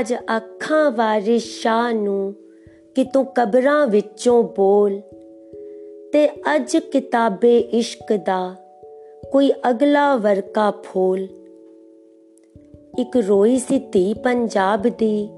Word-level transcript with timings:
ਅੱਜ 0.00 0.14
ਅੱਖਾਂ 0.14 0.90
ਵਾਰਿਸ 0.90 1.42
ਸ਼ਾਹ 1.42 1.92
ਨੂੰ 1.92 2.34
ਕਿਤੋਂ 2.94 3.24
ਕਬਰਾਂ 3.24 3.86
ਵਿੱਚੋਂ 3.86 4.42
ਬੋਲ। 4.42 5.00
ਤੇ 6.12 6.28
ਅੱਜ 6.56 6.76
ਕਿਤਾਬੇ 6.76 7.58
ਇਸ਼ਕ 7.58 8.12
ਦਾ 8.12 8.54
ਕੋਈ 9.32 9.52
ਅਗਲਾ 9.70 10.16
ਵਰਕਾ 10.16 10.70
ਫੋਲ। 10.70 11.28
ਇੱਕ 12.98 13.16
ਰੋਈ 13.16 13.58
ਸੀ 13.58 13.78
ਧੀ 13.78 14.14
ਪੰਜਾਬ 14.14 14.82
ਦੀ, 14.82 15.28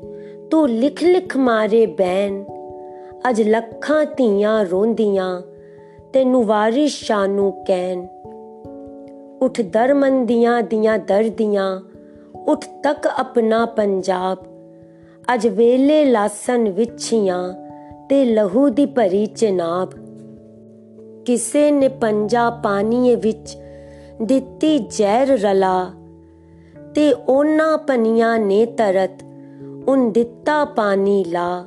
ਤੂੰ 0.51 0.69
ਲਿਖ 0.69 1.05
ਲਿਖ 1.05 1.37
ਮਾਰੇ 1.37 1.87
ਬੈਨ। 1.87 2.45
ਅੱਜ 3.31 3.43
ਲੱਖਾਂ 3.43 4.05
ਧੀਆਂ 4.05 4.65
ਰੋਂਦੀਆਂ, 4.65 5.43
ਤੈਨੂੰ 6.13 6.47
ਵਾਰਿਸ 6.47 6.93
ਸ਼ਾਹ 6.93 7.29
ਨੂੰ 7.29 7.65
ਕਹਿਣ। 7.65 8.07
ਉਠ 9.43 9.61
ਦਰਮੰਦੀਆਂ 9.61 10.63
ਦੀਆਂ 10.63 10.99
ਦਰਦੀਆਂ, 10.99 11.81
ਉਠ 12.47 12.65
ਤੱਕ 12.83 13.07
ਆਪਣਾ 13.07 13.67
ਪੰਜਾਬ 13.67 14.39
ਅੱਜ 15.35 15.47
ਵੇਲੇ 15.47 16.05
ਲਾਸਨ 16.05 16.69
ਵਿਛੀਆਂ 16.69 17.53
ਤੇ 18.09 18.25
ਲਹੂ 18.25 18.69
ਦੀ 18.69 18.87
ਭਰੀ 18.87 19.27
ਚਨਾਬ। 19.27 19.91
ਕਿਸੇ 21.25 21.71
ਨੇ 21.71 21.89
ਪੰਜਾ 21.89 22.51
ਪਾਣੀਏ 22.51 23.15
ਵਿੱਚ 23.17 23.57
ਦਿੱਤੀ 24.23 24.79
ਜ਼ਹਿਰ 24.79 25.29
ਰਲਾ 25.29 25.91
ਤੇ 26.95 27.13
ਉਹਨਾਂ 27.13 27.79
ਪਨੀਆਂ 27.79 28.39
ਨੇ 28.39 28.67
ਤਰਤ 28.67 29.25
ਉਨ 29.89 30.13
ਦਿੱਤਾ 30.13 30.65
ਪਾਣੀ 30.65 31.25
ਲਾ। 31.25 31.67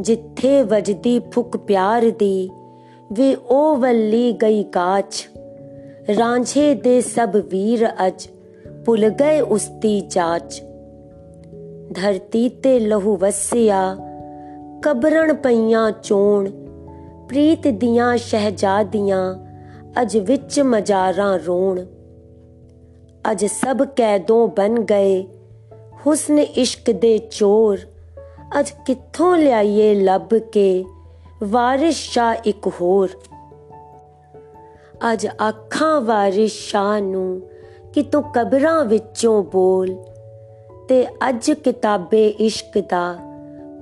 ਜਿੱਥੇ 0.00 0.62
ਵਜਦੀ 0.62 1.20
ਫੁਕ 1.32 1.56
ਪਿਆਰ 1.56 2.10
ਦੀ, 2.10 2.50
ਵੇ 3.12 3.34
ਉਹ 3.34 3.76
ਵੱਲੀ 3.76 4.32
ਗਈ 4.32 4.64
ਗਾਚ 4.64 5.28
ਰਾਂਝੇ 6.18 6.74
ਦੇ 6.74 7.00
ਸਭ 7.00 7.36
ਵੀਰ 7.36 7.88
ਅਜ 8.06 8.28
ਭੁੱਲ 8.86 9.08
ਗਏ 9.08 9.40
ਉਸਤੀ 9.40 10.00
ਜਾਚ। 10.00 10.62
ਧਰਤੀ 11.94 12.48
ਤੇ 12.48 12.80
ਲਹੂ 12.80 13.16
ਵਸਿਆ 13.16 13.96
ਕਬਰਣ 14.84 15.34
ਪਈਆਂ 15.34 15.92
ਚੋਣ, 16.02 16.50
ਪ੍ਰੀਤ 17.28 17.68
ਦੀਆਂ 17.68 18.16
ਸ਼ਹਿਜ਼ਾਦੀਆਂ, 18.16 19.34
ਅਜ 20.02 20.16
ਵਿੱਚ 20.16 20.60
ਮਜਾਰਾਂ 20.60 21.38
ਰੋਣ। 21.38 21.84
ਅਜ 23.30 23.44
ਸਭ 23.44 23.82
ਕੈਦੋਂ 23.96 24.48
ਬਨ 24.48 24.78
ਗਏ, 24.78 25.26
ਹੁਸਨ 26.06 26.38
ਇਸ਼ਕ 26.38 26.90
ਦੇ 26.90 27.18
ਚੋਰ। 27.18 27.78
ਅਜ 28.60 28.70
ਕਿੱਥੋਂ 28.86 29.36
ਲਿਆਈਏ 29.36 29.94
ਲੱਭ 29.94 30.34
ਕੇ, 30.34 30.84
ਵਾਰਿਸ 31.42 31.94
ਸ਼ਾ 31.94 32.32
ਇੱਕ 32.32 32.68
ਹੋਰ। 32.80 33.08
ਅੱਜ 35.12 35.26
ਅੱਖਾਂ 35.48 36.00
ਵਾਰਿਸ 36.00 36.52
ਸ਼ਾਹ 36.52 37.00
ਨੂੰ, 37.00 37.42
ਕਿਤੋਂ 37.94 38.22
ਕਬਰਾਂ 38.22 38.84
ਵਿੱਚੋਂ 38.84 39.42
ਬੋਲ। 39.42 39.96
ते 40.88 41.04
अज 41.22 41.56
किताबे 41.64 42.26
इश्क 42.26 42.78
दा 42.78 43.18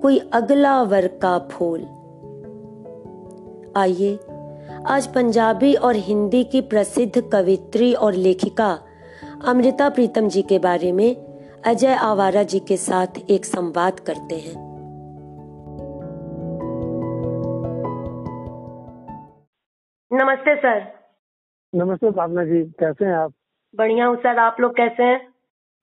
कोई 0.03 0.19
अगला 0.33 0.83
वर्का 0.83 1.39
फूल। 1.39 1.81
आइए 3.77 4.15
आज 4.87 5.07
पंजाबी 5.15 5.75
और 5.75 5.97
हिंदी 5.97 6.45
की 6.45 6.61
प्रसिद्ध 6.61 7.31
कवित्री 7.33 7.95
और 7.95 8.15
लेखिका 8.15 8.79
अमृता 9.47 9.89
प्रीतम 9.89 10.29
जी 10.29 10.43
के 10.43 10.59
बारे 10.59 10.93
में 10.93 11.17
अजय 11.67 11.95
आवारा 11.95 12.43
जी 12.43 12.61
के 12.61 12.77
साथ 12.77 13.07
एक 13.31 13.45
संवाद 13.45 14.01
करते 14.01 14.35
हैं। 14.35 14.65
नमस्ते 20.13 20.57
सर। 20.57 20.83
नमस्ते 21.75 22.11
भावना 22.11 22.45
जी 22.45 22.63
कैसे 22.81 23.05
हैं 23.05 23.15
आप? 23.15 23.33
बढ़िया 23.77 24.07
हूँ 24.07 24.17
सर 24.17 24.39
आप 24.39 24.57
लोग 24.61 24.77
कैसे 24.77 25.03
हैं? 25.03 25.29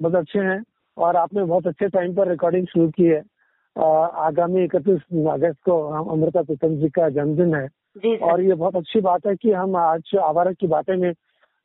बहुत 0.01 0.15
अच्छे 0.15 0.39
हैं। 0.39 0.63
और 0.97 1.15
आपने 1.15 1.43
बहुत 1.43 1.67
अच्छे 1.67 1.87
टाइम 1.87 2.15
पर 2.15 2.27
रिकॉर्डिंग 2.27 2.67
शुरू 2.67 2.89
की 2.89 3.03
है। 3.03 3.21
आगामी 3.75 4.63
इकतीस 4.63 5.01
अगस्त 5.29 5.59
को 5.65 5.81
हम 5.87 6.09
अमृता 6.09 6.41
प्रीतम 6.41 6.75
जी 6.75 6.89
का 6.89 7.09
जन्मदिन 7.09 7.55
है। 7.55 7.67
और 8.17 8.41
ये 8.41 8.53
बहुत 8.53 8.75
अच्छी 8.75 9.01
बात 9.01 9.27
है 9.27 9.35
कि 9.35 9.51
हम 9.51 9.75
आज 9.75 10.15
आवारा 10.23 10.51
की 10.51 10.67
बातें 10.67 10.95
में 10.97 11.13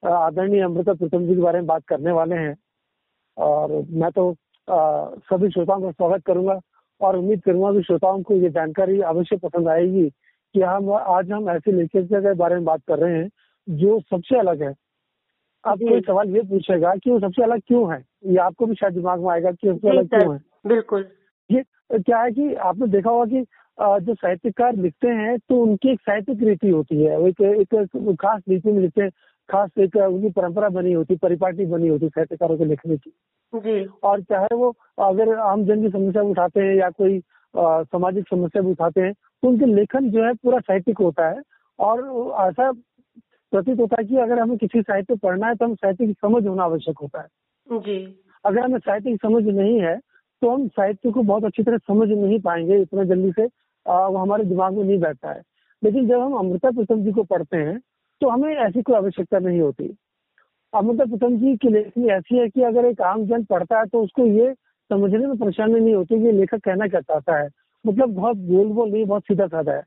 आदरणीय 0.02 0.62
अमृता 0.62 0.92
प्रीतम 0.94 1.26
जी 1.26 1.34
के 1.34 1.40
बारे 1.40 1.58
में 1.58 1.66
बात 1.66 1.84
करने 1.84 2.12
वाले 2.12 2.36
हैं। 2.36 2.56
और 3.36 3.72
मैं 3.90 4.10
तो 4.10 4.30
आ, 4.68 5.08
सभी 5.28 5.50
श्रोताओं 5.50 5.82
का 5.82 5.90
स्वागत 5.90 6.24
करूँगा 6.24 6.58
और 7.00 7.16
उम्मीद 7.16 7.42
करूँगा 7.42 7.72
कि 7.72 7.82
श्रोताओं 7.82 8.22
को 8.22 8.34
ये 8.34 8.48
जानकारी 8.50 9.00
अवश्य 9.00 9.36
पसंद 9.36 9.68
आएगी 9.68 10.08
कि 10.54 10.60
हम 10.60 10.90
आज 10.92 11.30
हम 11.32 11.48
ऐसे 11.50 11.72
लेखिका 11.72 12.20
के 12.20 12.34
बारे 12.34 12.54
में 12.54 12.64
बात 12.64 12.80
कर 12.88 12.98
रहे 12.98 13.18
हैं 13.18 13.28
जो 13.68 14.00
सबसे 14.00 14.38
अलग 14.38 14.62
है। 14.62 14.74
अब 15.64 15.78
कोई 15.78 16.00
सवाल 16.00 16.36
ये 16.36 16.42
पूछेगा 16.42 16.94
कि 16.94 17.10
वो 17.10 17.20
सबसे 17.20 17.42
अलग 17.42 17.60
क्यों 17.66 17.92
है? 17.92 18.02
ये 18.24 18.36
आपको 18.38 18.66
भी 18.66 18.74
शायद 18.74 18.94
दिमाग 18.94 19.20
में 19.20 19.30
आएगा 19.32 19.50
कि 19.50 19.68
सबसे 19.68 19.88
अलग 19.90 20.08
क्यों 20.08 20.32
है। 20.32 20.40
बिल्कुल। 20.66 21.04
ये 21.50 21.62
क्या 21.92 22.20
है 22.22 22.30
कि 22.32 22.54
आपने 22.54 22.86
देखा 22.86 23.10
होगा 23.10 23.24
कि 23.26 23.44
जो 24.06 24.14
साहित्यकार 24.14 24.76
लिखते 24.76 25.08
हैं 25.08 25.38
तो 25.38 25.60
उनकी 25.62 25.90
एक 25.92 26.00
साहित्यिक 26.00 26.42
रीति 26.42 26.68
होती 26.68 27.02
है। 27.02 27.20
एक 27.28 27.40
एक 27.40 28.16
खास 28.20 28.42
रीति 28.48 28.72
में 28.72 28.80
लिखते 28.82 29.02
हैं 29.02 29.10
खास 29.48 29.70
एक 29.78 29.96
उनकी 29.96 30.30
परंपरा 30.30 30.68
बनी 30.68 30.92
होती 30.92 31.14
है 31.14 31.18
परिपाटी 31.18 31.66
बनी 31.66 31.88
होती 31.88 32.08
साहित्यकारों 32.08 32.56
के 32.58 32.64
लिखने 32.64 32.96
की। 32.96 33.10
जी। 33.52 33.84
और 34.02 34.22
चाहे 34.22 34.56
वो 34.56 34.74
अगर 35.02 35.34
आम 35.38 35.64
जन 35.64 35.82
की 35.82 35.90
समस्या 35.90 36.22
उठाते 36.22 36.60
हैं 36.60 36.74
या 36.76 36.90
कोई 36.90 37.20
सामाजिक 37.54 38.24
समस्या 38.30 38.62
भी 38.62 38.70
उठाते 38.70 39.00
हैं 39.00 39.12
तो 39.12 39.48
उनके 39.48 39.66
लेखन 39.66 40.10
जो 40.10 40.24
है 40.24 40.32
पूरा 40.34 40.58
साहित्यिक 40.58 40.98
होता 40.98 41.28
है। 41.28 41.40
और 41.78 42.00
ऐसा 42.48 42.70
प्रतीत 43.52 43.80
होता 43.80 43.96
है 44.00 44.04
कि 44.08 44.16
अगर 44.16 44.38
हमें 44.38 44.56
किसी 44.58 44.80
साहित्य 44.82 45.14
पढ़ना 45.16 45.46
है 45.46 45.54
तो 45.54 45.64
हम 45.64 45.74
साहित्य 45.74 46.06
की 46.06 46.12
समझ 46.12 46.46
होना 46.46 46.62
आवश्यक 46.62 46.98
होता 47.02 47.20
है। 47.20 47.26
जी। 47.72 48.20
अगर 48.44 48.60
हमें 48.60 48.78
साहित्य 48.78 49.10
की 49.10 49.16
समझ 49.16 49.44
नहीं 49.44 49.80
है 49.80 49.96
तो 50.42 50.50
हम 50.50 50.68
साहित्य 50.68 51.10
को 51.10 51.22
बहुत 51.22 51.44
अच्छी 51.44 51.62
तरह 51.62 51.76
समझ 51.76 52.08
नहीं 52.08 52.40
पाएँगे 52.40 52.80
इतना 52.80 53.04
जल्दी 53.04 53.32
से 53.32 53.48
आ, 53.92 54.06
वो 54.06 54.18
हमारे 54.18 54.44
दिमाग 54.44 54.74
में 54.74 54.84
नहीं 54.84 54.98
बैठता 54.98 55.32
है। 55.32 55.42
लेकिन 55.84 56.08
जब 56.08 56.20
हम 56.20 56.34
अमृता 56.34 56.70
प्रीतम 56.70 57.00
जी 57.00 57.12
को 57.12 57.22
पढ़ते 57.22 57.56
हैं 57.56 57.80
तो 58.20 58.28
हमें 58.28 58.56
ऐसी 58.56 58.82
कोई 58.82 58.96
आवश्यकता 58.96 59.38
नहीं 59.38 59.60
होती। 59.60 59.96
अमृता 60.74 61.04
प्रीतम 61.04 61.36
जी 61.36 61.56
की 61.56 61.68
लेखनी 61.68 62.08
ऐसी 62.08 62.38
है 62.38 62.48
कि 62.48 62.62
अगर 62.62 62.84
एक 62.84 63.00
आम 63.00 63.24
जन 63.24 63.44
पढ़ता 63.44 63.78
है 63.78 63.86
तो 63.86 64.02
उसको 64.02 64.26
ये 64.26 64.54
समझने 64.88 65.26
में 65.26 65.38
परेशानी 65.38 65.80
नहीं 65.80 65.94
होती 65.94 66.20
कि 66.20 66.32
लेखक 66.32 66.58
कहना 66.58 66.86
क्या 66.86 67.00
चाहता 67.00 67.36
है। 67.36 67.48
मतलब 67.86 68.14
बहुत 68.14 68.36
गोल 68.36 68.68
गोल 68.68 68.90
नहीं 68.90 69.04
बहुत 69.04 69.22
सीधा 69.22 69.46
साधा 69.46 69.72
है। 69.72 69.82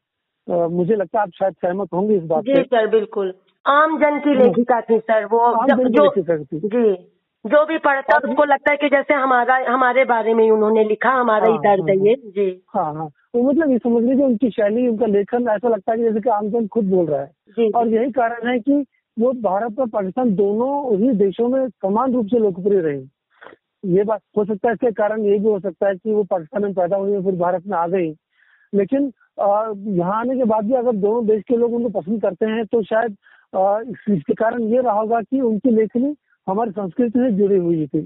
अ, 0.49 0.67
मुझे 0.67 0.95
लगता 0.95 1.19
है 1.19 1.23
आप 1.23 1.29
शायद 1.29 1.53
सहमत 1.53 1.87
होंगे 1.93 2.15
इस 2.15 2.23
बात 2.23 2.43
जी 2.43 2.53
सर 2.55 2.87
बिल्कुल। 2.87 3.33
आम 3.67 3.97
जन 3.97 4.19
की 4.19 4.35
लेखिका 4.35 4.81
थी 4.81 4.99
सर 4.99 5.25
वो 5.25 5.39
आम 5.39 5.67
जब- 5.67 5.77
जन 5.77 5.87
की 5.87 5.93
जो 5.93 6.03
लेखिका 6.03 6.37
थी। 6.37 6.59
जी। 6.59 7.10
जो 7.45 7.63
भी 7.65 7.77
पढ़ता 7.77 8.15
है 8.15 8.29
उसको 8.29 8.43
लगता 8.43 8.71
है 8.71 8.77
कि 8.77 8.87
जैसे 8.89 9.13
हमारा 9.13 9.55
हमारे 9.67 10.03
बारे 10.05 10.33
में 10.33 10.43
ही 10.43 10.49
उन्होंने 10.49 10.83
लिखा 10.83 11.11
हमारा 11.11 11.45
ही 11.45 11.53
हाँ, 11.53 11.61
दर्द 11.61 11.89
है 11.89 11.95
हाँ, 11.97 12.05
ये। 12.07 12.15
जी। 12.15 12.61
हाँ 12.75 12.93
हाँ। 12.93 13.05
वो 13.35 13.41
मतलब 13.49 13.71
ये 13.71 13.77
समझ 13.77 14.03
लीजिए 14.03 14.25
उनकी 14.25 14.49
शैली 14.49 14.87
उनका 14.87 15.05
लेखन 15.05 15.47
ऐसा 15.49 15.69
लगता 15.69 15.91
है 15.91 15.97
कि 15.97 16.03
जैसे 16.03 16.19
कि 16.19 16.29
आमजन 16.29 16.67
खुद 16.67 16.89
बोल 16.89 17.05
रहा 17.05 17.21
है। 17.21 17.69
और 17.75 17.87
यही 17.87 18.11
कारण 18.11 18.47
है 18.49 18.57
कि 18.59 18.85
वो 19.17 19.31
भारत 19.41 19.79
और 19.79 19.87
पाकिस्तान 19.89 20.35
दोनों 20.35 20.97
ही 20.99 21.11
देशों 21.17 21.47
में 21.49 21.67
समान 21.69 22.13
रूप 22.13 22.27
से 22.27 22.39
लोकप्रिय 22.39 22.81
रही। 22.81 23.09
ये 23.95 24.03
बात 24.03 24.21
हो 24.37 24.45
सकता 24.45 24.67
है 24.67 24.73
इसके 24.73 24.91
कारण 24.91 25.25
ये 25.25 25.37
भी 25.39 25.47
हो 25.47 25.59
सकता 25.59 25.87
है 25.87 25.95
कि 25.95 26.11
वो 26.11 26.23
पाकिस्तान 26.23 26.63
में 26.63 26.73
पैदा 26.73 26.97
हुई 26.97 27.15
और 27.15 27.23
फिर 27.23 27.35
भारत 27.35 27.63
में 27.67 27.77
आ 27.77 27.87
गई 27.87 28.09
लेकिन 28.73 29.11
यहाँ 29.39 30.19
आने 30.19 30.35
के 30.37 30.43
बाद 30.43 30.65
भी 30.65 30.73
अगर 30.73 30.95
दोनों 30.95 31.25
देश 31.27 31.43
के 31.47 31.55
लोग 31.57 31.73
उनको 31.73 31.99
पसंद 31.99 32.21
करते 32.21 32.45
हैं 32.45 32.65
तो 32.65 32.81
शायद 32.83 33.15
इसके 34.09 34.33
कारण 34.33 34.63
ये 34.63 34.81
रहा 34.81 34.93
होगा 34.93 35.21
कि 35.21 35.41
उनकी 35.41 35.71
लेखनी 35.71 36.15
हमारी 36.47 36.71
संस्कृति 36.71 37.19
से 37.19 37.31
जुड़ी 37.31 37.57
हुई 37.57 37.87
थी। 37.87 37.99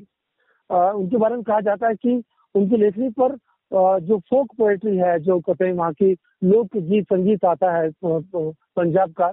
अ, 0.69 0.75
उनके 0.75 1.17
बारे 1.17 1.35
में 1.35 1.43
कहा 1.43 1.59
जाता 1.61 1.87
है 1.87 1.95
कि 1.95 2.21
उनकी 2.55 2.77
लेखनी 2.77 3.09
पर 3.19 3.37
अ, 3.71 3.99
जो 3.99 4.17
फोक 4.29 4.51
पोएट्री 4.57 4.95
है 4.97 5.17
जो 5.19 5.39
कहते 5.39 5.65
हैं 5.65 5.73
वहाँ 5.73 5.93
की 5.93 6.11
लोक 6.43 6.77
गीत 6.77 7.05
संगीत 7.05 7.45
आता 7.45 7.71
है 7.77 7.89
पंजाब 8.03 9.11
का 9.11 9.31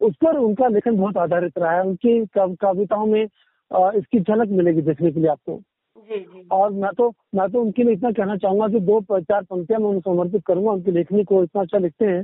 उस 0.00 0.14
पर 0.24 0.36
उनका 0.36 0.68
लेखन 0.68 0.96
बहुत 0.96 1.16
आधारित 1.16 1.58
रहा 1.58 1.72
है। 1.72 1.82
उनकी 1.82 2.24
कविताओं 2.36 3.06
में 3.06 3.24
अ, 3.70 3.90
इसकी 3.96 4.20
झलक 4.20 4.48
मिलेगी 4.48 4.82
देखने 4.82 5.12
के 5.12 5.20
लिए 5.20 5.30
आपको। 5.30 5.56
जी 5.98 6.18
जी। 6.18 6.46
और 6.50 6.70
मैं 6.72 6.90
तो 6.98 7.08
मैं 7.34 7.48
तो 7.50 7.60
उनके 7.62 7.82
लिए 7.82 7.92
इतना 7.94 8.10
कहना 8.10 8.36
चाहूँगा 8.36 8.68
कि 8.68 8.80
दो 8.80 9.00
चार 9.20 9.42
पंक्तियाँ 9.42 9.80
मैं 9.80 9.88
उन्हें 9.88 10.00
समर्पित 10.00 10.42
करूँगा 10.46 10.70
उनकी 10.70 10.90
लेखनी 10.90 11.24
को 11.24 11.42
इतना 11.42 11.62
अच्छा 11.62 11.78
लिखते 11.78 12.06
हैं 12.06 12.22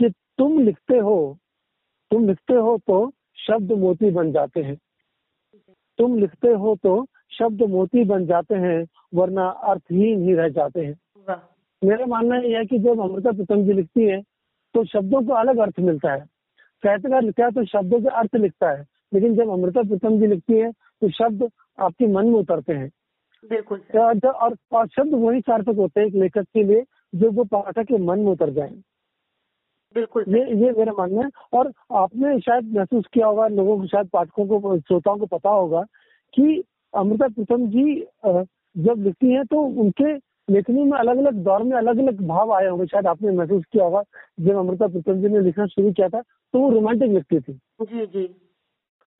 कि 0.00 0.08
तुम 0.38 0.58
लिखते 0.58 0.98
हो 0.98 1.16
तुम 2.10 2.26
लिखते 2.28 2.54
हो 2.54 2.76
तो 2.86 2.98
शब्द 3.38 3.72
मोती 3.78 4.10
बन 4.10 4.32
जाते 4.32 4.62
हैं। 4.62 4.76
तुम 5.98 6.18
लिखते 6.18 6.48
हो 6.54 6.74
तो 6.82 7.04
शब्द 7.32 7.62
मोती 7.70 8.04
बन 8.04 8.26
जाते 8.26 8.54
हैं 8.56 8.84
वरना 9.14 9.46
अर्थहीन 9.64 10.22
ही 10.22 10.34
रह 10.34 10.48
जाते 10.50 10.80
हैं। 10.80 10.94
मेरा 11.82 12.06
मानना 12.06 12.36
यह 12.38 12.58
है 12.58 12.64
कि 12.64 12.78
जब 12.78 13.00
अमृता 13.00 13.30
प्रीतम 13.32 13.62
जी 13.62 13.72
लिखती 13.72 14.04
है 14.04 14.20
तो 14.74 14.84
शब्दों 14.86 15.22
को 15.22 15.32
अलग 15.34 15.58
अर्थ 15.58 15.80
मिलता 15.80 16.12
है। 16.12 16.24
साहित्यकार 16.82 17.22
लिखता 17.22 17.44
है 17.44 17.50
तो 17.50 17.64
शब्दों 17.66 18.00
के 18.00 18.08
अर्थ 18.18 18.36
लिखता 18.36 18.70
है 18.70 18.84
लेकिन 19.12 19.34
जब 19.36 19.50
अमृता 19.50 19.82
प्रीतम 19.82 20.18
जी 20.20 20.26
लिखती 20.26 20.58
है 20.58 20.70
तो 20.72 21.10
शब्द 21.12 21.48
आपके 21.78 22.06
मन 22.08 22.26
में 22.26 22.38
उतरते 22.40 22.72
हैं। 22.72 22.90
बिल्कुल 23.44 23.80
और 23.98 24.54
और 24.72 24.86
शब्द 24.88 25.14
वही 25.14 25.40
सार्थक 25.42 25.76
होते 25.76 26.00
हैं 26.00 26.06
एक 26.06 26.14
लेखक 26.14 26.46
के 26.54 26.62
लिए 26.64 26.84
जो 27.12 27.30
वो 27.30 27.44
पाठक 27.46 27.84
के 27.84 27.98
मन 28.00 28.18
में 28.18 28.30
उतर 28.32 28.50
जाए। 28.52 28.70
बिल्कुल 29.94 30.24
ये 30.28 30.40
ये 30.56 30.70
मेरा 30.72 30.92
मानना 30.92 31.22
है 31.22 31.30
और 31.52 31.72
आपने 31.94 32.38
शायद 32.40 32.72
महसूस 32.76 33.04
किया 33.12 33.26
होगा 33.26 33.46
लोगों 33.48 33.78
को 33.78 33.86
शायद 33.86 34.08
पाठकों 34.08 34.60
को 34.60 34.78
श्रोताओं 34.78 35.18
को 35.18 35.26
पता 35.26 35.50
होगा 35.50 35.82
कि 36.34 36.62
अमृता 36.94 37.28
प्रीतम 37.28 37.66
जी 37.66 37.94
जब 38.26 39.02
लिखती 39.04 39.32
हैं 39.32 39.44
तो 39.46 39.60
उनके 39.82 40.14
लेखनी 40.48 40.82
में 40.84 40.98
अलग 40.98 41.18
अलग 41.18 41.34
दौर 41.44 41.62
में 41.62 41.76
अलग 41.76 41.98
अलग 41.98 42.20
भाव 42.26 42.52
आए 42.54 42.66
होंगे। 42.66 42.86
शायद 42.86 43.06
आपने 43.06 43.30
महसूस 43.32 43.64
किया 43.72 43.84
होगा 43.84 44.02
जब 44.40 44.56
अमृता 44.58 44.86
प्रीतम 44.86 45.20
जी 45.20 45.28
ने 45.28 45.40
लिखना 45.40 45.66
शुरू 45.66 45.92
किया 45.92 46.08
था 46.08 46.20
तो 46.20 46.58
वो 46.58 46.70
रोमांटिक 46.70 47.10
लिखती 47.10 47.40
थी। 47.40 47.52
जी 47.52 48.06
जी। 48.06 48.28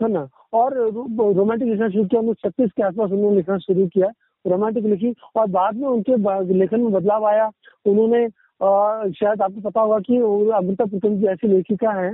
है 0.00 0.08
ना? 0.12 0.28
और 0.52 0.76
रोमांटिक 0.76 1.68
लिखना 1.68 1.88
शुरू 1.88 2.04
किया 2.04 2.20
उन्होंने 2.20 2.48
छत्तीस 2.48 2.70
के 2.70 2.82
आसपास 2.82 3.10
उन्होंने 3.10 3.36
लिखना 3.36 3.58
शुरू 3.58 3.86
किया 3.86 4.08
रोमांटिक 4.44 4.84
लिखी 4.84 5.14
और 5.36 5.46
बाद 5.50 5.76
में 5.76 5.88
उनके 5.88 6.54
लेखन 6.54 6.80
में 6.80 6.92
बदलाव 6.92 7.26
आया। 7.26 7.50
उन्होंने 7.86 8.26
शायद 8.60 9.42
आपको 9.42 9.60
पता 9.60 9.80
होगा 9.80 9.98
कि 10.00 10.16
अमृता 10.16 10.84
प्रीतम 10.84 11.16
जी 11.16 11.26
ऐसी 11.28 11.48
लेखिका 11.48 11.90
है 11.92 12.10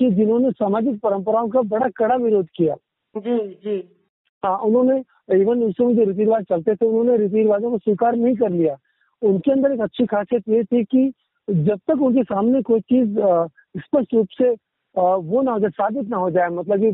कि 0.00 0.10
जिन्होंने 0.10 0.50
सामाजिक 0.52 1.00
परंपराओं 1.00 1.48
का 1.48 1.60
बड़ा 1.68 1.88
कड़ा 1.96 2.16
विरोध 2.16 2.48
किया। 2.56 2.74
जी 3.14 3.38
जी। 3.64 3.78
हाँ 4.42 4.56
उन्होंने 4.58 5.02
इवन 5.32 5.62
उस 5.64 5.74
समय 5.74 5.94
जो 5.94 6.04
रीति 6.04 6.20
रिवाज 6.20 6.44
चलते 6.44 6.74
थे 6.74 6.86
उन्होंने 6.86 7.16
रीति 7.16 7.36
रिवाजों 7.36 7.70
को 7.70 7.78
स्वीकार 7.78 8.16
नहीं 8.16 8.34
कर 8.36 8.50
लिया। 8.50 8.76
उनके 9.22 9.52
अंदर 9.52 9.72
एक 9.72 9.80
अच्छी 9.80 10.06
खासियत 10.06 10.48
ये 10.48 10.62
थी 10.64 10.84
कि 10.84 11.12
जब 11.48 11.78
तक 11.88 12.02
उनके 12.02 12.22
सामने 12.24 12.62
कोई 12.62 12.80
चीज़ 12.82 13.18
स्पष्ट 13.76 14.14
रूप 14.14 14.28
से 14.32 14.50
वो 14.94 15.42
ना 15.42 15.52
हो 15.52 15.58
जाए 15.58 15.70
साबित 15.72 16.08
ना 16.08 16.16
हो 16.16 16.30
जाए 16.30 16.48
मतलब 16.50 16.80
कि 16.80 16.92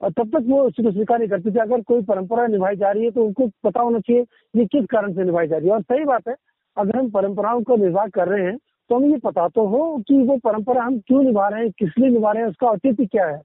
तब 0.00 0.28
तक 0.28 0.44
वो 0.46 0.60
उसको 0.62 0.90
स्वीकार 0.90 1.18
नहीं 1.18 1.28
करते 1.28 1.50
थे। 1.50 1.60
अगर 1.60 1.80
कोई 1.82 2.02
परंपरा 2.04 2.46
निभाई 2.46 2.76
जा 2.76 2.90
रही 2.90 3.04
है 3.04 3.10
तो 3.10 3.24
उनको 3.24 3.46
पता 3.64 3.80
होना 3.80 3.98
चाहिए 4.00 4.22
ये 4.54 4.64
किस 4.66 4.84
कारण 4.90 5.12
से 5.14 5.24
निभाई 5.24 5.46
जा 5.46 5.56
रही 5.56 5.68
है। 5.68 5.74
और 5.74 5.82
सही 5.82 6.04
बात 6.04 6.28
है 6.28 6.34
अगर 6.78 6.98
हम 6.98 7.10
परंपराओं 7.10 7.62
का 7.62 7.76
निर्वाह 7.76 8.06
कर 8.14 8.28
रहे 8.28 8.44
हैं 8.44 8.56
तो 8.90 8.96
हमें 8.96 9.08
ये 9.08 9.16
पता 9.18 9.46
तो 9.48 9.66
हो 9.66 9.80
कि 10.08 10.22
वो 10.22 10.36
परंपरा 10.44 10.82
हम 10.82 10.98
क्यों 10.98 11.22
निभा 11.22 11.48
रहे 11.48 11.62
हैं 11.62 11.70
किस 11.78 11.90
लिए 11.98 12.10
निभा 12.10 12.32
रहे 12.32 12.42
हैं 12.42 12.50
उसका 12.50 12.68
औचित्य 12.68 13.06
क्या 13.06 13.26
है। 13.26 13.40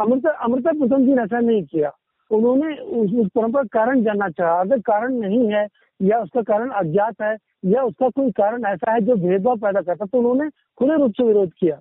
अमृता 0.00 0.30
अमृता 0.44 0.72
प्रथम 0.72 1.06
जी 1.06 1.14
ने 1.14 1.22
ऐसा 1.22 1.40
नहीं 1.40 1.62
किया। 1.64 1.90
उन्होंने 2.30 2.74
उस, 2.74 3.14
उस 3.14 3.30
परंपरा 3.34 3.62
कारण 3.72 4.02
जानना 4.02 4.28
चाहा। 4.28 4.60
अगर 4.60 4.80
कारण 4.80 5.14
नहीं 5.14 5.46
है 5.52 5.66
या 6.00 6.18
उसका 6.20 6.42
कारण 6.42 6.70
अज्ञात 6.80 7.22
है 7.22 7.36
या 7.64 7.82
उसका 7.82 8.08
कोई 8.10 8.30
कारण 8.32 8.64
ऐसा 8.66 8.92
है 8.92 9.00
जो 9.00 9.16
भेदभाव 9.16 9.56
पैदा 9.56 9.80
करता 9.80 10.04
तो 10.04 10.18
उन्होंने 10.18 10.48
खुले 10.78 10.94
रूप 10.94 11.12
से 11.12 11.24
विरोध 11.24 11.52
किया। 11.60 11.80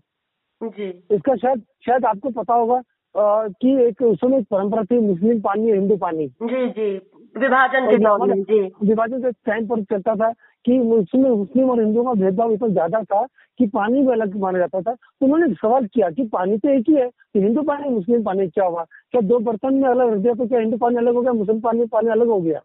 जी। 0.61 0.89
इसका 1.11 1.35
शायद 1.35 1.61
शायद 1.85 2.05
आपको 2.05 2.29
पता 2.41 2.53
होगा 2.53 2.81
कि 3.15 3.75
एक 3.83 4.01
उस 4.01 4.17
समय 4.17 4.41
परंपरा 4.51 4.83
थी 4.83 4.99
मुस्लिम 4.99 5.39
पानी 5.41 5.71
हिंदू 5.71 5.97
पानी। 5.97 6.27
जी 6.27 6.69
जी। 6.69 6.91
विभाजन 7.35 7.85
के 7.89 8.61
विभाजन 8.87 9.21
के 9.21 9.31
टाइम 9.45 9.67
पर 9.67 9.83
चलता 9.83 10.15
था। 10.15 10.29
कि 10.65 10.77
उसमें, 10.79 11.29
मुस्लिम 11.29 11.69
और 11.69 11.79
हिंदुओं 11.79 12.03
का 12.05 12.13
भेदभाव 12.15 12.51
इतना 12.51 12.67
ज़्यादा 12.69 13.01
था 13.03 13.25
कि 13.59 13.67
पानी 13.69 14.01
भी 14.01 14.11
अलग 14.11 14.35
माना 14.41 14.59
जाता 14.59 14.81
था। 14.81 14.93
तो 14.93 15.25
उन्होंने 15.25 15.53
सवाल 15.53 15.85
किया 15.87 16.09
कि 16.09 16.23
पानी 16.27 16.57
तो 16.57 16.69
एक 16.69 16.89
ही 16.89 16.95
है 16.95 17.07
कि 17.07 17.39
हिंदू 17.39 17.61
पानी, 17.63 17.89
मुस्लिम 17.89 18.23
पानी 18.23 18.47
क्या 18.49 18.65
हुआ? 18.65 18.83
क्या 19.11 19.21
दो 19.23 19.39
बर्तन 19.41 19.73
में 19.73 19.89
अलग 19.89 20.13
रख 20.13 20.19
दिया 20.19 20.33
तो 20.33 20.47
क्या 20.47 20.59
हिंदू 20.59 20.77
पानी 20.77 20.97
अलग 20.97 21.13
हो 21.15 21.21
गया, 21.21 21.33
मुस्लिम 21.33 21.59
पानी 21.61 21.85
पानी 21.87 22.09
अलग 22.11 22.27
हो 22.27 22.39
गया? 22.41 22.61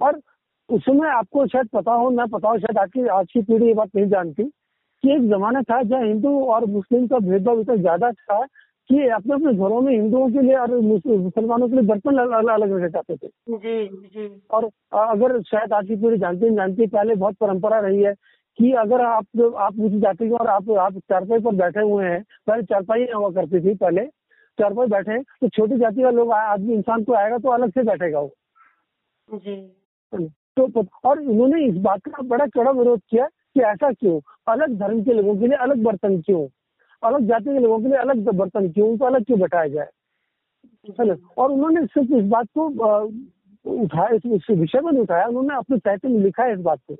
और 0.00 0.20
उस 0.68 0.82
समय 0.82 1.08
आपको 1.10 1.46
शायद 1.46 1.68
पता 1.68 1.92
हो 1.92 2.10
ना 2.10 2.26
पता 2.28 2.48
हो, 2.48 2.58
शायद 2.58 2.78
आपकी 2.78 3.06
आज 3.10 3.26
की 3.32 3.42
पीढ़ी 3.42 3.66
ये 3.66 3.74
बात 3.74 3.88
नहीं 3.96 4.06
जानती, 4.08 4.44
कि 4.44 5.12
एक 5.12 5.28
जमाना 5.30 5.62
था 5.62 5.82
जहाँ 5.82 6.04
हिंदू 6.04 6.40
और 6.46 6.64
मुस्लिम 6.66 7.06
का 7.06 7.18
भेदभाव 7.20 7.60
इतना 7.60 7.76
ज़्यादा 7.76 8.10
था 8.12 8.44
कि 8.90 9.08
अपने 9.08 9.34
अपने 9.34 9.52
घरों 9.54 9.80
में 9.80 9.92
हिंदुओं 9.92 10.28
के 10.30 10.42
लिए 10.42 10.54
और 10.56 10.70
मुसलमानों 10.80 11.68
के 11.68 11.74
लिए 11.74 11.84
बर्तन 11.86 12.16
अलग 12.18 12.48
अलग 12.50 12.72
रखे 12.72 12.88
जाते 12.88 13.16
थे। 13.16 13.28
जी 13.50 13.86
जी। 14.08 14.26
और 14.50 14.64
अगर 14.92 15.40
शायद 15.42 15.72
आज 15.72 15.86
की 15.88 15.96
पीढ़ी 15.96 16.18
जानती 16.18 16.46
नहीं 16.46 16.56
जानती 16.56 16.86
पहले 16.86 17.14
बहुत 17.14 17.36
परंपरा 17.40 17.78
रही 17.80 18.02
है 18.02 18.14
कि 18.58 18.72
अगर 18.78 19.00
आप 19.00 19.40
आप 19.58 19.76
मुझे 19.76 19.98
जाति 20.00 20.28
और 20.30 20.46
आप 20.48 20.70
आप 20.70 20.98
चारपाई 20.98 21.40
पर 21.40 21.54
बैठे 21.56 21.80
हुए 21.80 22.04
हैं 22.04 22.22
पहले 22.46 22.62
चारपाई 22.62 23.06
हुआ 23.14 23.30
करती 23.30 23.60
थी 23.60 23.74
पहले 23.74 24.04
चारपाई 24.58 24.86
बैठे 24.86 25.18
तो 25.18 25.48
छोटी 25.48 25.76
जाति 25.78 26.02
का 26.02 26.10
लोग 26.10 26.32
आदमी 26.32 26.74
इंसान 26.74 27.04
को 27.04 27.14
आएगा 27.14 27.38
तो 27.38 27.50
अलग 27.50 27.70
से 27.70 27.82
बैठेगा 27.82 28.20
वो। 28.20 28.32
जी। 29.28 30.28
तो 30.58 30.84
और 31.04 31.22
इन्होंने 31.22 31.64
इस 31.66 31.76
बात 31.82 32.00
का 32.06 32.22
बड़ा 32.24 32.46
कड़ा 32.46 32.70
विरोध 32.70 33.00
किया 33.10 33.26
कि 33.26 33.60
ऐसा 33.62 33.90
क्यों? 33.92 34.20
अलग 34.48 34.78
धर्म 34.78 35.02
के 35.04 35.12
लोगों 35.12 35.36
के 35.36 35.46
लिए 35.46 35.56
अलग 35.58 35.82
बर्तन 35.82 36.20
क्यों? 36.20 36.46
अलग 37.02 37.26
जाति 37.28 37.44
के 37.44 37.58
लोगों 37.58 37.78
के 37.80 37.88
लिए 37.88 37.98
अलग 37.98 38.30
बर्तन 38.30 38.68
क्यों? 38.72 38.88
उनको 38.90 39.04
अलग 39.04 39.24
क्यों 39.24 39.38
बैठाया 39.40 39.68
जाए? 39.68 39.88
है 41.00 41.06
ना? 41.06 41.16
और 41.38 41.52
उन्होंने 41.52 41.84
सिर्फ़ 41.86 42.12
इस 42.14 42.24
बात 42.28 42.46
को 42.58 42.66
उठाया 43.64 44.14
इस 44.34 44.46
विषय 44.50 44.80
में 44.80 45.00
उठाया 45.00 45.26
उन्होंने 45.26 45.54
अपने 45.56 45.78
साहित्य 45.78 46.08
में 46.08 46.18
लिखा 46.20 46.44
है 46.44 46.52
इस 46.52 46.60
बात 46.60 46.80
को। 46.90 46.94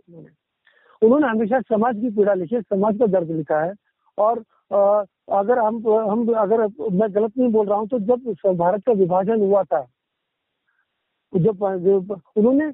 उन्होंने 1.02 1.26
हमेशा 1.26 1.60
समाज 1.60 1.96
की 2.00 2.10
पीड़ा 2.16 2.34
लिखी 2.34 2.54
है 2.54 2.60
समाज 2.62 2.98
का 2.98 3.06
दर्द 3.06 3.30
लिखा 3.30 3.60
है। 3.64 3.72
और 4.18 4.42
आ, 4.70 5.04
अगर 5.38 5.58
हम 5.58 5.76
हम 6.10 6.26
अगर 6.34 6.60
मैं 6.92 7.08
गलत 7.14 7.32
नहीं 7.38 7.48
बोल 7.52 7.66
रहा 7.66 7.78
हूँ 7.78 7.88
तो 7.88 7.98
जब 8.00 8.54
भारत 8.58 8.84
का 8.86 8.92
विभाजन 8.92 9.40
हुआ 9.40 9.62
था 9.62 9.80
जब 11.32 11.62
उन्होंने 11.62 12.68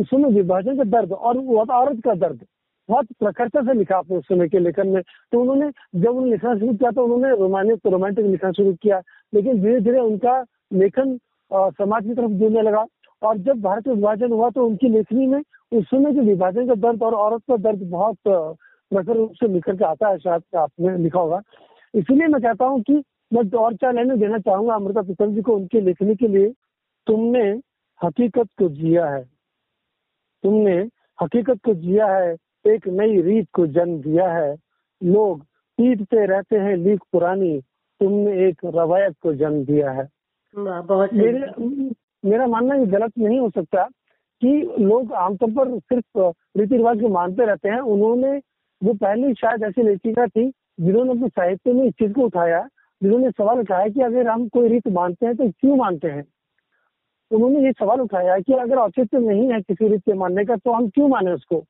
उस 0.00 0.06
समय 0.06 0.30
विभाजन 0.32 0.76
का 0.76 0.84
दर्द 0.90 1.12
और 1.12 1.38
औरत 1.70 2.00
का 2.04 2.14
दर्द। 2.14 2.44
बहुत 2.88 3.06
प्रखरता 3.18 3.60
से 3.62 3.74
लिखा 3.74 3.96
आपने 3.96 4.16
उस 4.16 4.24
समय 4.28 4.48
के 4.48 4.58
लेखन 4.58 4.88
में। 4.88 5.02
तो 5.32 5.40
उन्होंने, 5.40 5.70
जब 5.94 6.08
उन्होंने 6.08 6.30
लिखना 6.30 6.54
शुरू 6.58 6.72
किया 6.74 6.90
तो 6.90 7.04
उन्होंने 7.04 7.30
रोमांटिक 7.36 7.86
रोमांटिक 7.86 8.26
लिखना 8.26 8.50
शुरू 8.52 8.72
किया। 8.82 9.00
लेकिन 9.32 9.60
धीरे 9.62 9.80
धीरे 9.80 10.00
उनका 10.00 10.40
लेखन 10.72 11.18
समाज 11.50 12.04
की 12.04 12.14
तरफ़ 12.14 12.30
जुड़ने 12.32 12.62
लगा। 12.62 12.84
और 13.22 13.38
जब 13.38 13.60
भारत 13.62 13.84
का 13.84 13.92
विभाजन 13.92 14.32
हुआ 14.32 14.48
तो 14.50 14.66
उनकी 14.66 14.88
लेखनी 14.88 15.26
में 15.26 15.40
उस 15.72 15.84
समय 15.84 16.12
के 16.14 16.20
विभाजन 16.20 16.66
का 16.66 16.74
दर्द 16.76 17.02
और 17.02 17.14
औरत 17.14 17.42
का 17.48 17.56
दर्द 17.58 17.82
बहुत 17.90 18.16
प्रखर 18.26 19.16
रूप 19.16 19.32
से 19.34 19.48
निकल 19.48 19.76
के 19.76 19.84
आता 19.84 20.08
है, 20.08 20.18
शायद 20.18 20.56
आपने 20.56 20.96
लिखा 20.98 21.20
होगा। 21.20 21.40
इसलिए 21.94 22.26
मैं 22.28 22.40
कहता 22.42 22.64
हूँ 22.64 22.80
कि 22.82 23.02
मैं 23.32 23.42
और 23.58 23.74
चार 23.74 23.94
लाइनें 23.94 24.18
देना 24.18 24.38
चाहूँगा 24.38 24.74
अमृता 24.74 25.02
पितल 25.02 25.34
जी 25.34 25.42
को 25.42 25.56
उनके 25.56 25.80
लेखनी 25.80 26.14
के 26.16 26.28
लिए। 26.28 26.52
तुमने 27.06 27.42
हकीकत 28.00 28.48
को 28.58 28.68
जिया 28.68 29.06
है। 29.06 29.22
तुमने 30.44 30.76
हकीकत 31.18 31.60
को 31.64 31.74
जिया 31.74 32.06
है। 32.16 32.34
एक 32.66 32.86
नई 32.88 33.20
रीत 33.22 33.48
को 33.52 33.66
जन्म 33.66 34.00
दिया 34.00 34.28
है। 34.32 34.54
लोग 35.02 35.42
पीटते 35.78 36.24
रहते 36.26 36.56
हैं 36.56 36.76
लीक 36.76 37.02
पुरानी। 37.12 37.60
तुमने 38.00 38.48
एक 38.48 38.60
रवायत 38.64 39.14
को 39.22 39.32
जन्म 39.34 39.64
दिया 39.64 39.90
है। 39.90 40.08
बहुत 40.54 41.14
मेरे 41.14 41.90
मेरा 42.24 42.46
मानना 42.46 42.74
ये 42.74 42.86
गलत 42.86 43.12
नहीं 43.18 43.38
हो 43.40 43.50
सकता 43.50 43.84
कि 44.42 44.76
लोग 44.78 45.12
आमतौर 45.12 45.50
पर 45.50 45.78
सिर्फ़ 45.78 46.32
रीति 46.58 46.76
रिवाज 46.76 47.00
को 47.00 47.08
मानते 47.08 47.46
रहते 47.46 47.68
हैं। 47.68 47.80
उन्होंने 47.80 48.36
वो 48.82 48.94
पहली 48.94 49.34
शायद 49.34 49.62
ऐसी 49.62 49.82
लेखिका 49.82 50.26
थी 50.26 50.48
जिन्होंने 50.80 51.10
अपने 51.10 51.28
साहित्य 51.28 51.72
में 51.72 51.84
इस 51.86 51.92
चीज़ 51.92 52.12
को 52.12 52.22
उठाया 52.22 52.66
जिन्होंने 53.02 53.30
सवाल 53.30 53.58
उठाया 53.60 53.88
कि 53.88 54.00
अगर 54.00 54.28
हम 54.28 54.48
कोई 54.48 54.68
रीत 54.68 54.88
मानते 54.88 55.26
हैं 55.26 55.36
तो 55.36 55.50
क्यों 55.50 55.76
मानते 55.76 56.08
हैं? 56.08 56.24
उन्होंने 57.30 57.64
ये 57.64 57.72
सवाल 57.72 58.00
उठाया 58.00 58.38
कि 58.38 58.52
अगर 58.52 58.76
औचित्य 58.76 59.18
नहीं 59.18 59.52
है 59.52 59.60
किसी 59.60 59.88
रीत 59.88 60.00
के 60.00 60.14
मानने 60.14 60.44
का 60.44 60.56
तो 60.56 60.72
हम 60.72 60.88
क्यों 60.88 61.08
माने 61.08 61.32
उसको? 61.32 61.64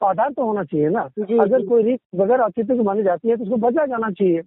आधार 0.00 0.32
तो 0.32 0.44
होना 0.44 0.64
चाहिए 0.64 0.88
ना। 0.88 1.06
जी, 1.10 1.38
अगर 1.38 1.60
जी. 1.60 1.66
कोई 1.66 1.82
रीत 1.82 2.00
बगैर 2.16 2.40
औचित्य 2.40 2.74
की 2.74 2.82
मानी 2.82 3.02
जाती 3.02 3.28
है 3.28 3.36
तो 3.36 3.44
उसको 3.44 3.56
बचा 3.58 3.86
जाना 3.86 4.10
चाहिए। 4.10 4.40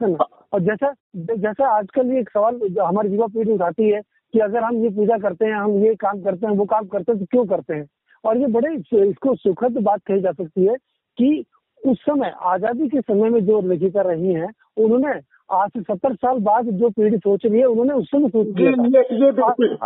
है 0.00 0.10
ना? 0.10 0.24
और 0.52 0.60
जैसा 0.60 0.92
जैसा 1.16 1.68
आजकल 1.68 2.12
ये 2.12 2.20
एक 2.20 2.30
सवाल 2.30 2.60
हमारी 2.80 3.12
युवा 3.12 3.26
पीढ़ी 3.34 3.52
उठाती 3.52 3.90
है 3.90 4.00
कि 4.34 4.38
अगर 4.40 4.62
हम 4.62 4.82
ये 4.82 4.90
पूजा 4.90 5.18
करते 5.18 5.46
हैं 5.46 5.54
हम 5.54 5.84
ये 5.84 5.94
काम 5.96 6.20
करते 6.22 6.46
हैं 6.46 6.54
वो 6.56 6.64
काम 6.66 6.86
करते 6.86 7.12
हैं 7.12 7.18
तो 7.20 7.26
क्यों 7.30 7.44
करते 7.46 7.74
हैं? 7.74 7.86
और 8.24 8.38
ये 8.38 8.46
बड़े 8.48 8.74
इसको 9.02 9.34
सुखद 9.34 9.78
बात 9.82 10.00
कही 10.06 10.20
जा 10.20 10.32
सकती 10.32 10.64
है 10.64 10.76
कि 11.18 11.44
उस 11.80 11.98
समय 12.00 12.32
आज़ादी 12.46 12.88
के 12.88 13.00
समय 13.00 13.30
में 13.30 13.44
जो 13.46 13.60
लेखिका 13.68 14.02
रही 14.02 14.32
हैं 14.32 14.52
उन्होंने 14.76 15.12
आज 15.52 15.70
से 15.70 15.80
सत्तर 15.82 16.14
साल 16.14 16.38
बाद 16.40 16.68
जो 16.80 16.88
पीढ़ी 16.90 17.16
सोच 17.18 17.46
रही 17.46 17.60
है 17.60 17.66
उन्होंने 17.66 17.94
उस 17.94 18.06
समय 18.10 18.28
सोच 18.28 18.46
लिया 18.48 18.70
ये, 18.70 19.02
ये 19.16 19.30
बिल्कुल 19.32 19.76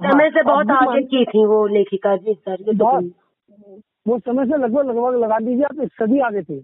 समय 0.00 0.30
से 0.30 0.42
बहुत 0.42 0.70
आगे 0.70 1.02
की 1.04 1.24
थी 1.24 1.44
वो 1.46 1.66
लेखिका 1.66 2.16
जी 2.16 2.34
सर 2.34 2.62
ये 2.62 2.74
बहुत 2.74 3.04
वो 4.06 4.18
समय 4.18 4.44
से 4.44 4.56
लगभग 4.56 4.88
लगभग 4.88 5.16
लगा 5.22 5.38
दीजिए 5.38 5.64
आप 5.64 5.80
एक 5.82 5.92
सदी 5.94 6.18
आगे 6.20 6.42
थे। 6.42 6.60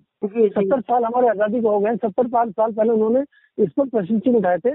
सत्तर 0.49 0.81
साल 0.81 1.05
हमारे 1.05 1.29
आज़ादी 1.29 1.61
को 1.61 1.71
हो 1.71 1.81
गए 1.81 1.97
सत्तर 1.97 2.29
पाँच 2.29 2.51
साल 2.51 2.73
पहले 2.73 2.91
उन्होंने 2.91 3.21
इस 3.59 3.71
पर 3.73 3.89
प्रशिक्षण 3.89 4.37
उठाए 4.37 4.59
थे 4.59 4.71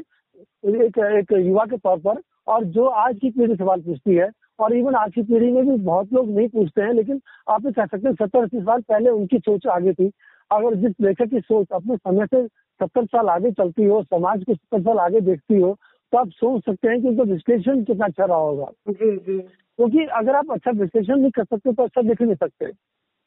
एक 0.80 0.98
एक 1.00 1.32
युवा 1.36 1.66
के 1.66 1.78
तौर 1.80 2.00
पर। 2.00 2.22
और 2.48 2.64
जो 2.66 2.86
आज 2.86 3.18
की 3.22 3.30
पीढ़ी 3.32 3.56
सवाल 3.56 3.82
पूछती 3.82 4.16
है 4.16 4.30
और 4.60 4.74
इवन 4.76 4.96
आज 4.96 5.12
की 5.16 5.22
पीढ़ी 5.24 5.52
में 5.52 5.68
भी 5.68 5.76
बहुत 5.84 6.14
लोग 6.14 6.30
नहीं 6.30 6.48
पूछते 6.50 6.82
हैं 6.82 6.94
लेकिन 6.94 7.22
आप 7.50 7.66
ये 7.66 7.72
कह 7.72 7.86
सकते 7.86 8.08
हैं 8.08 8.16
सत्तर 8.16 8.44
अस्सी 8.44 8.62
साल 8.62 8.82
पहले 8.82 9.10
उनकी 9.12 9.40
सोच 9.40 9.68
आगे 9.70 9.94
थी। 9.94 10.12
अगर 10.52 10.76
जिस 10.78 10.94
लेखक 11.02 11.30
की 11.30 11.40
सोच 11.42 11.68
अपने 11.72 11.98
समय 11.98 12.26
से 12.26 12.46
सत्तर 12.48 13.06
साल 13.06 13.30
आगे 13.30 13.52
चलती 13.52 13.86
हो 13.86 14.02
समाज 14.04 14.44
को 14.44 14.54
सत्तर 14.54 14.82
साल 14.82 15.00
आगे 15.00 15.22
देखती 15.22 15.60
हो 15.62 15.76
तो 16.14 16.18
आप 16.18 16.30
सोच 16.32 16.64
सकते 16.66 16.88
हैं 16.88 17.02
कि 17.02 17.08
उनका 17.08 17.24
विश्लेषण 17.24 17.84
कितना 17.84 18.06
अच्छा 18.06 18.26
रहा 18.26 18.38
होगा। 18.38 18.66
जी 18.90 19.16
जी। 19.18 19.40
क्योंकि 19.80 20.06
तो 20.06 20.18
अगर 20.18 20.36
आप 20.36 20.52
अच्छा 20.52 20.72
विश्लेषण 20.72 21.18
नहीं 21.18 21.32
कर 21.32 21.44
सकते 21.44 21.74
तो 21.74 21.84
अच्छा 21.84 22.02
लिख 22.02 22.22
नहीं 22.22 22.36
सकते। 22.36 22.72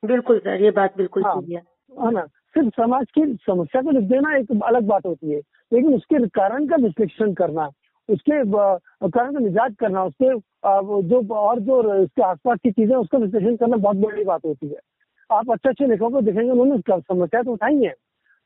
बिल्कुल 0.02 0.38
सर 0.38 0.62
ये 0.62 0.70
बात 0.70 0.96
बिल्कुल 0.96 1.22
हाँ, 1.24 1.40
है। 1.42 2.10
ना? 2.12 2.24
सिर्फ़ 2.54 2.68
समाज 2.76 3.06
की 3.10 3.22
समस्या 3.46 3.82
को 3.82 3.90
लिख 3.90 4.02
देना 4.08 4.34
एक 4.36 4.50
अलग 4.64 4.86
बात 4.86 5.06
होती 5.06 5.30
है 5.30 5.38
लेकिन 5.72 5.94
उसके 5.94 6.26
कारण 6.30 6.66
का 6.66 6.76
विश्लेषण 6.76 7.32
करना 7.34 7.66
उसके 8.08 8.42
कारण 8.44 9.32
का 9.32 9.38
निजात 9.38 9.76
करना 9.80 10.04
उसके 10.04 10.34
जो 11.08 11.22
और 11.34 11.60
जो 11.60 11.80
उसके 12.02 12.22
आसपास 12.22 12.58
की 12.64 12.70
चीज़ें 12.70 12.94
उसका 12.96 13.18
विश्लेषण 13.18 13.56
करना 13.56 13.76
बहुत 13.78 13.96
बड़ी 13.96 14.24
बात 14.24 14.44
होती 14.44 14.68
है। 14.68 14.78
आप 15.30 15.50
अच्छे 15.50 15.68
अच्छे 15.68 15.86
लेखकों 15.86 16.10
को 16.10 16.20
देखेंगे 16.20 16.50
उन्होंने 16.50 16.74
उसका 16.74 16.98
समस्या 16.98 17.42
तो 17.42 17.52
उठाई 17.52 17.76
है 17.76 17.94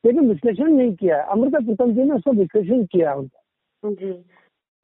लेकिन 0.03 0.29
विश्लेषण 0.29 0.71
नहीं 0.71 0.93
किया 0.95 1.17
है। 1.17 1.23
अमृता 1.31 1.59
प्रीतम 1.59 1.93
जी 1.93 2.03
ने 2.03 2.15
उसका 2.15 2.31
विश्लेषण 2.31 2.85
किया 2.85 3.09
है 3.09 3.17
उनका। 3.17 3.91
जी। 3.91 4.11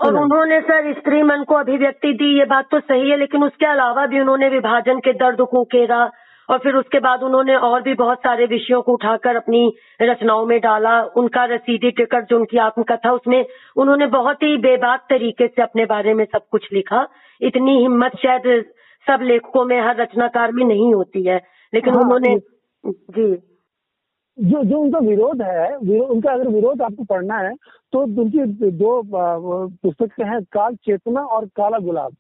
और 0.04 0.16
उन्होंने 0.16 0.60
सर 0.62 0.94
स्त्री 0.94 1.24
मन 1.24 1.44
को 1.44 1.56
अभिव्यक्ति 1.56 2.14
दी 2.14 2.38
ये 2.40 2.46
बात 2.46 2.68
तो 2.72 2.80
सही 2.80 3.10
है 3.10 3.18
लेकिन 3.18 3.44
उसके 3.44 3.66
अलावा 3.66 4.06
भी 4.06 4.20
उन्होंने 4.20 4.50
विभाजन 4.50 5.00
के 5.00 5.14
दर्द 5.14 5.42
को 5.42 5.62
उकेरा 5.62 6.12
और 6.50 6.58
फिर 6.58 6.76
उसके 6.76 7.00
बाद 7.00 7.24
उन्होंने 7.24 7.56
और 7.56 7.82
भी 7.82 7.94
बहुत 7.94 8.18
सारे 8.18 8.46
विषयों 8.46 8.82
को 8.82 8.94
उठाकर 8.94 9.36
अपनी 9.36 9.62
रचनाओं 10.02 10.46
में 10.46 10.60
डाला। 10.60 11.02
उनका 11.16 11.46
रसीदी 11.46 11.92
टिकट 11.92 12.28
जो 12.30 12.38
उनकी 12.38 12.58
आत्मकथा 12.58 13.12
उसमें 13.12 13.46
उन्होंने 13.76 14.08
बहुत 14.08 14.44
ही 14.44 14.58
बेबाक 14.58 15.06
तरीके 15.10 15.48
से 15.48 15.62
अपने 15.62 15.86
बारे 15.86 16.14
में 16.14 16.26
सब 16.26 16.48
कुछ 16.52 16.68
लिखा। 16.74 17.08
इतनी 17.42 17.80
हिम्मत 17.80 18.16
शायद 18.16 18.66
सब 19.08 19.20
लेखकों 19.22 19.66
में 19.66 19.80
हर 19.82 20.02
रचनाकार 20.02 20.52
में 20.52 20.66
नहीं 20.66 20.94
होती 20.94 21.24
है 21.24 21.42
लेकिन 21.74 21.94
हाँ, 21.94 22.02
उन्होंने 22.02 22.38
जी। 22.86 23.53
जो 24.38 24.64
जो 24.64 24.78
उनका 24.80 25.00
विरोध 25.00 25.42
है 25.42 25.78
विरो, 25.78 26.04
उनका 26.06 26.32
अगर 26.32 26.48
विरोध 26.48 26.82
आपको 26.82 27.04
पढ़ना 27.04 27.38
है 27.38 27.54
तो 27.94 28.00
उनकी 28.00 28.72
दो 28.72 29.02
पुस्तकें 29.06 30.26
हैं 30.26 30.42
काल 30.52 30.76
चेतना 30.76 31.22
और 31.22 31.46
काला 31.56 31.80
गुलाब। 31.80 32.14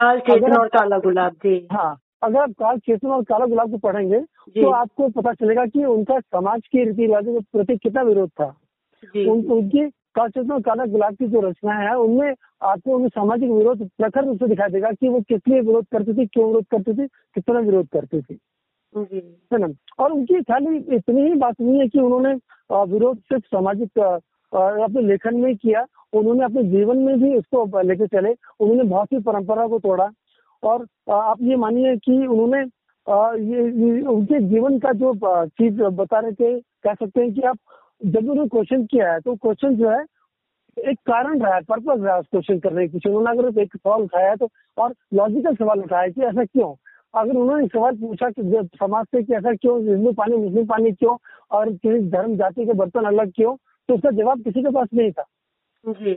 काल 0.00 0.18
चेतना 0.20 0.56
और 0.56 0.68
काला 0.68 0.98
गुलाब 0.98 1.32
जी। 1.44 1.66
हाँ 1.72 1.96
अगर 2.22 2.38
आप 2.38 2.50
काल 2.58 2.78
चेतना 2.78 3.14
और 3.14 3.22
काला 3.24 3.46
गुलाब 3.46 3.70
को 3.70 3.78
पढ़ेंगे 3.78 4.20
तो 4.20 4.70
आपको 4.70 5.08
पता 5.10 5.32
चलेगा 5.32 5.66
कि 5.66 5.84
उनका 5.84 6.18
समाज 6.20 6.66
के 6.66 6.84
रीति 6.84 7.02
रिवाजों 7.02 7.34
के 7.34 7.40
प्रति 7.52 7.76
कितना 7.76 8.02
विरोध 8.02 8.30
था। 8.30 8.46
उन, 9.16 9.44
उनकी 9.44 9.88
काल 10.14 10.28
चेतना 10.28 10.54
और 10.54 10.62
काला 10.62 10.84
गुलाब 10.86 11.14
की 11.14 11.26
जो 11.26 11.40
रचना 11.40 11.74
है 11.74 11.94
उनमें 11.98 12.34
आपको 12.62 12.94
उनमें 12.94 13.08
सामाजिक 13.08 13.50
विरोध 13.50 13.88
प्रखर 13.88 14.24
रूप 14.24 14.38
से 14.38 14.48
दिखाई 14.48 14.70
देगा 14.70 14.90
कि 14.90 15.08
वो 15.08 15.20
किस 15.20 15.40
लिए 15.48 15.60
विरोध 15.60 15.86
करती 15.92 16.14
थी 16.14 16.26
क्यों 16.26 16.46
विरोध 16.46 16.66
करती 16.70 16.94
थी 16.94 17.06
कितना 17.06 17.60
विरोध 17.60 17.88
करती 17.88 18.20
थी। 18.22 18.38
है 18.96 19.58
ना? 19.58 19.68
और 19.98 20.12
उनकी 20.12 20.40
खाली 20.42 20.76
इतनी 20.96 21.22
ही 21.28 21.34
बात 21.38 21.60
नहीं 21.60 21.78
है 21.80 21.86
कि 21.88 22.00
उन्होंने 22.00 22.34
विरोध 22.92 23.18
सिर्फ़ 23.18 23.44
सामाजिक 23.46 23.98
अपने 23.98 25.02
लेखन 25.02 25.36
में 25.40 25.54
किया 25.56 25.84
उन्होंने 26.12 26.44
अपने 26.44 26.62
जीवन 26.70 26.98
में 27.02 27.18
भी 27.20 27.32
इसको 27.36 27.80
लेके 27.82 28.06
चले 28.06 28.32
उन्होंने 28.60 28.82
बहुत 28.90 29.08
सी 29.08 29.18
परंपरा 29.22 29.66
को 29.68 29.78
तोड़ा। 29.78 30.08
और 30.62 30.86
आप 31.12 31.42
ये 31.42 31.56
मानिए 31.56 31.96
कि 32.04 32.26
उन्होंने 32.26 32.58
ये, 32.58 33.62
ये 33.62 34.00
उनके 34.02 34.40
जीवन 34.48 34.78
का 34.78 34.92
जो 34.92 35.12
चीज़ 35.46 35.82
बता 35.82 36.18
रहे 36.20 36.32
थे 36.32 36.58
कह 36.60 36.94
सकते 36.94 37.20
हैं 37.20 37.32
कि 37.34 37.40
आप 37.48 37.58
जब 38.06 38.30
उन्होंने 38.30 38.48
क्वेश्चन 38.48 38.84
किया 38.86 39.12
है 39.12 39.20
तो 39.20 39.34
क्वेश्चन 39.36 39.74
जो 39.76 39.90
है 39.90 40.04
एक 40.76 40.98
कारण 41.06 41.40
रहा 41.40 41.54
है 41.54 41.60
पर्पज 41.68 42.02
रहा 42.04 42.14
है 42.14 42.20
उस 42.20 42.26
क्वेश्चन 42.30 42.58
करने 42.58 42.86
की 42.88 43.08
उन्होंने 43.08 43.30
अगर 43.30 43.60
एक 43.62 43.76
सवाल 43.76 44.02
उठाया 44.02 44.30
है 44.30 44.36
तो 44.36 44.48
और 44.78 44.94
लॉजिकल 45.14 45.54
सवाल 45.54 45.80
उठाया 45.80 46.08
कि 46.08 46.22
ऐसा 46.22 46.44
क्यों? 46.44 46.72
अगर 47.14 47.36
उन्होंने 47.36 47.66
सवाल 47.66 47.96
पूछा 47.96 48.28
कि 48.30 48.68
समाज 48.76 49.06
से 49.06 49.22
कि 49.22 49.34
ऐसा 49.34 49.52
क्यों 49.54 49.80
हिंदू 49.84 50.12
पानी 50.12 50.36
मुस्लिम 50.36 50.66
पानी 50.66 50.92
क्यों 50.92 51.16
और 51.50 51.72
किसी 51.72 52.00
धर्म 52.10 52.36
जाति 52.36 52.64
के 52.66 52.72
बर्तन 52.72 53.04
अलग 53.06 53.32
क्यों 53.36 53.54
तो 53.88 53.94
उसका 53.94 54.10
जवाब 54.12 54.42
किसी 54.42 54.62
के 54.62 54.70
पास 54.70 54.88
नहीं 54.94 55.10
था। 55.12 55.24
जी। 55.84 56.14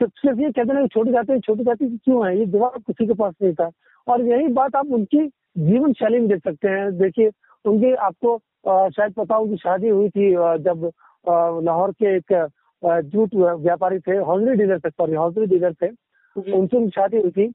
सिर्फ़ 0.00 0.40
ये 0.40 0.50
कहते 0.50 0.72
हैं 0.72 0.86
छोटी 0.88 1.12
जाति 1.12 1.38
छोटी 1.40 1.64
जाति 1.64 1.86
क्यों 2.04 2.26
है? 2.26 2.38
ये 2.38 2.46
जवाब 2.46 2.82
किसी 2.86 3.06
के 3.06 3.14
पास 3.14 3.34
नहीं 3.42 3.52
था। 3.54 3.70
और 4.06 4.22
यही 4.26 4.48
बात 4.52 4.76
आप 4.76 4.86
उनकी 4.92 5.26
जीवन 5.58 5.92
शैली 5.92 6.18
में 6.18 6.28
देख 6.28 6.42
सकते 6.44 6.68
हैं। 6.68 6.90
देखिए 6.98 7.30
उनकी 7.64 7.92
आपको 8.08 8.38
शायद 8.66 9.12
पता 9.12 9.34
हो 9.34 9.46
कि 9.46 9.56
शादी 9.56 9.88
हुई 9.88 10.08
थी 10.08 10.30
जब 10.64 10.90
लाहौर 11.64 11.92
के 11.92 12.16
एक 12.16 12.32
जूट 12.82 13.34
व्यापारी 13.34 13.98
थे 13.98 14.16
हॉजरी 14.18 14.54
डीलर 14.56 14.78
थे 14.78 14.90
सॉरी 14.90 15.14
हॉजरी 15.14 15.46
डीलर 15.46 15.74
थे। 15.82 15.88
उनसे 16.36 16.76
उनकी 16.76 16.88
शादी 16.90 17.16
हुई 17.16 17.30
थी। 17.30 17.52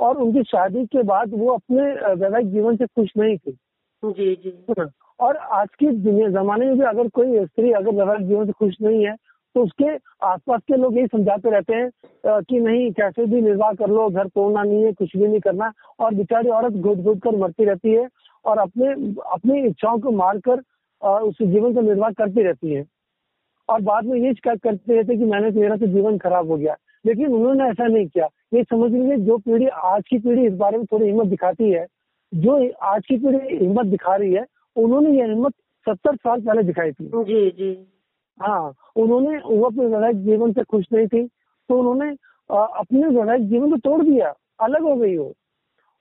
और 0.00 0.16
उनकी 0.16 0.42
शादी 0.44 0.84
के 0.86 1.02
बाद 1.04 1.34
वो 1.34 1.50
अपने 1.52 1.82
वैवाहिक 2.14 2.50
जीवन 2.52 2.76
से 2.76 2.86
खुश 2.86 3.10
नहीं 3.16 3.36
थी। 3.38 3.52
जी 4.02 4.34
जी। 4.36 4.52
और 5.20 5.36
आज 5.36 5.68
के 5.78 5.90
दुनिया 5.94 6.28
जमाने 6.32 6.66
में 6.66 6.78
भी 6.78 6.84
अगर 6.86 7.08
कोई 7.14 7.44
स्त्री 7.46 7.72
अगर 7.72 7.94
वैवाहिक 7.94 8.26
जीवन 8.28 8.46
से 8.46 8.52
खुश 8.58 8.76
नहीं 8.82 9.04
है 9.06 9.14
तो 9.54 9.62
उसके 9.64 9.94
आसपास 10.26 10.60
के 10.68 10.76
लोग 10.76 10.96
यही 10.96 11.06
समझाते 11.06 11.50
रहते 11.50 11.74
हैं 11.74 12.42
कि 12.42 12.60
नहीं 12.60 12.90
कैसे 12.92 13.24
भी 13.26 13.40
निर्वाह 13.42 13.72
कर 13.74 13.88
लो 13.90 14.08
घर 14.10 14.28
तोड़ना 14.28 14.62
नहीं 14.62 14.84
है 14.84 14.92
कुछ 14.92 15.16
भी 15.16 15.26
नहीं 15.26 15.40
करना। 15.40 15.72
और 16.00 16.14
बेचारी 16.14 16.48
औरत 16.50 16.72
घुट 16.72 16.98
घुट 16.98 17.18
कर 17.22 17.36
मरती 17.36 17.64
रहती 17.64 17.92
है 17.92 18.06
और 18.44 18.58
अपने 18.58 18.92
अपनी 19.32 19.60
इच्छाओं 19.66 19.98
को 20.00 20.10
मारकर 20.16 20.62
उस 21.02 21.42
जीवन 21.42 21.74
का 21.74 21.80
निर्वाह 21.80 22.10
करती 22.12 22.42
रहती 22.42 22.72
है। 22.72 22.84
और 23.68 23.80
बाद 23.82 24.04
में 24.04 24.18
ये 24.18 24.32
शिकायत 24.34 24.62
करते 24.62 24.96
रहते 24.96 25.16
कि 25.16 25.24
मैंने 25.24 25.50
तो 25.50 25.60
मेरा 25.60 25.76
तो 25.76 25.86
जीवन 25.86 26.18
खराब 26.18 26.50
हो 26.50 26.56
गया। 26.56 26.76
लेकिन 27.04 27.26
उन्होंने 27.28 27.64
ऐसा 27.64 27.86
नहीं 27.86 28.06
किया। 28.08 28.28
ये 28.52 28.62
समझ 28.64 28.90
लीजिए 28.92 29.16
जो 29.18 29.36
पीढ़ी 29.38 29.66
आज 29.66 30.02
की 30.08 30.18
पीढ़ी 30.18 30.46
इस 30.46 30.52
बारे 30.54 30.78
में 30.78 30.86
थोड़ी 30.86 31.06
हिम्मत 31.06 31.26
दिखाती 31.26 31.70
है 31.70 31.86
जो 32.32 32.56
आज 32.84 33.06
की 33.06 33.16
पीढ़ी 33.18 33.56
हिम्मत 33.56 33.86
दिखा 33.86 34.14
रही 34.16 34.32
है 34.32 34.44
उन्होंने 34.76 35.10
ये 35.12 35.26
हिम्मत 35.28 35.52
सत्तर 35.86 36.16
साल 36.16 36.40
पहले 36.40 36.62
दिखाई 36.62 36.92
थी। 36.92 37.06
जी 37.06 37.50
जी। 37.52 37.72
हाँ 38.40 38.74
उन्होंने 38.96 39.38
वो 39.38 39.64
अपने 39.64 39.86
वैवाहिक 39.86 40.24
जीवन 40.24 40.52
से 40.52 40.62
खुश 40.64 40.84
नहीं 40.92 41.06
थी 41.08 41.26
तो 41.26 41.78
उन्होंने 41.78 42.10
अपने 42.50 43.06
वैवाहिक 43.08 43.48
जीवन 43.48 43.70
को 43.70 43.76
तोड़ 43.78 44.02
दिया। 44.04 44.34
अलग 44.60 44.82
हो 44.82 44.94
गई 44.96 45.14
हो 45.16 45.32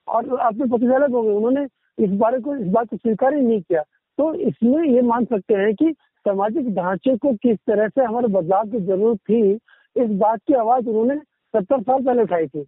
और 0.07 0.37
अपने 0.39 0.65
पति 0.67 0.87
से 0.87 0.95
अलग 0.95 1.11
हो 1.11 1.21
गए। 1.23 1.31
उन्होंने 1.31 1.65
इस 1.97 2.11
बारे 2.19 2.39
को 2.39 2.55
इस 2.55 2.67
बात 2.67 2.89
को 2.89 2.97
स्वीकार 2.97 3.33
ही 3.33 3.41
नहीं 3.41 3.61
किया। 3.61 3.81
तो 4.17 4.33
इसमें 4.35 4.83
ये 4.85 5.01
मान 5.01 5.25
सकते 5.25 5.53
हैं 5.53 5.73
कि 5.75 5.91
सामाजिक 6.25 6.73
ढांचे 6.75 7.15
को 7.17 7.33
किस 7.33 7.57
तरह 7.67 7.87
से 7.87 8.03
हमारे 8.03 8.27
बदलाव 8.29 8.69
की 8.69 8.79
ज़रूरत 8.79 9.17
थी 9.19 9.57
इस 9.95 10.09
बात 10.19 10.39
की 10.47 10.53
आवाज़ 10.53 10.87
उन्होंने 10.87 11.15
सत्तर 11.53 11.81
साल 11.81 12.03
पहले 12.03 12.21
उठाई 12.21 12.47
थी। 12.47 12.65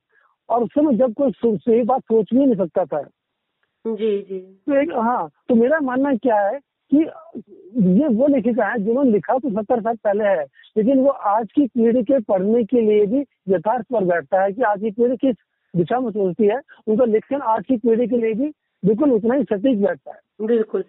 और 0.49 0.63
उस 0.63 0.69
समय 0.69 0.95
जब 0.97 1.13
कोई 1.13 1.31
सही 1.57 1.81
बात 1.83 2.01
सोच 2.01 2.33
भी 2.33 2.45
नहीं 2.45 2.55
सकता 2.55 2.85
था। 2.85 3.01
जी 3.85 4.17
जी। 4.21 4.39
तो 4.39 4.81
एक 4.81 4.91
हाँ 4.95 5.29
तो 5.49 5.55
मेरा 5.55 5.79
मानना 5.79 6.13
क्या 6.15 6.39
है 6.39 6.59
कि 6.91 6.97
ये 6.97 8.07
वो 8.07 8.27
लेखिका 8.27 8.67
है 8.67 8.79
जिन्होंने 8.79 9.11
लिखा 9.11 9.37
तो 9.37 9.49
सत्तर 9.51 9.81
साल 9.81 9.95
पहले 9.95 10.23
है 10.23 10.43
लेकिन 10.77 10.99
वो 10.99 11.09
आज 11.09 11.51
की 11.51 11.65
पीढ़ी 11.67 12.03
के 12.03 12.19
पढ़ने 12.21 12.63
के 12.63 12.81
लिए 12.81 13.05
भी 13.05 13.21
यथार्थ 13.49 13.85
पर 13.93 14.03
बैठता 14.05 14.41
है 14.41 14.51
कि 14.51 14.61
आज 14.63 14.79
की 14.79 14.91
पीढ़ी 14.91 15.17
किस 15.17 15.35
दिशा 15.73 15.99
में 15.99 16.09
सोचती 16.11 16.47
है। 16.47 16.59
उनका 16.87 17.05
लेखन 17.05 17.41
आज 17.41 17.65
की 17.67 17.77
पीढ़ी 17.77 18.07
के 18.07 18.17
लिए 18.17 18.33
भी 18.33 18.51
बिल्कुल 18.83 19.11
उतना 19.11 19.35
ही 19.35 19.43
सटीक 19.43 19.81
बैठता 19.81 20.11
है। 20.11 20.47
बिल्कुल 20.47 20.83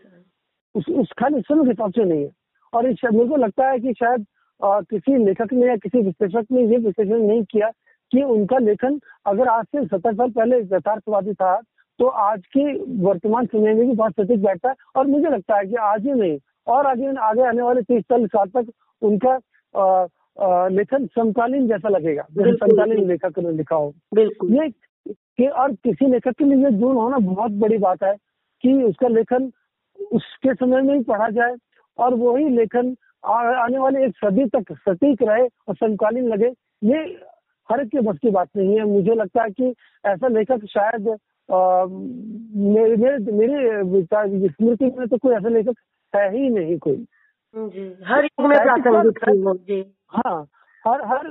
उस, 0.74 0.88
उस 0.88 1.12
खाली 1.18 1.40
समय 1.40 1.64
के 1.64 1.70
हिसाब 1.70 1.92
से 1.92 2.04
नहीं 2.04 2.22
है। 2.24 2.30
और 2.72 2.88
इस 2.90 3.04
मेरे 3.04 3.28
को 3.28 3.36
लगता 3.36 3.68
है 3.70 3.78
कि 3.78 3.92
शायद 3.92 4.26
आ, 4.62 4.80
किसी 4.80 5.24
लेखक 5.24 5.52
ने 5.52 5.66
या 5.66 5.76
किसी 5.76 6.00
विश्लेषक 6.00 6.46
ने 6.52 6.62
ये 6.62 6.76
विश्लेषण 6.76 7.22
नहीं 7.22 7.42
किया 7.42 7.70
कि 8.12 8.22
उनका 8.22 8.58
लेखन 8.58 9.00
अगर 9.26 9.48
आज 9.48 9.64
से 9.64 9.84
सत्तर 9.86 10.14
साल 10.14 10.30
पहले 10.30 10.58
यथार्थवादी 10.58 11.32
था 11.32 11.56
तो 11.98 12.06
आज 12.06 12.42
के 12.46 12.72
वर्तमान 13.02 13.46
समय 13.46 13.74
में 13.74 13.86
भी 13.86 13.94
बहुत 13.96 14.12
सटीक 14.12 14.42
बैठता 14.42 14.68
है। 14.68 14.74
और 14.96 15.06
मुझे 15.06 15.28
लगता 15.28 15.56
है 15.56 15.66
कि 15.66 15.74
आज 15.74 16.06
ही 16.06 16.12
नहीं 16.12 16.38
और 16.66 16.86
आगे 16.86 17.16
आगे 17.20 17.42
आने 17.42 17.62
वाले 17.62 17.82
तीस 17.82 18.02
चालीस 18.02 18.28
साल 18.28 18.48
तक 18.48 18.72
उनका 19.02 19.38
आ, 19.74 20.06
आ, 20.40 20.68
लेखन 20.68 21.06
समकालीन 21.06 21.68
जैसा 21.68 21.88
लगेगा। 21.88 22.22
जैसे 22.32 22.54
समकालीन 22.54 23.08
लेखक 23.08 23.38
ने 23.38 23.52
लिखा 23.52 23.76
हो। 23.76 23.92
बिल्कुल। 24.14 24.54
ये 24.54 24.68
कि 25.08 25.46
और 25.46 25.72
किसी 25.72 26.06
लेखक 26.06 26.34
के 26.38 26.44
लिए 26.44 26.70
जुड़ 26.70 26.94
होना 26.94 27.18
बहुत 27.18 27.52
बड़ी 27.52 27.78
बात 27.78 28.02
है 28.02 28.14
कि 28.64 28.82
उसका 28.82 29.08
लेखन 29.08 29.50
उसके 30.12 30.54
समय 30.54 30.82
में 30.82 30.94
ही 30.94 31.02
पढ़ा 31.04 31.28
जाए 31.28 31.54
और 31.98 32.14
वही 32.14 32.48
लेखन 32.48 32.94
आने 33.24 33.78
वाले 33.78 34.04
एक 34.04 34.16
सदी 34.16 34.44
तक 34.54 34.72
सटीक 34.78 35.22
रहे 35.22 35.46
और 35.68 35.74
समकालीन 35.74 36.28
लगे 36.28 36.52
ये 36.84 36.98
हर 37.68 37.80
एक 37.80 37.88
के 37.88 38.00
बस 38.00 38.18
की 38.22 38.30
बात 38.30 38.48
नहीं 38.56 38.78
है। 38.78 38.84
मुझे 38.84 39.14
लगता 39.14 39.42
है 39.42 39.50
कि 39.50 39.74
ऐसा 40.04 40.28
लेखक 40.28 40.64
शायद 40.70 41.08
मेरे 41.48 42.96
मेरे 42.96 43.82
मेरे 43.82 44.48
स्मृति 44.48 44.84
में 44.98 45.06
तो 45.08 45.16
कोई 45.16 45.34
ऐसा 45.34 45.48
लेखक 45.48 45.74
है 46.12 46.28
ही 46.32 46.48
नहीं 46.50 46.78
कोई। 46.78 46.96
जी। 47.54 47.84
हर 48.06 48.24
युग 48.24 48.46
में 48.48 48.58
प्रासंगिक 48.58 49.60
थी 49.68 49.80
हाँ 50.10 50.40
हर 50.84 51.02
हर 51.06 51.26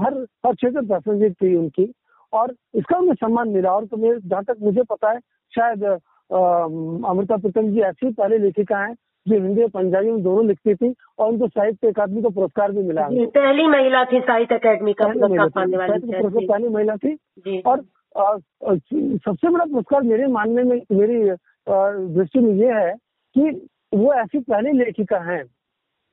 हर 0.00 0.14
हर 0.44 0.54
क्षेत्र 0.54 0.86
प्रासंगिक 0.86 1.32
थी 1.42 1.54
उनकी। 1.56 1.92
और 2.32 2.54
इसका 2.74 2.98
उन्हें 2.98 3.14
सम्मान 3.14 3.48
मिला। 3.48 3.70
और 3.70 3.86
तो 3.86 3.96
मेरे 3.96 4.18
जहाँ 4.20 4.44
तक 4.44 4.56
मुझे 4.62 4.82
पता 4.82 5.10
है 5.10 5.18
शायद 5.52 5.84
अमृता 5.84 7.36
प्रीतम 7.36 7.70
जी 7.72 7.80
ऐसी 7.82 8.12
पहले 8.12 8.38
लेखिका 8.38 8.78
हैं 8.78 8.94
जो 9.26 9.34
हिंदी 9.34 9.62
और 9.62 9.68
पंजाबी 9.70 10.10
में 10.10 10.22
दोनों 10.22 10.46
लिखती 10.46 10.74
थी 10.74 10.94
और 11.18 11.28
उनको 11.28 11.48
साहित्य 11.48 11.88
अकादमी 11.88 12.22
का 12.22 12.28
पुरस्कार 12.28 12.72
भी 12.72 12.82
मिला। 12.82 13.08
पहली 13.36 13.66
महिला 13.66 14.04
थी 14.04 14.20
साहित्य 14.20 14.54
अकादमी 14.54 14.92
का 14.92 15.06
पुरस्कार 15.08 15.48
पाने 15.48 15.76
वाली 15.76 16.46
पहली 16.46 16.68
महिला 16.68 16.96
थी। 16.96 17.16
और 17.60 17.84
सबसे 18.16 19.48
बड़ा 19.48 19.64
पुरस्कार 19.64 20.02
मेरे 20.02 20.26
मानने 20.32 20.62
में 20.62 20.80
मेरी 20.92 21.22
दृष्टि 21.66 22.40
में 22.40 22.52
ये 22.54 22.72
है 22.72 22.92
कि 23.36 23.50
वो 23.94 24.12
ऐसी 24.14 24.38
पहली 24.40 24.72
लेखिका 24.78 25.18
हैं 25.22 25.42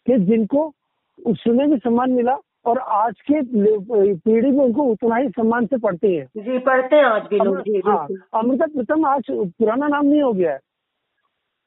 कि 0.08 0.18
जिनको 0.26 0.72
उस 1.20 1.38
समय 1.40 1.68
भी 1.68 1.78
सम्मान 1.78 2.12
मिला 2.12 2.38
और 2.66 2.78
आज 2.78 3.22
के 3.22 3.42
पीढ़ी 3.44 4.52
में 4.52 4.64
उनको 4.66 4.84
उतना 4.84 5.16
ही 5.16 5.30
सम्मान 5.30 5.66
से 5.66 5.78
पढ़ती 5.78 6.16
है। 6.16 6.26
जी 6.38 6.58
पढ़ते 6.60 6.96
हैं 6.96 7.04
आज 7.04 7.22
भी 7.30 7.38
लोग 7.38 7.64
हाँ 7.88 8.08
अमृता 8.34 8.66
प्रीतम 8.66 9.06
आज 9.06 9.24
पुराना 9.32 9.88
नाम 9.88 10.06
नहीं 10.06 10.22
हो 10.22 10.34
गया 10.34 10.52
है। 10.52 10.60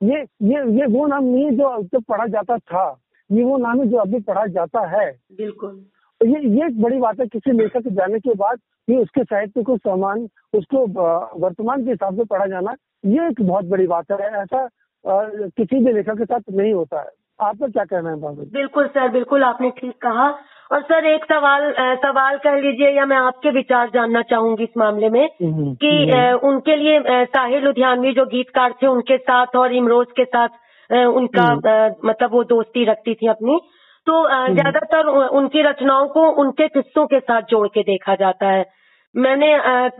ये 0.01 0.21
ये 0.45 0.63
ये 0.79 0.87
वो 0.93 1.07
नाम 1.07 1.25
नहीं 1.25 1.45
है 1.45 1.51
जो 1.57 1.83
तो 1.85 2.01
पढ़ा 2.03 2.27
जाता 2.29 2.59
था। 2.59 2.85
ये 3.31 3.45
वो 3.45 3.57
नाम 3.59 3.81
है 3.81 3.87
जो 3.89 3.99
अभी 3.99 4.21
पढ़ा 4.23 4.47
जाता 4.49 4.87
है। 4.89 5.11
बिल्कुल। 5.37 5.85
ये 6.21 6.41
ये 6.51 6.67
एक 6.67 6.81
बड़ी 6.83 6.99
बात 6.99 7.21
है 7.21 7.27
किसी 7.27 7.53
लेखक 7.53 7.89
जाने 7.91 8.19
के 8.21 8.35
बाद 8.35 8.59
कि 8.89 8.97
उसके 8.97 9.25
साहित्य 9.25 9.63
को 9.63 9.77
समान 9.79 10.29
उसको 10.55 10.87
वर्तमान 11.41 11.85
के 11.85 11.91
हिसाब 11.91 12.17
से 12.17 12.25
पढ़ा 12.25 12.47
जाना 12.47 12.75
ये 13.07 13.29
एक 13.29 13.41
बहुत 13.43 13.65
बड़ी 13.67 13.87
बात 13.87 14.13
है। 14.13 14.31
ऐसा 14.43 14.69
किसी 15.05 15.85
भी 15.85 15.93
लेखक 15.93 16.19
के 16.19 16.25
साथ 16.25 16.41
नहीं 16.51 16.73
होता 16.73 17.01
है। 17.01 17.11
आपका 17.39 17.67
क्या 17.69 17.85
कहना 17.85 18.11
है 18.11 18.17
बाबू? 18.21 18.43
बिल्कुल 18.53 18.87
सर 18.89 19.09
बिल्कुल 19.13 19.45
आपने 19.45 19.71
ठीक 19.79 19.95
कहा। 20.03 20.31
और 20.73 20.83
सर 20.83 21.07
एक 21.07 21.25
सवाल 21.25 21.73
सवाल 22.05 22.37
कह 22.39 22.57
लीजिए 22.57 22.91
या 22.91 23.05
मैं 23.07 23.17
आपके 23.17 23.51
विचार 23.51 23.89
जानना 23.89 24.23
चाहूँगी 24.23 24.65
इस 24.65 24.77
मामले 24.79 25.09
में 25.09 25.25
हम्म, 25.25 25.75
कि 25.75 26.11
हम्म। 26.13 26.49
उनके 26.49 26.77
लिए 26.77 27.25
साहिर 27.25 27.63
लुधियानवी 27.63 28.13
जो 28.13 28.25
गीतकार 28.27 28.75
थे 28.83 28.87
उनके 28.87 29.19
साथ 29.19 29.57
और 29.57 29.73
इमरोज 29.73 30.07
के 30.17 30.25
साथ 30.25 30.49
उनका 30.91 31.43
हम्म। 31.43 32.09
मतलब 32.09 32.33
वो 32.33 32.45
दोस्ती 32.45 32.85
रखती 32.85 33.15
थी 33.15 33.27
अपनी 33.27 33.59
तो 34.07 34.23
ज़्यादातर 34.55 35.07
उनकी 35.37 35.63
रचनाओं 35.63 36.09
को 36.09 36.31
उनके 36.41 36.69
किस्सों 36.69 37.07
के 37.07 37.21
साथ 37.21 37.43
जोड़ 37.43 37.67
के 37.69 37.83
देखा 37.83 38.15
जाता 38.15 38.49
है 38.49 38.65
मैंने 39.15 39.49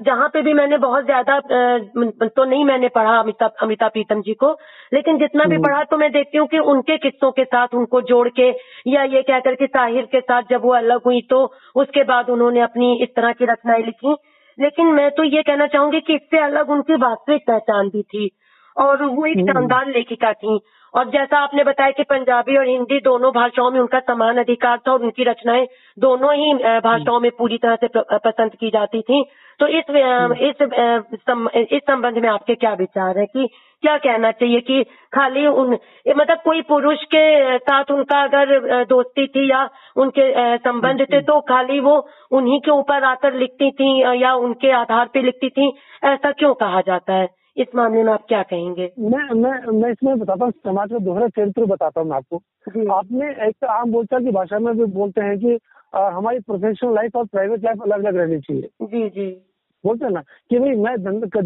जहाँ 0.03 0.29
पे 0.29 0.41
भी 0.43 0.53
मैंने 0.53 0.79
बहुत 0.79 1.05
ज़्यादा 1.05 1.39
तो 1.41 2.45
नहीं 2.45 2.65
मैंने 2.65 2.89
पढ़ा 2.89 3.19
अमिताभ 3.19 3.53
अमिताभ 3.63 3.91
प्रीतम 3.91 4.23
जी 4.23 4.35
को 4.35 4.51
लेकिन 4.93 5.19
जितना 5.19 5.45
भी 5.45 5.55
हम्म। 5.55 5.65
पढ़ा 5.65 5.83
तो 5.85 5.97
मैं 5.97 6.11
देखती 6.13 6.39
हूँ 6.39 6.47
कि 6.47 6.59
उनके 6.69 6.97
किस्सों 6.99 7.31
के 7.33 7.45
साथ 7.45 7.75
उनको 7.75 8.01
जोड़ 8.03 8.29
के 8.31 8.49
या 8.87 9.03
ये 9.07 9.23
कहकर 9.23 9.55
के 9.55 9.67
साहिर 9.67 10.07
के 10.07 10.21
साथ 10.21 10.51
जब 10.51 10.63
वो 10.63 10.73
अलग 10.75 11.05
हुई 11.07 11.21
तो 11.31 11.45
उसके 11.77 12.05
बाद 12.05 12.31
उन्होंने 12.31 12.61
अपनी 12.61 12.93
इस 13.03 13.15
तरह 13.17 13.33
की 13.33 13.45
रचनाएँ 13.45 13.83
लिखी 13.83 14.17
लेकिन 14.59 14.87
मैं 14.93 15.11
तो 15.11 15.25
ये 15.27 15.43
कहना 15.43 15.67
चाहूँगी 15.67 16.01
कि 16.01 16.15
इससे 16.15 16.39
अलग 16.39 16.71
उनकी 16.71 16.97
वास्तविक 16.99 17.43
पहचान 17.47 17.89
भी 17.89 18.03
थी 18.05 18.31
और 18.77 19.03
वो 19.05 19.27
एक 19.27 19.37
हम्म। 19.37 19.53
शानदार 19.53 19.87
लेखिका 19.89 20.33
थी 20.33 20.59
और 20.95 21.09
जैसा 21.11 21.39
आपने 21.39 21.65
बताया 21.65 21.91
कि 21.91 22.03
पंजाबी 22.03 22.57
और 22.57 22.69
हिंदी 22.69 22.99
दोनों 23.01 23.33
भाषाओं 23.33 23.71
में 23.71 23.81
उनका 23.81 24.01
समान 24.01 24.37
अधिकार 24.37 24.79
था 24.79 24.93
और 24.93 25.03
उनकी 25.03 25.25
रचनाएँ 25.25 25.67
दोनों 25.99 26.35
ही 26.35 26.53
भाषाओं 26.81 27.21
में 27.21 27.31
पूरी 27.31 27.59
तरह 27.59 27.77
से 27.77 27.89
पसंद 28.19 28.55
की 28.61 28.71
जाती 28.71 29.01
थी। 29.01 29.25
तो 29.61 29.67
इस 29.67 29.85
हम्म। 29.91 30.35
इस 30.35 30.63
इस 31.73 31.81
संबंध 31.81 32.19
में 32.19 32.29
आपके 32.29 32.55
क्या 32.55 32.73
विचार 32.75 33.19
है 33.19 33.27
कि 33.27 33.49
क्या 33.83 33.97
कहना 33.99 34.31
चाहिए 34.31 34.61
कि 34.61 34.83
खाली 35.13 35.47
उन 35.47 35.79
मतलब 36.17 36.39
कोई 36.45 36.63
पुरुष 36.63 37.05
के 37.05 37.59
साथ 37.59 37.91
उनका 37.91 38.23
अगर 38.23 38.85
दोस्ती 38.85 39.27
थी 39.27 39.51
या 39.51 39.69
उनके 39.97 40.59
संबंध 40.59 41.03
थे 41.03 41.21
तो 41.21 41.41
खाली 41.41 41.81
वो 41.81 42.09
उन्हीं 42.31 42.61
के 42.61 42.71
ऊपर 42.71 43.05
आकर 43.05 43.35
लिखती 43.35 43.71
थी 43.71 44.23
या 44.23 44.35
उनके 44.35 44.71
आधार 44.71 45.09
पे 45.15 45.23
लिखती 45.23 45.49
थी 45.49 45.73
ऐसा 46.05 46.33
क्यों 46.33 46.55
कहा 46.55 46.81
जाता 46.81 47.13
है? 47.13 47.44
इस 47.57 47.67
मामले 47.75 48.03
में 48.03 48.13
आप 48.13 48.25
क्या 48.29 48.43
कहेंगे? 48.43 48.91
मैं 49.01 49.35
मैं 49.35 49.73
मैं 49.73 49.91
इसमें 49.93 50.19
बताता 50.19 50.45
हूँ 50.45 50.53
समाज 50.65 50.91
का 50.91 50.99
दोहरा 50.99 51.29
चरित्र 51.29 51.65
बताता 51.67 52.01
हूँ 52.01 52.09
मैं 52.09 52.17
आपको। 52.17 52.37
आपने 52.93 53.29
एक 53.49 53.55
तो 53.61 53.67
आम 53.73 53.91
बोलचाल 53.93 54.25
की 54.25 54.31
भाषा 54.33 54.59
में 54.59 54.75
भी 54.79 54.85
बोलते 54.95 55.21
हैं 55.21 55.39
कि 55.39 55.59
आ, 55.95 56.09
हमारी 56.11 56.39
प्रोफेशनल 56.41 56.95
लाइफ 56.95 57.17
और 57.17 57.25
प्राइवेट 57.27 57.65
लाइफ 57.65 57.83
अलग 57.83 58.05
अलग 58.05 58.17
रहनी 58.17 58.39
चाहिए। 58.41 58.69
जी 58.83 59.09
जी। 59.11 59.31
बोलते 59.85 60.05
हैं 60.05 60.13
ना 60.13 60.21
कि 60.51 60.59
भाई 60.59 60.75
मैं 60.77 60.97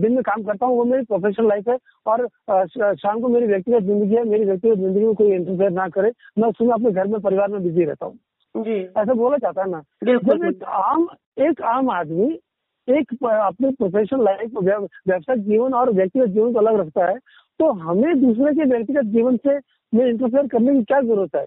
दिन 0.01 0.13
में 0.13 0.23
काम 0.23 0.43
करता 0.43 0.67
हूँ 0.67 0.77
वो 0.77 0.85
मेरी 0.85 1.05
प्रोफेशनल 1.05 1.49
लाइफ 1.49 1.69
है 1.69 1.77
और 2.07 2.27
शाम 2.97 3.21
को 3.21 3.29
मेरी 3.29 3.47
व्यक्तिगत 3.47 3.83
ज़िंदगी 3.83 4.15
है 4.15 4.25
मेरी 4.25 4.45
व्यक्तिगत 4.45 4.79
ज़िंदगी 4.79 5.05
में 5.05 5.15
कोई 5.15 5.33
इंटरफेयर 5.33 5.71
ना 5.73 5.89
करे 5.89 6.13
मैं 6.39 6.49
उसमें 6.49 6.73
अपने 6.75 6.93
घर 6.93 7.07
में 7.07 7.21
परिवार 7.21 7.49
में 7.49 7.63
बिज़ी 7.63 7.85
रहता 7.85 8.07
हूँ। 8.07 8.19
जी। 8.55 8.81
ऐसा 8.99 9.15
बोला 9.15 9.37
जाता 9.37 9.63
है 9.63 9.71
ना। 9.71 9.83
जब 10.05 10.45
एक 10.47 10.63
आम 10.65 11.09
एक 11.41 11.63
आम 11.69 11.91
आदमी 11.91 12.39
एक 12.89 13.13
अपने 13.25 13.71
प्रोफेशनल 13.71 14.25
लाइफ 14.25 14.51
व्यवसायिक 14.63 15.43
जीवन 15.43 15.75
और 15.75 15.91
व्यक्तिगत 15.93 16.29
जीवन 16.29 16.53
को 16.53 16.59
अलग 16.59 16.81
रखता 16.81 17.07
है 17.07 17.17
तो 17.61 17.71
हमें 17.85 18.21
दूसरे 18.21 18.55
के 18.55 18.65
व्यक्तिगत 18.71 19.05
जीवन 19.15 19.37
से 19.37 19.59
में 19.93 20.05
इंटरफेयर 20.07 20.47
करने 20.47 20.75
की 20.75 20.83
क्या 20.85 21.01
ज़रूरत 21.01 21.37
है? 21.37 21.45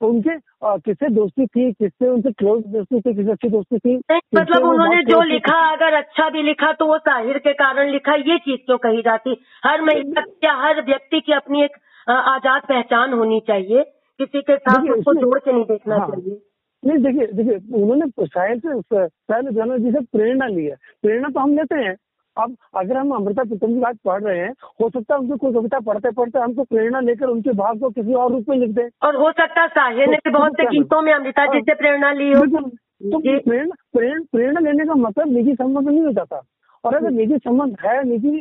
उनके 0.00 0.34
किससे 0.64 1.08
दोस्ती 1.14 1.46
थी 1.46 1.72
किससे 1.72 2.08
उनसे 2.08 2.32
क्लोज 2.32 2.62
दोस्ती 2.66 3.00
थी 3.00 3.14
किससे 3.14 3.32
अच्छी 3.32 3.48
दोस्ती 3.48 3.78
थी 3.78 3.96
मतलब 4.36 4.64
उन्होंने 4.68 5.02
जो 5.02 5.22
लिखा 5.22 5.58
अगर 5.72 5.94
अच्छा 5.94 6.28
भी 6.30 6.42
लिखा 6.42 6.72
तो 6.72 6.86
वो 6.86 6.98
साहिर 6.98 7.38
के 7.38 7.52
कारण 7.52 7.90
लिखा 7.90 8.14
ये 8.14 8.38
चीज़ 8.38 8.60
क्यों 8.66 8.78
कही 8.78 9.02
जाती? 9.02 9.36
हर 9.64 9.82
महिला 9.82 10.22
या 10.44 10.54
हर 10.62 10.82
व्यक्ति 10.82 11.20
की 11.20 11.32
अपनी 11.32 11.62
एक 11.64 11.76
आज़ाद 12.08 12.62
पहचान 12.68 13.12
होनी 13.12 13.40
चाहिए 13.48 13.82
किसी 14.20 14.40
के 14.42 14.56
साथ 14.56 14.88
उसको 14.90 15.14
जोड़ 15.14 15.38
के 15.38 15.52
नहीं 15.52 15.64
देखना 15.64 15.96
हाँ, 15.96 16.06
चाहिए। 16.06 16.40
नहीं 16.82 16.98
देखिए 16.98 17.26
देखिए 17.34 17.56
उन्होंने 17.76 18.26
शायद 18.26 18.60
शायद 18.60 19.48
जनरल 19.48 19.78
जी 19.78 19.90
से 19.92 20.00
प्रेरणा 20.08 20.46
ली 20.48 20.64
है। 20.64 20.74
प्रेरणा 21.02 21.28
तो 21.28 21.40
हम 21.40 21.54
लेते 21.54 21.74
हैं। 21.76 21.96
अब 22.36 22.56
अगर 22.76 22.96
हम 22.96 23.10
अमृता 23.12 23.42
प्रीतम 23.44 23.66
की 23.68 23.80
बात 23.80 23.96
पढ़ 24.04 24.22
रहे 24.22 24.38
हैं 24.38 24.52
हो 24.80 24.88
सकता 24.90 25.14
है 25.14 25.20
उनकी 25.20 25.36
कोई 25.38 25.52
कविता 25.52 25.78
पढ़ते 25.82 26.10
पढ़ते 26.12 26.38
हमको 26.38 26.64
प्रेरणा 26.64 27.00
लेकर 27.02 27.26
उनके 27.28 27.52
भाव 27.54 27.78
को 27.78 27.90
किसी 27.90 28.14
और 28.14 28.30
रूप 28.32 28.48
में 28.48 28.56
लिख 28.58 28.70
दे। 28.74 28.88
और 29.02 29.16
हो 29.16 29.30
सकता 29.32 29.60
है 29.62 29.68
साहिर 29.68 30.08
ने 30.08 30.16
भी 30.18 30.30
बहुत 30.30 30.52
से 30.52 30.66
गीतों 30.68 31.00
में 31.02 31.12
अमृता 31.14 31.46
जी 31.46 31.60
से 31.60 31.74
प्रेरणा 31.76 32.12
ली 32.12 32.32
हो। 32.32 32.44
तो 32.44 33.18
प्रेरणा 33.18 33.74
प्रेरणा 33.94 34.60
लेने 34.60 34.86
का 34.86 34.94
मतलब 34.96 35.32
निजी 35.32 35.54
संबंध 35.54 35.88
नहीं 35.88 36.00
हो 36.02 36.12
जाता 36.12 36.40
और 36.84 36.94
अगर 36.94 37.10
निजी 37.10 37.38
संबंध 37.38 37.76
है 37.84 38.02
निजी 38.08 38.40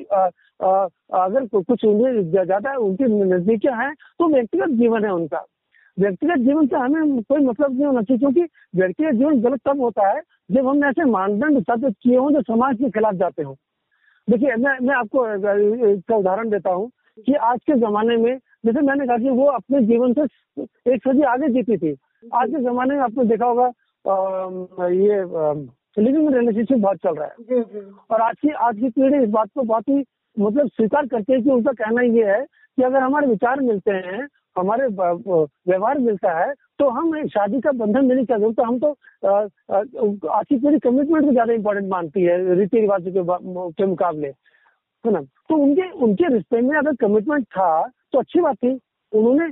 अगर 0.62 1.45
कुछ 1.50 1.86
उन्हें 1.86 2.23
ज़्यादा 2.32 2.76
उनकी 2.78 3.04
नजदीकियाँ 3.26 3.76
हैं 3.78 3.93
तो 3.93 4.28
व्यक्तिगत 4.28 4.78
जीवन 4.80 5.06
है 5.06 5.12
उनका। 5.12 5.45
व्यक्तिगत 5.97 6.39
जीवन 6.39 6.67
से 6.67 6.75
हमें 6.77 7.21
कोई 7.23 7.45
मतलब 7.45 7.71
नहीं 7.73 7.86
होना 7.86 8.01
चाहिए 8.01 8.19
क्योंकि 8.19 8.41
व्यक्तिगत 8.75 9.13
जीवन 9.13 9.41
गलत 9.41 9.62
तब 9.65 9.81
होता 9.81 10.07
है 10.07 10.21
जब 10.51 10.67
हम 10.67 10.83
ऐसे 10.86 11.05
मानदंड 11.12 11.62
स्थापित 11.62 11.95
किए 12.03 12.17
हों 12.17 12.31
जो 12.31 12.41
समाज 12.43 12.77
के 12.77 12.89
खिलाफ 12.89 13.13
जाते 13.15 13.43
हो। 13.43 13.55
देखिए 14.27 14.55
मैं 14.55 14.77
मैं 14.88 14.95
आपको 14.95 15.25
इसका 15.88 16.15
उदाहरण 16.15 16.49
देता 16.49 16.71
हूँ 16.71 16.89
कि 17.25 17.33
आज 17.33 17.60
के 17.67 17.79
जमाने 17.79 18.17
में 18.17 18.38
जैसे 18.65 18.81
मैंने 18.81 19.05
कहा 19.07 19.17
कि 19.17 19.29
वो 19.29 19.45
अपने 19.51 19.81
जीवन 19.86 20.13
से 20.13 20.23
एक 20.93 21.01
सदी 21.07 21.21
आगे 21.31 21.47
जीती 21.53 21.77
थी। 21.77 21.95
आज 22.36 22.49
के 22.49 22.62
जमाने 22.63 22.95
में 22.95 23.01
आपने 23.03 23.23
देखा 23.25 23.45
होगा 23.45 23.67
ये 24.88 25.23
लिविंग 25.97 26.33
रिलेशनशिप 26.33 26.77
बहुत 26.77 26.97
चल 26.97 27.15
रहा 27.15 27.27
है। 27.27 27.83
और 28.12 28.21
आज 28.21 28.36
की 28.41 28.49
आज 28.49 28.79
की 28.79 28.89
पीढ़ी 28.89 29.23
इस 29.23 29.29
बात 29.29 29.49
को 29.55 29.63
बहुत 29.63 29.89
ही 29.89 30.03
मतलब 30.38 30.67
स्वीकार 30.67 31.07
करती 31.07 31.33
है 31.33 31.41
कि 31.41 31.49
उनका 31.49 31.71
कहना 31.73 32.01
ये 32.01 32.25
है 32.25 32.41
कि 32.41 32.83
अगर 32.83 33.01
हमारे 33.01 33.27
विचार 33.27 33.62
मिलते 33.62 33.91
हैं 33.91 34.27
हमारे 34.58 34.88
व्यवहार 34.88 35.98
मिलता 36.00 36.32
है 36.39 36.54
तो 36.80 36.89
हम 36.89 37.28
शादी 37.28 37.60
का 37.62 37.72
बंधन 37.76 38.06
नहीं 38.06 38.26
चाहते 38.26 38.52
तो 38.54 38.63
हम 38.63 38.80
तो 38.80 38.89
आज 40.30 40.46
पूरी 40.54 40.80
कमिटमेंट 40.80 41.26
को 41.26 41.32
ज़्यादा 41.32 41.54
इंपॉर्टेंट 41.54 41.89
मानती 41.89 42.24
है 42.24 42.56
रीति 42.56 42.80
रिवाज 42.80 43.04
के, 43.08 43.24
के 43.72 43.86
मुकाबले 43.86 44.28
है 44.28 45.12
ना? 45.12 45.22
तो 45.22 45.56
उनके 45.56 45.89
उनके 46.06 46.34
रिश्ते 46.34 46.62
में 46.62 46.76
अगर 46.78 46.96
कमिटमेंट 47.02 47.46
था 47.48 47.88
तो 48.13 48.20
अच्छी 48.20 48.41
बात 48.41 48.56
थी। 48.56 48.78
उन्होंने 49.13 49.52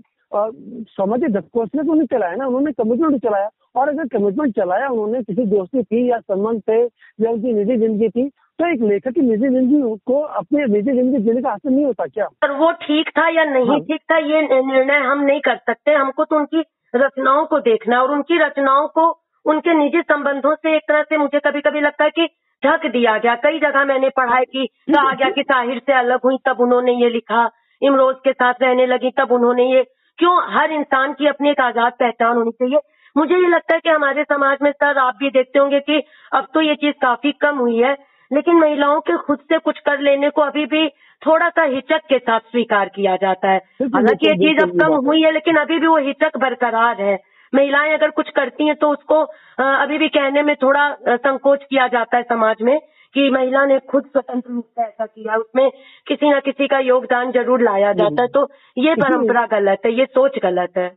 समझ 0.91 1.19
से 1.21 1.27
तो 1.41 1.93
नहीं 1.93 2.07
चलाया 2.07 2.35
ना 2.35 2.47
उन्होंने 2.47 2.71
कमिटमेंट 2.73 3.21
चलाया। 3.23 3.49
और 3.75 3.89
अगर 3.89 4.07
कमिटमेंट 4.07 4.55
चलाया 4.55 4.87
उन्होंने 4.89 5.21
किसी 5.23 5.45
दोस्ती 5.47 5.83
थी 5.83 6.09
या 6.09 6.19
संबंध 6.19 6.61
थे 6.69 6.81
या 6.83 7.31
उनकी 7.31 7.53
निजी 7.53 7.77
ज़िंदगी 7.77 8.09
थी 8.09 8.29
तो 8.59 8.65
एक 8.65 8.81
लेखक 8.81 9.13
की 9.13 9.21
निजी 9.21 9.47
ज़िंदगी 9.47 9.97
को 10.07 10.19
अपनी 10.39 10.65
निजी 10.65 10.91
ज़िंदगी 10.91 11.21
जीने 11.23 11.41
का 11.41 11.49
हासिल 11.49 11.71
नहीं 11.71 11.85
होता 11.85 12.05
क्या? 12.05 12.27
पर 12.41 12.51
वो 12.51 12.71
ठीक 12.83 13.09
था 13.09 13.27
या 13.29 13.43
नहीं 13.45 13.67
हाँ। 13.69 13.79
ठीक 13.81 14.01
था 14.11 14.17
ये 14.17 14.41
निर्णय 14.41 14.99
हम 15.05 15.21
नहीं 15.21 15.39
कर 15.39 15.55
सकते। 15.57 15.93
हमको 15.93 16.25
तो 16.25 16.35
उनकी 16.35 16.63
रचनाओं 16.93 17.45
को 17.45 17.59
देखना 17.59 18.01
और 18.01 18.11
उनकी 18.11 18.37
रचनाओं 18.39 18.87
को 18.87 19.07
उनके 19.45 19.73
निजी 19.73 20.01
संबंधों 20.03 20.55
से 20.55 20.75
एक 20.75 20.83
तरह 20.87 21.03
से 21.03 21.17
मुझे 21.17 21.39
कभी 21.39 21.61
कभी 21.61 21.81
लगता 21.81 22.03
है 22.03 22.09
कि 22.09 22.27
ढक 22.63 22.85
दिया 22.91 23.17
गया। 23.17 23.35
कई 23.43 23.59
जगह 23.59 23.85
मैंने 23.85 24.09
पढ़ा 24.17 24.35
है 24.35 24.45
कि 24.45 24.65
कहा 24.89 25.13
गया 25.13 25.29
कि 25.29 25.43
साहिर 25.43 25.79
से 25.79 25.93
अलग 25.93 26.19
हुई 26.25 26.37
तब 26.45 26.61
उन्होंने 26.61 26.93
ये 26.93 27.09
लिखा। 27.09 27.49
इमरोज 27.81 28.15
के 28.23 28.31
साथ 28.33 28.61
रहने 28.61 28.85
लगी 28.85 29.11
तब 29.17 29.31
उन्होंने 29.31 29.69
ये। 29.71 29.83
क्यों? 30.19 30.35
हर 30.53 30.71
इंसान 30.71 31.13
की 31.13 31.27
अपनी 31.27 31.49
एक 31.49 31.59
आज़ाद 31.61 31.93
पहचान 31.99 32.37
होनी 32.37 32.51
चाहिए। 32.53 32.79
मुझे 33.15 33.35
ये 33.35 33.47
लगता 33.47 33.73
है 33.73 33.79
कि 33.79 33.89
हमारे 33.89 34.23
समाज 34.23 34.57
में 34.61 34.71
सर 34.71 34.97
आप 34.99 35.15
भी 35.19 35.29
देखते 35.31 35.59
होंगे 35.59 35.79
कि 35.81 36.01
अब 36.31 36.47
तो 36.53 36.61
ये 36.61 36.75
चीज़ 36.75 36.93
काफ़ी 37.01 37.31
कम 37.41 37.57
हुई 37.57 37.77
है। 37.77 37.95
लेकिन 38.35 38.55
महिलाओं 38.57 38.99
के 39.01 39.17
खुद 39.19 39.39
से 39.49 39.57
कुछ 39.59 39.79
कर 39.81 39.99
लेने 40.01 40.29
को 40.29 40.41
अभी 40.43 40.65
भी 40.65 40.87
थोड़ा 41.21 41.49
सा 41.49 41.63
हिचक 41.65 42.01
के 42.09 42.17
साथ 42.19 42.39
स्वीकार 42.51 42.89
किया 42.95 43.15
जाता 43.17 43.49
है। 43.49 43.57
हालाँकि 43.83 44.27
ये 44.27 44.33
चीज़ 44.37 44.61
अब 44.63 44.79
कम 44.79 44.93
हुई 45.05 45.21
है 45.21 45.31
लेकिन 45.33 45.55
अभी 45.57 45.79
भी 45.79 45.87
वो 45.87 45.97
हिचक 46.07 46.37
बरकरार 46.39 47.01
है। 47.01 47.17
महिलाएँ 47.53 47.93
अगर 47.93 48.09
कुछ 48.11 48.29
करती 48.35 48.67
हैं 48.67 48.75
तो 48.75 48.89
उसको 48.91 49.21
अभी 49.59 49.97
भी 49.97 50.07
कहने 50.09 50.41
में 50.43 50.55
थोड़ा 50.55 50.89
संकोच 51.07 51.63
किया 51.63 51.87
जाता 51.87 52.17
है 52.17 52.23
समाज 52.25 52.61
में 52.61 52.77
कि 53.15 53.29
महिला 53.29 53.63
ने 53.65 53.79
खुद 53.89 54.05
स्वतंत्र 54.05 54.51
रूप 54.51 54.65
से 54.69 54.83
ऐसा 54.83 55.05
किया 55.05 55.35
उसमें 55.37 55.69
किसी 56.07 56.29
न 56.29 56.39
किसी 56.45 56.67
का 56.67 56.79
योगदान 56.81 57.31
ज़रूर 57.31 57.61
लाया 57.63 57.93
जाता 57.93 58.21
है। 58.21 58.27
तो 58.29 58.47
ये 58.77 58.95
परंपरा 58.95 59.45
गलत 59.51 59.85
है 59.85 59.93
ये 59.93 60.05
सोच 60.07 60.39
गलत 60.43 60.77
है। 60.77 60.91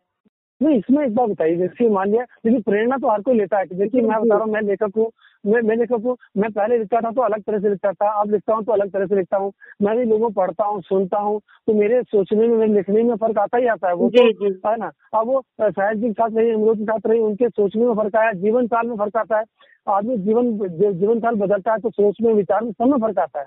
नहीं 0.60 0.78
इसमें 0.78 1.04
एक 1.04 1.14
बात 1.14 1.28
बताइए 1.28 1.56
जैसे 1.56 1.88
मान 1.90 2.10
लिया 2.10 2.24
देखिए 2.24 2.60
प्रेरणा 2.62 2.96
तो 2.96 3.10
हर 3.10 3.20
कोई 3.22 3.38
लेता 3.38 3.58
है। 3.58 3.66
देखिए 3.74 4.00
मैं 4.02 4.20
बता 4.20 4.34
रहा 4.34 4.44
हूँ 4.44 4.52
मैं 4.52 4.62
लेखक 4.62 4.96
हूँ 4.96 5.10
मैं 5.44 5.60
मैंने 5.62 5.74
लेखक 5.76 6.04
हूँ 6.04 6.16
मैं 6.36 6.50
पहले 6.52 6.78
लिखता 6.78 7.00
था 7.00 7.10
तो 7.10 7.22
अलग 7.22 7.42
तरह 7.42 7.58
से 7.58 7.68
लिखता 7.68 7.92
था 7.92 8.08
अब 8.20 8.30
लिखता 8.30 8.54
हूँ 8.54 8.64
तो 8.64 8.72
अलग 8.72 8.90
तरह 8.92 9.06
से 9.06 9.16
लिखता 9.16 9.36
हूँ। 9.36 9.52
मैं 9.82 9.96
भी 9.96 10.04
लोगों 10.04 10.30
पढ़ता 10.30 10.64
हूँ 10.64 10.80
सुनता 10.82 11.18
हूँ 11.18 11.38
तो 11.66 11.74
मेरे 11.74 12.02
सोचने 12.02 12.48
में 12.48 12.56
मेरे 12.56 12.72
लिखने 12.72 13.02
में 13.02 13.14
फ़र्क 13.16 13.38
आता 13.38 13.58
ही 13.58 13.66
आता 13.66 13.88
है। 13.88 13.94
वो 13.94 14.08
तो 14.10 14.70
है 14.70 14.76
ना? 14.76 14.90
अब 15.14 15.26
वो 15.26 15.42
शायद 15.60 15.98
जी 15.98 16.06
के 16.06 16.12
साथ 16.12 16.36
रही 16.36 16.50
अमरूद 16.50 16.78
के 16.78 16.84
साथ 16.84 17.06
रही 17.06 17.20
उनके 17.20 17.48
सोचने 17.48 17.84
में 17.86 17.94
फ़र्क 17.94 18.16
आया 18.16 18.32
जीवन 18.42 18.66
काल 18.66 18.86
में 18.86 18.96
फ़र्क 18.96 19.16
आता 19.16 19.38
है। 19.38 19.44
आदमी 19.88 20.16
जीवन 20.16 20.52
जीवन 20.98 21.20
काल 21.20 21.34
बदलता 21.36 21.72
है 21.72 21.78
तो 21.78 21.90
सोच 21.90 22.16
में 22.22 22.32
विचार 22.34 22.64
में 22.64 22.72
सब 22.72 22.86
में 22.86 22.98
फ़र्क 22.98 23.18
आता 23.18 23.40
है। 23.40 23.46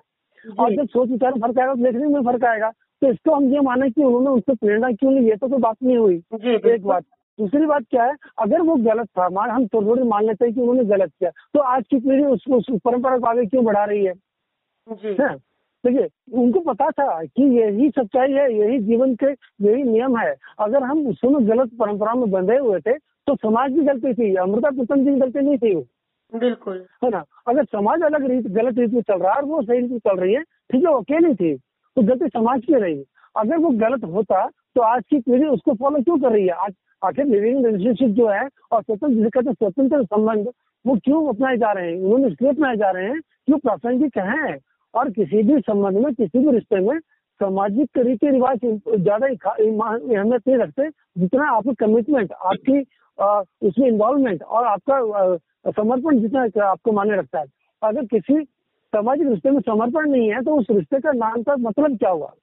और 0.60 0.72
जब 0.76 0.88
सोच 0.88 1.10
विचार 1.10 1.34
में 1.34 1.42
फ़र्क 1.42 1.60
आएगा 1.60 1.74
तो 1.74 1.84
लिखने 1.86 2.08
में 2.08 2.22
फ़र्क 2.22 2.44
आएगा। 2.46 2.70
तो 3.02 3.12
इसको 3.12 3.36
हम 3.36 3.54
ये 3.54 3.60
माने 3.60 3.90
कि 3.90 4.04
उन्होंने 4.04 4.30
उससे 4.30 4.54
प्रेरणा 4.56 4.92
क्यों 4.92 5.14
ली? 5.14 5.28
ये 5.30 5.36
तो 5.36 5.48
कोई 5.48 5.60
बात 5.60 5.76
नहीं 5.84 5.98
हुई। 5.98 6.16
एक 6.74 6.84
बात। 6.84 7.04
दूसरी 7.42 7.66
बात 7.66 7.84
क्या 7.90 8.04
है 8.04 8.16
अगर 8.40 8.62
वो 8.62 8.76
गलत 8.84 9.08
था 9.10 9.30
मान 9.30 9.50
हम 9.50 9.66
थोड़ी 9.68 10.04
मान 10.08 10.26
लेते 10.26 10.46
हैं 10.46 10.54
कि 10.54 10.62
उन्होंने 10.62 10.84
गलत 10.88 11.12
किया 11.20 11.30
तो 11.54 11.60
आज 11.68 11.84
की 11.90 12.00
पीढ़ी 12.00 12.26
उस, 12.26 12.44
उस 12.50 12.66
परंपरा 12.86 13.18
को 13.18 13.28
आगे 13.28 13.46
क्यों 13.46 13.64
बढ़ा 13.66 13.86
रही 13.86 14.06
है? 14.06 14.14
देखिए 15.84 16.08
उनको 16.34 16.60
पता 16.62 16.90
था 16.92 17.24
कि 17.26 17.44
यही 17.58 17.90
सच्चाई 17.90 18.32
है 18.32 18.46
यही 18.54 18.78
जीवन 18.82 19.16
के 19.16 19.32
यही 19.66 19.84
नियम 19.84 20.18
है। 20.18 20.34
अगर 20.60 20.84
हम 20.84 21.08
उसमें 21.08 21.48
गलत 21.48 21.70
परंपरा 21.80 22.14
में 22.16 22.30
बंधे 22.32 22.58
हुए 22.58 22.80
थे 22.80 22.94
तो 22.94 23.36
समाज 23.38 23.72
की 23.72 23.86
गलती 23.86 24.14
थी 24.14 24.34
अमृता 24.38 24.70
प्रीतम 24.70 25.04
जी 25.04 25.12
की 25.12 25.20
गलती 25.20 25.40
नहीं 25.40 25.58
थी 25.58 25.74
वो। 25.76 25.84
बिल्कुल। 26.34 26.86
है 27.04 27.10
ना? 27.10 27.24
अगर 27.48 27.64
समाज 27.66 28.04
अलग 28.04 28.30
रीत 28.32 28.48
गलत 28.52 28.78
रीत 28.80 28.94
में 28.94 29.02
चल 29.02 29.20
रहा 29.20 29.32
है 29.32 29.38
और 29.38 29.46
वो 29.46 29.62
सही 29.64 29.80
रीत 29.80 29.92
में 29.92 30.00
चल 30.00 30.20
रही 30.20 30.34
है 30.34 30.42
ठीक 30.44 30.84
है 30.84 30.90
वो 30.90 31.00
अकेली 31.00 31.34
थी 31.36 31.56
तो 31.56 32.02
गलती 32.04 32.28
समाज 32.30 32.62
की 32.66 32.76
रही। 32.76 33.04
अगर 33.36 33.58
वो 33.58 33.70
गलत 33.80 34.04
होता 34.14 34.46
तो 34.76 34.82
आज 34.84 35.04
की 35.10 35.20
पीढ़ी 35.22 35.48
उसको 35.48 35.74
फॉलो 35.76 36.02
क्यों 36.04 36.18
कर 36.20 36.32
रही 36.32 36.46
है? 36.46 36.54
आज 36.56 36.74
आखिर 37.04 37.26
लिविंग 37.26 37.66
रिलेशनशिप 37.66 38.10
जो 38.16 38.28
है 38.30 38.48
और 38.72 38.82
स्वतंत्र 38.82 39.14
जिसे 39.16 39.30
कहते 39.30 39.54
स्वतंत्र 39.54 40.04
संबंध 40.06 40.48
वो 40.86 40.96
क्यों 41.06 41.28
अपनाए 41.30 41.58
जा 41.58 41.72
रहे 41.72 41.92
हैं? 41.92 42.02
उन्होंने 42.02 42.28
इसलिए 42.28 42.52
अपनाए 42.52 42.76
जा 42.78 42.90
रहे 42.92 43.08
हैं 43.08 43.20
क्यों 43.22 43.58
प्रासंगिक 43.60 44.18
है 44.18 44.58
और 44.94 45.10
किसी 45.12 45.44
भी 45.44 45.60
संबंध 45.62 45.98
में 46.06 46.14
किसी 46.14 46.40
भी 46.40 46.52
रिश्ते 46.52 46.80
में 46.88 47.00
सामाजिक 47.42 47.98
रीति 47.98 48.30
रिवाज 48.30 48.60
ज़्यादा 48.66 49.28
अहमियत 49.28 50.48
नहीं 50.48 50.58
रखते 50.58 50.90
जितना 51.18 51.50
आपकी 51.52 51.74
कमिटमेंट 51.76 52.32
आपकी 52.32 52.80
उसमें 53.68 53.88
इन्वॉल्वमेंट 53.88 54.44
और 54.44 54.66
आपका 54.66 55.72
समर्पण 55.72 56.20
जितना 56.20 56.42
आपको 56.70 56.92
माने 56.92 57.18
रखता 57.18 57.40
है। 57.40 57.46
अगर 57.82 58.06
किसी 58.06 58.44
सामाजिक 58.94 59.28
रिश्ते 59.28 59.52
में 59.52 59.60
समर्पण 59.62 60.10
नहीं 60.10 60.30
है 60.32 60.42
तो 60.44 60.56
उस 60.60 60.66
रिश्ते 60.72 61.00
का 61.00 61.12
नाम 61.14 61.42
का 61.44 61.56
मतलब 61.60 61.98
क्या 61.98 62.10
हुआ? 62.10 62.34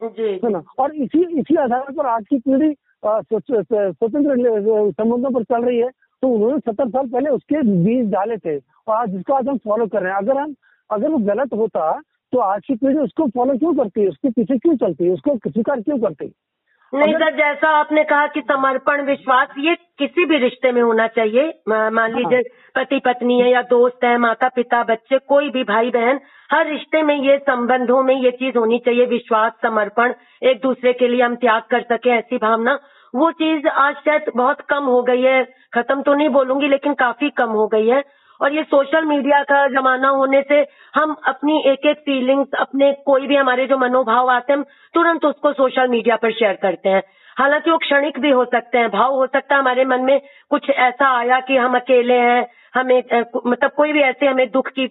है 0.00 0.50
ना? 0.50 0.62
और 0.78 0.94
इसी 0.94 1.24
इसी 1.40 1.56
आधार 1.56 1.92
पर 1.92 2.06
आज 2.06 2.24
की 2.30 2.38
पीढ़ी 2.38 2.74
स्वतंत्र 3.04 4.90
संबंधों 4.92 5.30
पर 5.30 5.42
चल 5.44 5.64
रही 5.64 5.78
है 5.78 5.88
तो 6.22 6.28
उन्होंने 6.28 6.58
सत्तर 6.60 6.88
साल 6.88 7.08
पहले 7.08 7.30
उसके 7.30 7.62
बीज 7.84 8.10
डाले 8.10 8.36
थे, 8.36 8.56
और 8.58 8.94
आज 8.94 9.10
जिसको 9.10 9.32
आज 9.34 9.48
हम 9.48 9.58
फॉलो 9.58 9.86
कर 9.86 10.02
रहे 10.02 10.12
हैं। 10.12 10.18
अगर 10.18 10.38
हम, 10.38 10.54
अगर 10.90 11.10
वो 11.10 11.18
गलत 11.26 11.52
होता 11.54 11.90
तो 12.32 12.38
आज 12.40 12.62
की 12.66 12.74
पीढ़ी 12.76 12.98
उसको 12.98 13.26
फॉलो 13.28 13.56
क्यों 13.58 13.74
करती 13.74 14.00
है? 14.00 14.08
उसके 14.08 14.30
पीछे 14.30 14.56
क्यों 14.58 14.76
चलती 14.76 15.04
है? 15.04 15.10
उसको 15.10 15.36
स्वीकार 15.40 15.80
क्यों 15.80 15.98
करती 15.98 16.32
नहीं 16.92 17.14
सर 17.14 17.34
जैसा 17.36 17.68
आपने 17.70 18.02
कहा 18.04 18.26
कि 18.26 18.40
समर्पण 18.40 19.02
विश्वास 19.02 19.48
ये 19.58 19.74
किसी 19.98 20.24
भी 20.24 20.36
रिश्ते 20.38 20.70
में 20.72 20.80
होना 20.82 21.06
चाहिए। 21.06 21.48
मान 21.68 21.98
हाँ। 21.98 22.08
लीजिए 22.08 22.42
पति 22.76 22.98
पत्नी 22.98 23.40
है 23.40 23.50
या 23.50 23.62
दोस्त 23.62 24.04
है 24.04 24.16
माता 24.18 24.48
पिता 24.48 24.82
बच्चे 24.82 25.18
कोई 25.18 25.50
भी 25.50 25.64
भाई 25.64 25.90
बहन 25.90 26.20
हर 26.50 26.66
रिश्ते 26.66 27.02
में 27.02 27.14
ये 27.16 27.36
संबंधों 27.38 28.02
में 28.02 28.14
ये 28.14 28.30
चीज़ 28.30 28.58
होनी 28.58 28.78
चाहिए 28.78 29.06
विश्वास 29.06 29.52
समर्पण 29.62 30.14
एक 30.42 30.60
दूसरे 30.62 30.92
के 30.92 31.08
लिए 31.08 31.22
हम 31.22 31.34
त्याग 31.36 31.62
कर 31.70 31.82
सके 31.82 32.10
ऐसी 32.10 32.36
भावना। 32.36 32.78
वो 33.14 33.30
चीज़ 33.32 33.66
आज 33.68 33.94
शायद 33.94 34.30
बहुत 34.36 34.60
कम 34.60 34.84
हो 34.84 35.02
गई 35.02 35.22
है। 35.22 35.42
खत्म 35.74 36.02
तो 36.02 36.14
नहीं 36.14 36.28
बोलूँगी 36.28 36.68
लेकिन 36.68 36.94
काफ़ी 36.94 37.30
कम 37.30 37.50
हो 37.50 37.66
गई 37.66 37.88
है। 37.88 38.02
और 38.40 38.54
ये 38.54 38.62
सोशल 38.64 39.04
मीडिया 39.04 39.42
का 39.42 39.66
जमाना 39.68 40.08
होने 40.08 40.42
से 40.42 40.60
हम 40.94 41.16
अपनी 41.26 41.62
एक 41.66 41.86
एक 41.86 41.98
फीलिंग्स 41.98 42.58
अपने 42.58 42.92
कोई 43.06 43.26
भी 43.26 43.36
हमारे 43.36 43.66
जो 43.66 43.78
मनोभाव 43.78 44.30
आते 44.30 44.52
हैं 44.52 44.58
हम 44.58 44.64
तुरंत 44.94 45.24
उसको 45.24 45.52
सोशल 45.52 45.88
मीडिया 45.88 46.16
पर 46.16 46.32
शेयर 46.32 46.58
करते 46.62 46.88
हैं 46.88 47.02
हालाँकि 47.36 47.70
वो 47.70 47.78
क्षणिक 47.78 48.18
भी 48.18 48.30
हो 48.30 48.44
सकते 48.44 48.78
हैं 48.78 48.88
भाव 48.90 49.14
हो 49.14 49.26
सकता 49.26 49.54
है 49.54 49.60
हमारे 49.60 49.84
मन 49.84 50.00
में 50.00 50.20
कुछ 50.50 50.70
ऐसा 50.70 51.10
आया 51.18 51.40
कि 51.40 51.56
हम 51.56 51.74
अकेले 51.74 52.14
हैं 52.20 52.46
हमें 52.74 52.98
मतलब 53.46 53.70
कोई 53.70 53.92
भी 53.92 54.00
ऐसे 54.00 54.26
हमें 54.26 54.48
दुख 54.50 54.68
की 54.78 54.86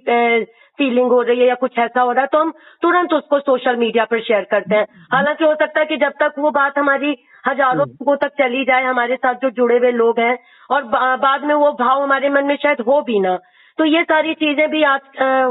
फीलिंग 0.80 1.12
हो 1.12 1.22
रही 1.22 1.40
है 1.40 1.48
या 1.48 1.56
कुछ 1.56 1.78
ऐसा 1.80 2.02
हो 2.02 2.12
रहा 2.12 2.22
है 2.22 2.28
तो 2.28 2.40
हम 2.40 2.52
तुरंत 2.82 3.14
उसको 3.14 3.40
सोशल 3.40 3.76
मीडिया 3.76 4.06
पर 4.06 4.22
शेयर 4.22 4.44
करते 4.52 4.76
हैं 4.76 4.86
हालाँकि 5.14 5.44
हो 5.44 5.54
सकता 5.56 5.80
है 5.80 5.86
कि 5.86 5.98
जब 5.98 6.14
तक 6.20 6.34
वो 6.40 6.52
बात 6.52 6.78
हमारी 6.78 7.16
हज़ारों 7.48 7.82
हम्म। 7.82 7.92
लोगों 7.92 8.16
तक 8.18 8.32
चली 8.38 8.64
जाए 8.66 8.84
हमारे 8.84 9.16
साथ 9.16 9.36
जो 9.36 9.50
जुड़े 9.52 9.78
हुए 9.78 9.92
लोग 9.94 10.20
हैं 10.20 10.38
और 10.70 10.84
बाद 11.18 11.44
में 11.44 11.54
वो 11.56 11.72
भाव 11.80 12.02
हमारे 12.04 12.30
मन 12.30 12.46
में 12.46 12.56
शायद 12.56 12.82
हो 12.82 13.02
भी 13.02 13.20
ना। 13.20 13.36
तो 13.78 13.86
ये 13.86 14.04
सारी 14.04 14.34
चीज़ें 14.34 14.70
भी 14.70 14.84
आज 14.84 15.02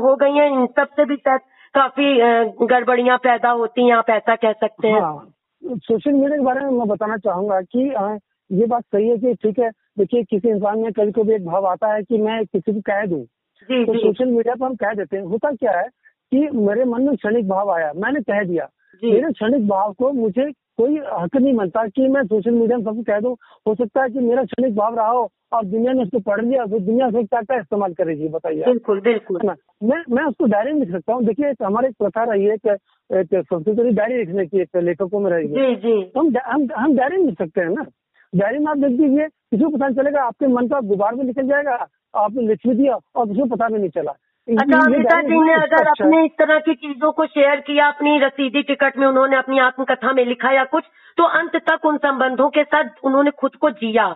हो 0.02 0.14
गई 0.16 0.32
हैं। 0.32 0.50
इन 0.50 0.66
सबसे 0.76 1.04
भी 1.04 1.16
शायद 1.16 1.40
काफ़ी 1.74 2.66
गड़बड़ियाँ 2.66 3.16
पैदा 3.18 3.50
होती 3.52 3.86
हैं 3.86 3.94
आप 3.94 4.10
ऐसा 4.10 4.36
कह 4.36 4.52
सकते 4.54 4.88
हैं। 4.88 5.00
हाँ, 5.00 5.26
सोशल 5.62 6.12
मीडिया 6.12 6.36
के 6.36 6.44
बारे 6.44 6.60
में 6.60 6.70
मैं 6.70 6.88
बताना 6.88 7.16
चाहूँगा 7.18 7.60
कि 7.62 7.88
ये 8.50 8.66
बात 8.66 8.82
सही 8.84 9.08
है 9.08 9.16
कि 9.18 9.34
ठीक 9.34 9.58
है 9.58 9.70
देखिए 9.98 10.22
किसी 10.24 10.48
इंसान 10.48 10.78
में 10.78 10.92
कभी 10.92 11.12
कभी 11.12 11.34
एक 11.34 11.44
भाव 11.46 11.66
आता 11.66 11.92
है 11.94 12.02
कि 12.02 12.18
मैं 12.18 12.44
किसी 12.46 12.72
को 12.72 12.80
कह 12.80 13.04
दूँ। 13.06 13.22
तो 13.22 13.98
सोशल 13.98 14.30
मीडिया 14.30 14.54
पर 14.54 14.66
हम 14.66 14.74
कह 14.74 14.92
देते 14.94 15.16
हैं। 15.16 15.24
होता 15.24 15.50
क्या 15.52 15.78
है 15.78 15.88
कि 16.32 16.48
मेरे 16.54 16.84
मन 16.84 17.02
में 17.02 17.16
क्षणिक 17.16 17.48
भाव 17.48 17.70
आया 17.70 17.92
मैंने 17.96 18.20
कह 18.22 18.42
दिया। 18.42 18.68
मेरे 19.02 19.32
क्षणिक 19.32 19.66
भाव 19.68 19.92
को 19.92 20.12
मुझे 20.12 20.50
कोई 20.78 20.98
हक 21.12 21.36
नहीं 21.36 21.54
बनता 21.56 21.86
कि 21.88 22.08
मैं 22.08 22.22
सोशल 22.24 22.50
मीडिया 22.50 22.76
में 22.78 22.84
सबको 22.84 23.02
कह 23.02 23.20
दूँ। 23.20 23.34
हो 23.66 23.74
सकता 23.74 24.02
है 24.02 24.08
कि 24.10 24.20
मेरा 24.20 24.44
क्षणिक 24.44 24.74
भाव 24.76 24.96
रहा 24.96 25.08
हो 25.08 25.28
और 25.52 25.64
दुनिया 25.64 25.92
ने 25.92 26.02
उसको 26.02 26.18
पढ़ 26.20 26.44
लिया 26.44 26.64
तो 26.66 26.78
दुनिया 26.78 27.10
से 27.10 27.22
क्या 27.24 27.40
क्या 27.42 27.58
इस्तेमाल 27.58 27.92
करेगी 27.94 28.28
बताइए 28.28 28.64
बिल्कुल 28.64 29.00
बिल्कुल। 29.00 29.40
मैं 29.46 30.02
मैं 30.10 30.24
उसको 30.24 30.46
डायरी 30.46 30.72
में 30.72 30.80
लिख 30.80 30.90
सकता 30.92 31.12
हूँ। 31.12 31.24
देखिए 31.24 31.52
हमारे 31.64 31.88
एक 31.88 31.94
प्रथा 31.98 32.24
रही 32.32 32.44
है 32.44 32.56
कि 32.60 33.42
संस्कृत 33.42 33.94
डायरी 33.94 34.16
लिखने 34.16 34.46
की 34.46 34.60
एक 34.60 34.76
लेखकों 34.76 35.20
में 35.20 35.30
रही 35.30 35.48
है। 35.48 36.00
हम 36.18 36.32
हम 36.46 36.68
हम 36.76 36.96
डायरी 36.96 37.16
में 37.16 37.26
लिख 37.26 37.38
सकते 37.38 37.60
हैं 37.60 37.70
ना? 37.70 37.86
डायरी 38.32 38.58
में 38.58 38.66
आप 38.66 38.76
लिख 38.76 38.98
दीजिए 38.98 39.26
किसी 39.26 39.62
को 39.64 39.70
पता 39.70 39.90
चलेगा 39.92 40.22
आपके 40.22 40.46
मन 40.46 40.68
का 40.68 40.80
गुबार 40.88 41.14
में 41.14 41.24
निकल 41.24 41.46
जाएगा 41.48 41.86
आपने 42.14 42.46
लिख 42.46 42.66
भी 42.66 42.74
दिया 42.74 42.98
और 43.16 43.26
किसी 43.28 43.40
को 43.40 43.46
पता 43.46 43.68
भी 43.68 43.78
नहीं 43.78 43.90
चला। 43.90 44.12
अच्छा 44.48 44.78
अमिता 44.78 45.20
जी 45.22 45.40
ने 45.40 45.54
अगर 45.54 45.86
अपने 45.86 46.24
इस 46.24 46.30
तरह 46.38 46.58
की 46.58 46.74
चीज़ों 46.74 47.12
को 47.12 47.26
शेयर 47.26 47.60
किया 47.60 47.86
अपनी 47.86 48.18
रसीदी 48.18 48.62
टिकट 48.62 48.98
में 48.98 49.06
उन्होंने 49.06 49.36
अपनी 49.36 49.58
आत्मकथा 49.58 50.12
में 50.12 50.24
लिखा 50.24 50.50
या 50.50 50.64
कुछ 50.64 50.84
तो 51.18 51.24
अंत 51.24 51.56
तक 51.56 51.84
उन 51.84 51.96
संबंधों 51.96 52.48
के 52.48 52.64
साथ 52.64 52.84
उन्होंने 53.04 53.30
खुद 53.30 53.54
को 53.54 53.70
जिया। 53.70 54.06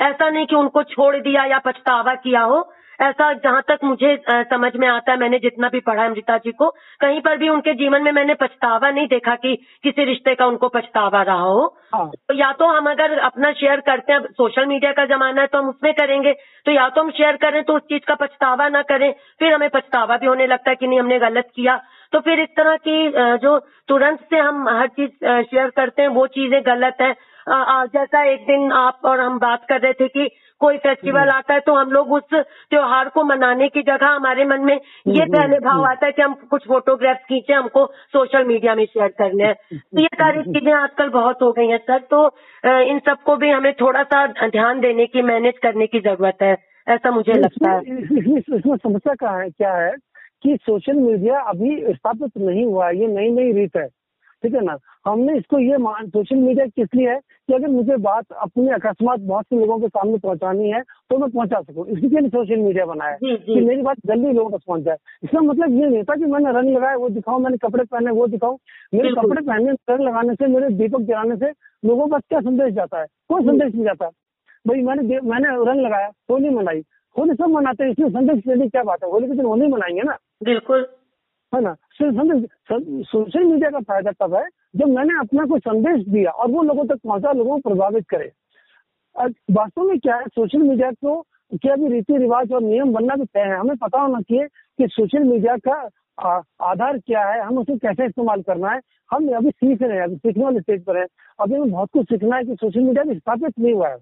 ऐसा 0.00 0.30
नहीं 0.30 0.46
कि 0.46 0.56
उनको 0.56 0.82
छोड़ 0.82 1.16
दिया 1.16 1.44
या 1.44 1.58
पछतावा 1.58 2.14
किया 2.14 2.40
हो। 2.40 2.60
ऐसा 2.98 3.32
जहाँ 3.34 3.62
तक 3.68 3.84
मुझे 3.84 4.16
समझ 4.30 4.70
में 4.76 4.86
आता 4.88 5.12
है 5.12 5.18
मैंने 5.18 5.38
जितना 5.38 5.68
भी 5.68 5.80
पढ़ा 5.82 6.04
अमृता 6.04 6.36
जी 6.38 6.52
को 6.52 6.68
कहीं 7.00 7.20
पर 7.20 7.36
भी 7.36 7.48
उनके 7.48 7.74
जीवन 7.74 8.02
में 8.02 8.10
मैंने 8.12 8.34
पछतावा 8.34 8.90
नहीं 8.90 9.06
देखा 9.08 9.34
कि 9.36 9.54
किसी 9.84 10.04
रिश्ते 10.04 10.34
का 10.34 10.46
उनको 10.46 10.68
पछतावा 10.68 11.22
रहा 11.22 11.40
हो। 11.40 11.64
हाँ। 11.94 12.06
तो 12.28 12.34
या 12.34 12.52
तो 12.52 12.66
हम 12.68 12.90
अगर 12.90 13.18
अपना 13.20 13.52
शेयर 13.54 13.80
करते 13.80 14.12
हैं 14.12 14.20
सोशल 14.32 14.66
मीडिया 14.66 14.92
का 14.92 15.04
जमाना 15.06 15.40
है 15.40 15.46
तो 15.46 15.58
हम 15.58 15.68
उसमें 15.68 15.92
करेंगे 15.94 16.32
तो 16.66 16.72
या 16.72 16.88
तो 16.88 17.02
हम 17.02 17.10
शेयर 17.12 17.36
करें 17.36 17.62
तो 17.64 17.76
उस 17.76 17.82
चीज़ 17.84 18.06
का 18.08 18.14
पछतावा 18.16 18.68
ना 18.68 18.82
करें 18.84 19.12
फिर 19.40 19.52
हमें 19.54 19.68
पछतावा 19.70 20.16
भी 20.16 20.26
होने 20.26 20.46
लगता 20.46 20.70
है 20.70 20.76
कि 20.76 20.86
नहीं 20.86 21.00
हमने 21.00 21.18
गलत 21.20 21.50
किया। 21.56 21.76
तो 22.12 22.20
फिर 22.20 22.40
इस 22.40 22.48
तरह 22.56 22.76
की 22.78 23.10
जो 23.38 23.58
तुरंत 23.88 24.20
से 24.30 24.38
हम 24.38 24.68
हर 24.70 24.88
चीज़ 24.90 25.10
शेयर 25.20 25.70
करते 25.76 26.02
हैं 26.02 26.08
वो 26.10 26.26
चीज़ें 26.34 26.60
गलत 26.66 27.00
है। 27.00 27.14
जैसा 27.48 28.22
एक 28.24 28.44
दिन 28.46 28.70
आप 28.72 29.00
और 29.04 29.20
हम 29.20 29.38
बात 29.38 29.64
कर 29.68 29.80
रहे 29.80 29.92
थे 29.92 30.08
कि 30.08 30.28
कोई 30.64 30.76
फेस्टिवल 30.78 31.20
हम्म। 31.20 31.30
आता 31.32 31.54
है 31.54 31.60
तो 31.60 31.74
हम 31.74 31.90
लोग 31.92 32.12
उस 32.12 32.34
त्योहार 32.34 33.08
को 33.08 33.24
मनाने 33.24 33.68
की 33.68 33.82
जगह 33.82 34.08
हमारे 34.08 34.44
मन 34.44 34.60
में 34.60 34.74
ये 34.74 35.22
हम्म, 35.22 35.32
पहले 35.32 35.58
भाव 35.58 35.74
हम्म, 35.74 35.86
आता 35.86 36.06
है 36.06 36.12
कि 36.12 36.22
हम 36.22 36.34
कुछ 36.50 36.66
फोटोग्राफ 36.68 37.16
खींचे 37.28 37.52
हमको 37.52 37.86
सोशल 38.12 38.44
मीडिया 38.44 38.74
में 38.74 38.84
शेयर 38.86 39.08
करने 39.18 39.44
हैं 39.44 39.54
तो 39.74 40.00
ये 40.00 40.08
सारी 40.14 40.42
चीज़ें 40.44 40.72
आजकल 40.72 41.08
बहुत 41.10 41.42
हो 41.42 41.50
गई 41.52 41.66
हैं 41.68 41.78
सर। 41.80 41.98
तो 42.10 42.26
इन 42.84 42.98
सबको 43.08 43.36
भी 43.36 43.50
हमें 43.50 43.72
थोड़ा 43.80 44.02
सा 44.02 44.26
ध्यान 44.48 44.80
देने 44.80 45.06
की 45.06 45.22
मैनेज 45.22 45.58
करने 45.62 45.86
की 45.86 46.00
ज़रूरत 46.00 46.42
है 46.42 46.56
ऐसा 46.86 47.10
मुझे 47.10 47.32
लगता 47.32 47.70
है। 47.70 47.80
इसमें 48.38 48.76
समस्या 48.76 49.14
कहा 49.14 49.38
है 49.40 49.50
क्या 49.50 49.74
है 49.74 49.92
कि 50.42 50.56
सोशल 50.62 50.96
मीडिया 51.00 51.38
अभी 51.50 51.76
स्थापित 51.92 52.30
नहीं 52.38 52.64
हुआ 52.64 52.88
ये 52.90 53.06
नई 53.08 53.30
नई 53.30 53.52
रीत 53.52 53.76
है। 53.76 53.86
ठीक 54.44 54.54
है 54.54 54.60
ना? 54.64 54.76
हमने 55.06 55.36
इसको 55.38 55.58
ये 55.58 55.76
मान 55.78 56.08
सोशल 56.08 56.36
मीडिया 56.36 56.66
किस 56.66 56.88
लिए 56.94 57.08
है 57.10 57.18
कि 57.18 57.54
अगर 57.54 57.68
मुझे 57.68 57.96
बात 58.06 58.32
अपनी 58.42 58.68
अकस्मात 58.70 59.20
बहुत 59.20 59.44
से 59.44 59.56
लोगों 59.56 59.78
के 59.80 59.88
सामने 59.88 60.18
पहुंचानी 60.18 60.70
है 60.70 60.80
तो 61.10 61.18
मैं 61.18 61.30
पहुँचा 61.30 61.60
सकूँ। 61.60 61.86
इसके 61.86 62.20
लिए 62.20 62.28
सोशल 62.28 62.60
मीडिया 62.60 62.84
बनाया 62.86 63.16
कि 63.22 63.60
मेरी 63.60 63.82
बात 63.82 63.96
जल्दी 64.06 64.32
लोगों 64.32 64.50
तक 64.50 64.64
पहुँच 64.66 64.82
जाए। 64.82 64.96
इसका 65.24 65.40
मतलब 65.40 65.78
ये 65.80 65.88
नहीं 65.88 66.02
था 66.02 66.16
कि 66.16 66.24
मैंने 66.32 66.52
रंग 66.58 66.76
लगाया 66.76 66.96
वो 66.96 67.08
दिखाऊँ 67.08 67.40
मैंने 67.42 67.56
कपड़े 67.56 67.84
पहने 67.84 68.10
वो 68.10 68.26
दिखाऊँ 68.26 68.58
मेरे 68.94 69.12
कपड़े 69.12 69.42
पहनने 69.42 69.72
रंग 69.90 70.06
लगाने 70.06 70.34
से 70.34 70.46
मेरे 70.46 70.68
दीपक 70.74 71.06
जलाने 71.08 71.36
से 71.36 71.50
लोगों 71.88 72.08
का 72.08 72.18
क्या 72.18 72.40
संदेश 72.40 72.74
जाता 72.74 73.00
है? 73.00 73.06
कोई 73.28 73.46
संदेश 73.46 73.74
नहीं 73.74 73.84
जाता। 73.84 74.08
भाई 74.64 74.82
मैंने 74.82 75.20
मैंने 75.20 75.56
रंग 75.70 75.80
लगाया 75.80 76.10
होली 76.30 76.50
मनाई। 76.50 76.82
होली 77.16 77.34
सब 77.34 77.48
मनाते 77.48 77.84
हैं 77.84 77.90
इसमें 77.90 78.08
संदेश 78.10 78.38
देने 78.46 78.68
क्या 78.68 78.82
बात 78.82 79.04
है? 79.04 79.10
होली 79.10 79.26
के 79.26 79.34
दिन 79.34 79.44
होली 79.44 79.66
मनाएँगे 79.66 80.02
ना? 80.02 80.16
बिल्कुल। 80.44 80.86
है 81.54 81.60
ना? 81.62 81.74
सोशल 81.92 83.44
मीडिया 83.44 83.70
का 83.70 83.80
फ़ायदा 83.80 84.10
तब 84.20 84.34
है 84.34 84.44
जब 84.76 84.88
मैंने 84.88 85.18
अपना 85.20 85.44
कोई 85.46 85.60
संदेश 85.60 86.06
दिया 86.08 86.30
और 86.30 86.50
वो 86.50 86.62
लोगों 86.62 86.84
तक 86.86 86.98
पहुँचा 87.04 87.32
लोगों 87.32 87.58
को 87.58 87.68
प्रभावित 87.68 88.08
करे। 88.08 88.30
वास्तव 89.50 89.82
में 89.82 89.98
क्या 89.98 90.16
है? 90.16 90.26
सोशल 90.28 90.62
मीडिया 90.62 90.90
को 90.92 91.20
क्या 91.54 91.74
भी 91.76 91.88
रीति 91.88 92.16
रिवाज 92.18 92.52
और 92.52 92.62
नियम 92.62 92.92
बनना 92.92 93.14
भी 93.16 93.24
तय 93.24 93.40
है। 93.40 93.58
हमें 93.58 93.76
पता 93.76 94.00
होना 94.00 94.20
चाहिए 94.20 94.46
कि 94.78 94.86
सोशल 94.90 95.24
मीडिया 95.24 95.56
का 95.68 95.74
आधार 96.62 96.98
क्या 96.98 97.22
है? 97.24 97.40
हम 97.42 97.58
उसे 97.58 97.76
कैसे 97.78 98.06
इस्तेमाल 98.06 98.42
करना 98.42 98.70
है? 98.70 98.80
हम 99.10 99.28
अभी 99.36 99.50
सीख 99.50 99.82
रहे 99.82 99.96
हैं 99.96 100.04
अभी 100.04 100.16
सीखने 100.16 100.44
वाले 100.44 100.60
स्टेज 100.60 100.84
पर 100.84 100.98
है। 100.98 101.06
अभी 101.38 101.54
हमें 101.54 101.70
बहुत 101.70 101.88
कुछ 101.92 102.06
सीखना 102.06 102.36
है 102.36 102.44
कि 102.44 102.54
सोशल 102.54 102.80
मीडिया 102.80 103.04
भी 103.04 103.14
स्थापित 103.14 103.58
नहीं 103.58 103.72
हुआ 103.74 103.88
है। 103.88 103.96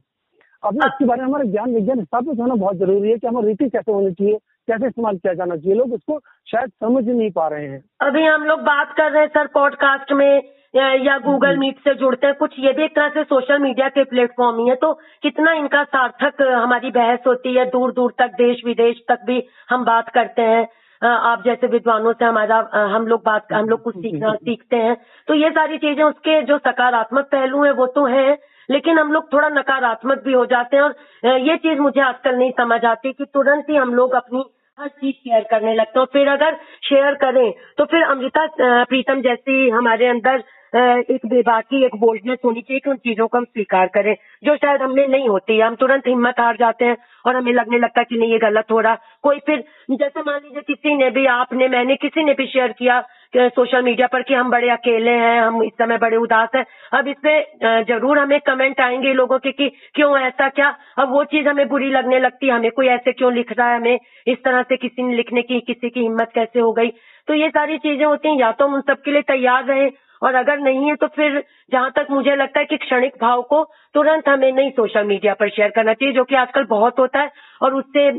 अभी 0.62 0.78
इसके 0.86 1.04
बारे 1.04 1.20
में 1.20 1.28
हमारा 1.28 1.44
ज्ञान 1.44 1.74
विज्ञान 1.74 2.02
स्थापित 2.04 2.38
होना 2.40 2.54
बहुत 2.54 2.76
ज़रूरी 2.76 3.10
है 3.10 3.16
कि 3.18 3.26
हमारी 3.26 3.46
रीति 3.46 3.68
कैसे 3.68 3.92
होनी 3.92 4.12
चाहिए। 4.12 4.38
कैसे 4.68 4.86
इस्तेमाल 4.86 5.16
किया 5.16 5.34
जाना 5.34 5.56
चाहिए? 5.56 5.74
लोग 5.74 5.92
उसको 5.92 6.18
शायद 6.46 6.70
समझ 6.72 7.04
ही 7.04 7.12
नहीं 7.12 7.30
पा 7.32 7.46
रहे 7.48 7.66
हैं। 7.66 7.82
अभी 8.00 8.24
हम 8.24 8.44
लोग 8.44 8.60
बात 8.62 8.92
कर 8.96 9.10
रहे 9.12 9.22
हैं 9.22 9.28
सर 9.30 9.46
पॉडकास्ट 9.54 10.12
में 10.14 10.42
या 10.74 11.16
गूगल 11.20 11.56
मीट 11.58 11.78
से 11.78 11.94
जुड़ते 11.94 12.26
हैं। 12.26 12.34
कुछ 12.36 12.54
ये 12.58 12.72
भी 12.72 12.84
एक 12.84 12.94
तरह 12.96 13.08
से 13.08 13.22
सोशल 13.24 13.58
मीडिया 13.58 13.88
के 13.88 14.04
प्लेटफॉर्म 14.04 14.58
ही 14.58 14.68
है 14.68 14.74
तो 14.76 14.92
कितना 15.22 15.52
इनका 15.54 15.82
सार्थक 15.86 16.42
हमारी 16.42 16.90
बहस 16.90 17.26
होती 17.26 17.54
है? 17.54 17.64
दूर 17.70 17.92
दूर 17.92 18.14
तक 18.18 18.30
देश 18.36 18.62
विदेश 18.66 19.02
तक 19.08 19.24
भी 19.26 19.42
हम 19.70 19.84
बात 19.84 20.08
करते 20.10 20.42
हैं। 20.44 20.66
आप 21.02 21.42
जैसे 21.44 21.66
विद्वानों 21.66 22.12
से 22.12 22.24
हमारा 22.24 22.56
हम 22.86 23.06
लोग 23.06 23.22
बात 23.26 23.52
हम 23.52 23.68
लोग 23.68 23.82
कुछ 23.82 23.96
सीखना 23.96 24.32
सीखते 24.34 24.76
हैं। 24.78 24.96
तो 25.28 25.34
ये 25.34 25.50
सारी 25.50 25.78
चीज़ें 25.78 26.02
उसके 26.04 26.40
जो 26.42 26.58
सकारात्मक 26.60 27.24
पहलू 27.32 27.62
है 27.64 27.72
वो 27.74 27.86
तो 27.88 28.04
है। 28.06 28.32
लेकिन 28.72 28.98
हम 28.98 29.12
लोग 29.12 29.32
थोड़ा 29.32 29.48
नकारात्मक 29.50 30.22
भी 30.24 30.32
हो 30.32 30.44
जाते 30.46 30.76
हैं 30.76 30.82
और 30.82 31.38
ये 31.40 31.56
चीज़ 31.58 31.78
मुझे 31.80 32.00
आजकल 32.02 32.36
नहीं 32.36 32.50
समझ 32.56 32.84
आती 32.86 33.12
कि 33.12 33.24
तुरंत 33.34 33.70
ही 33.70 33.76
हम 33.76 33.94
लोग 33.94 34.14
अपनी 34.14 34.44
हर 34.78 34.88
चीज़ 34.88 35.14
शेयर 35.14 35.42
करने 35.50 35.74
लगते 35.74 36.00
हैं। 36.00 36.06
फिर 36.12 36.28
अगर 36.30 36.56
शेयर 36.84 37.14
करें 37.16 37.52
तो 37.78 37.84
फिर 37.84 38.02
अमृता 38.04 38.46
प्रीतम 38.84 39.20
जैसी 39.22 39.68
हमारे 39.70 40.06
अंदर 40.08 40.42
एक 40.74 41.26
बेबाकी, 41.26 41.82
एक 41.84 41.94
बोल्डनेस 41.96 42.38
होनी 42.44 42.60
चाहिए 42.60 42.80
कि 42.80 42.90
उन 42.90 42.96
चीज़ों 42.98 43.26
को 43.28 43.38
हम 43.38 43.44
स्वीकार 43.44 43.86
करें, 43.86 44.14
जो 44.44 44.54
शायद 44.56 44.82
हमें 44.82 45.08
नहीं 45.08 45.28
होती। 45.28 45.58
हम 45.60 45.74
तुरंत 45.74 46.06
हिम्मत 46.06 46.40
हार 46.40 46.56
जाते 46.56 46.84
हैं 46.84 46.96
और 47.26 47.36
हमें 47.36 47.52
लगने 47.52 47.78
लगता 47.78 48.00
है 48.00 48.04
कि 48.04 48.18
नहीं, 48.18 48.30
ये 48.32 48.38
गलत 48.40 48.72
हो 48.72 48.80
रहा। 48.80 48.98
कोई 49.22 49.38
फिर, 49.46 49.64
जैसे 49.92 50.20
मान 50.20 50.40
लीजिए 50.44 50.62
किसी 50.66 50.94
ने 50.96 51.10
भी, 51.10 51.26
आपने, 51.28 51.68
मैंने 51.68 51.96
किसी 51.96 52.24
ने 52.24 52.32
भी 52.32 52.46
शेयर 52.46 52.72
किया 52.72 53.00
सोशल 53.36 53.82
मीडिया 53.82 54.06
पर 54.06 54.22
कि 54.22 54.34
हम 54.34 54.50
बड़े 54.50 54.68
अकेले 54.70 55.10
हैं, 55.10 55.40
हम 55.42 55.62
इस 55.62 55.72
समय 55.72 55.98
बड़े 55.98 56.16
उदास 56.16 56.48
हैं। 56.56 56.64
अब 56.92 57.08
इसमें 57.08 57.84
ज़रूर 57.84 58.18
हमें 58.18 58.38
कमेंट 58.40 58.80
आएँगे 58.80 59.12
लोगों 59.12 59.38
के 59.38 59.52
कि 59.52 59.68
क्यों 59.94 60.18
ऐसा, 60.18 60.48
क्या? 60.48 60.74
अब 60.98 61.12
वो 61.12 61.24
चीज़ 61.24 61.48
हमें 61.48 61.68
बुरी 61.68 61.90
लगने 61.90 62.18
लगती 62.20 62.46
है। 62.46 62.52
हमें 62.52 62.70
कोई 62.70 62.86
ऐसे 62.88 63.12
क्यों 63.12 63.32
लिख 63.32 63.52
रहा 63.58 63.70
है? 63.70 63.76
हमें 63.76 63.98
इस 64.26 64.38
तरह 64.44 64.62
से 64.62 64.76
किसी 64.76 65.02
ने 65.02 65.16
लिखने 65.16 65.42
की, 65.42 65.60
किसी 65.60 65.90
की 65.90 66.00
हिम्मत 66.00 66.30
कैसे 66.34 66.60
हो 66.60 66.72
गई? 66.72 66.88
तो 67.28 67.34
ये 67.34 67.48
सारी 67.48 67.78
चीज़ें 67.78 68.04
होती 68.06 68.28
हैं। 68.28 68.38
या 68.38 68.52
तो 68.52 68.66
हम 68.66 68.74
उन 68.74 68.80
सबके 68.80 69.10
लिए 69.10 69.22
तैयार 69.22 69.64
रहे 69.64 69.90
और 70.22 70.34
अगर 70.34 70.58
नहीं 70.60 70.88
है 70.88 70.94
तो 70.96 71.06
फिर 71.16 71.42
जहाँ 71.72 71.90
तक 71.90 72.06
मुझे 72.10 72.34
लगता 72.36 72.60
है 72.60 72.66
कि 72.66 72.76
क्षणिक 72.78 73.14
भाव 73.20 73.42
को 73.44 73.62
तुरंत 73.94 74.28
हमें 74.28 74.52
नहीं 74.52 74.70
सोशल 74.72 75.04
मीडिया 75.06 75.34
पर 75.34 75.48
शेयर 75.50 75.70
करना 75.70 75.94
चाहिए, 75.94 76.14
जो 76.14 76.24
कि 76.24 76.34
आजकल 76.36 76.64
बहुत 76.66 76.98
होता 76.98 77.20
है 77.20 77.30
और 77.62 77.74
उससे 77.74 78.10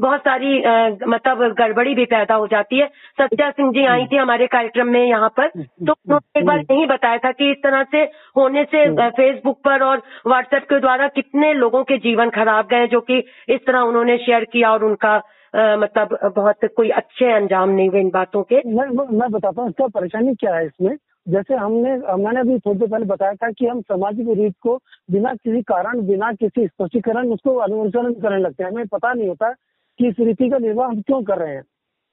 बहुत 0.00 0.20
सारी 0.20 0.58
मतलब 1.06 1.42
गड़बड़ी 1.54 1.94
भी 1.94 2.04
पैदा 2.06 2.34
हो 2.34 2.46
जाती 2.48 2.78
है। 2.78 2.86
सत्या 3.18 3.50
सिंह 3.50 3.70
जी 3.72 3.84
आई 3.86 4.06
थी 4.06 4.16
हमारे 4.16 4.46
कार्यक्रम 4.48 4.88
में 4.88 5.04
यहाँ 5.04 5.28
पर 5.36 5.48
तो 5.48 5.92
उन्होंने 5.92 6.40
एक 6.40 6.46
बार 6.46 6.58
यही 6.60 6.86
बताया 6.86 7.18
था 7.18 7.32
कि 7.32 7.50
इस 7.50 7.56
तरह 7.64 7.82
से 7.92 8.02
होने 8.36 8.64
से 8.66 8.86
फेसबुक 9.10 9.60
पर 9.64 9.82
और 9.82 10.02
व्हाट्सएप 10.26 10.64
के 10.64 10.80
द्वारा 10.80 11.08
कितने 11.10 11.52
लोगों 11.54 11.82
के 11.84 11.98
जीवन 12.00 12.30
खराब 12.30 12.66
गए, 12.66 12.86
जो 12.86 13.00
कि 13.00 13.18
इस 13.48 13.60
तरह 13.66 13.80
उन्होंने 13.82 14.16
शेयर 14.18 14.44
किया 14.52 14.72
और 14.72 14.84
उनका 14.84 15.16
मतलब 15.54 16.18
बहुत 16.36 16.64
कोई 16.76 16.90
अच्छे 16.92 17.32
अंजाम 17.32 17.70
नहीं 17.70 17.88
हुए 17.88 18.00
इन 18.00 18.10
बातों 18.10 18.42
के। 18.42 18.60
मैं 18.66 18.86
मैं 19.12 19.30
बताता 19.30 19.60
हूँ, 19.62 19.68
इसका 19.70 19.86
परेशानी 19.90 20.34
क्या 20.34 20.54
है 20.54 20.66
इसमें? 20.66 20.96
जैसे 21.28 21.54
हमने 21.54 21.96
मैंने 22.22 22.40
अभी 22.40 22.58
थोड़ी 22.58 22.78
देर 22.78 22.88
पहले 22.88 23.04
बताया 23.04 23.34
था 23.34 23.50
कि 23.50 23.66
हम 23.66 23.80
सामाजिक 23.80 24.28
रीत 24.28 24.54
को 24.62 24.76
बिना 25.10 25.34
किसी 25.34 25.62
कारण 25.62 26.00
बिना 26.06 26.32
किसी 26.32 26.66
स्पष्टीकरण 26.66 27.28
उसको 27.32 27.54
अनुसरण 27.56 28.14
करने 28.14 28.38
लगते 28.38 28.64
हैं। 28.64 28.70
हमें 28.70 28.86
पता 28.86 29.12
नहीं 29.12 29.28
होता 29.28 29.52
कि 29.98 30.08
इस 30.08 30.16
रीति 30.20 30.48
का 30.50 30.58
निर्वाह 30.58 30.88
हम 30.88 31.00
क्यों 31.02 31.22
कर 31.22 31.38
रहे 31.38 31.54
हैं। 31.54 31.62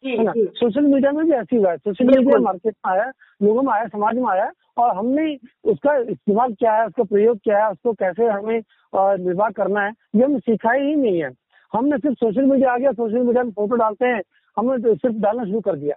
है 0.05 0.23
ना? 0.23 0.31
सोशल 0.37 0.81
मीडिया 0.81 1.11
में 1.11 1.25
भी 1.25 1.31
ऐसी 1.31 1.55
हुआ 1.55 1.71
है। 1.71 1.77
सोशल 1.77 2.05
मीडिया 2.05 2.39
मार्केट 2.39 2.75
में 2.85 2.93
आया 2.93 3.11
लोगों 3.43 3.61
में 3.61 3.73
आया 3.73 3.87
समाज 3.87 4.15
में 4.15 4.29
आया 4.29 4.51
और 4.77 4.95
हमने 4.95 5.37
उसका 5.63 5.95
इस्तेमाल 5.97 6.53
क्या 6.53 6.75
है 6.75 6.85
उसका 6.87 7.03
प्रयोग 7.03 7.39
क्या 7.43 7.65
है 7.65 7.71
उसको 7.71 7.93
कैसे 7.93 8.27
हमें 8.27 8.59
निर्वाह 8.95 9.49
करना 9.49 9.81
है 9.81 9.91
ये 10.15 10.23
हमें 10.23 10.39
सिखाया 10.39 10.83
ही 10.83 10.95
नहीं 10.95 11.23
है। 11.23 11.31
हमने 11.73 11.97
सिर्फ़ 11.97 12.15
सोशल 12.15 12.45
मीडिया 12.45 12.73
आ 12.73 12.77
गया 12.77 12.91
सोशल 12.91 13.23
मीडिया 13.23 13.43
में 13.43 13.51
फ़ोटो 13.51 13.75
डालते 13.75 14.05
हैं 14.05 14.21
हमने 14.57 14.77
तो 14.83 14.95
सिर्फ़ 14.95 15.15
डालना 15.15 15.45
शुरू 15.45 15.59
कर 15.61 15.75
दिया। 15.75 15.95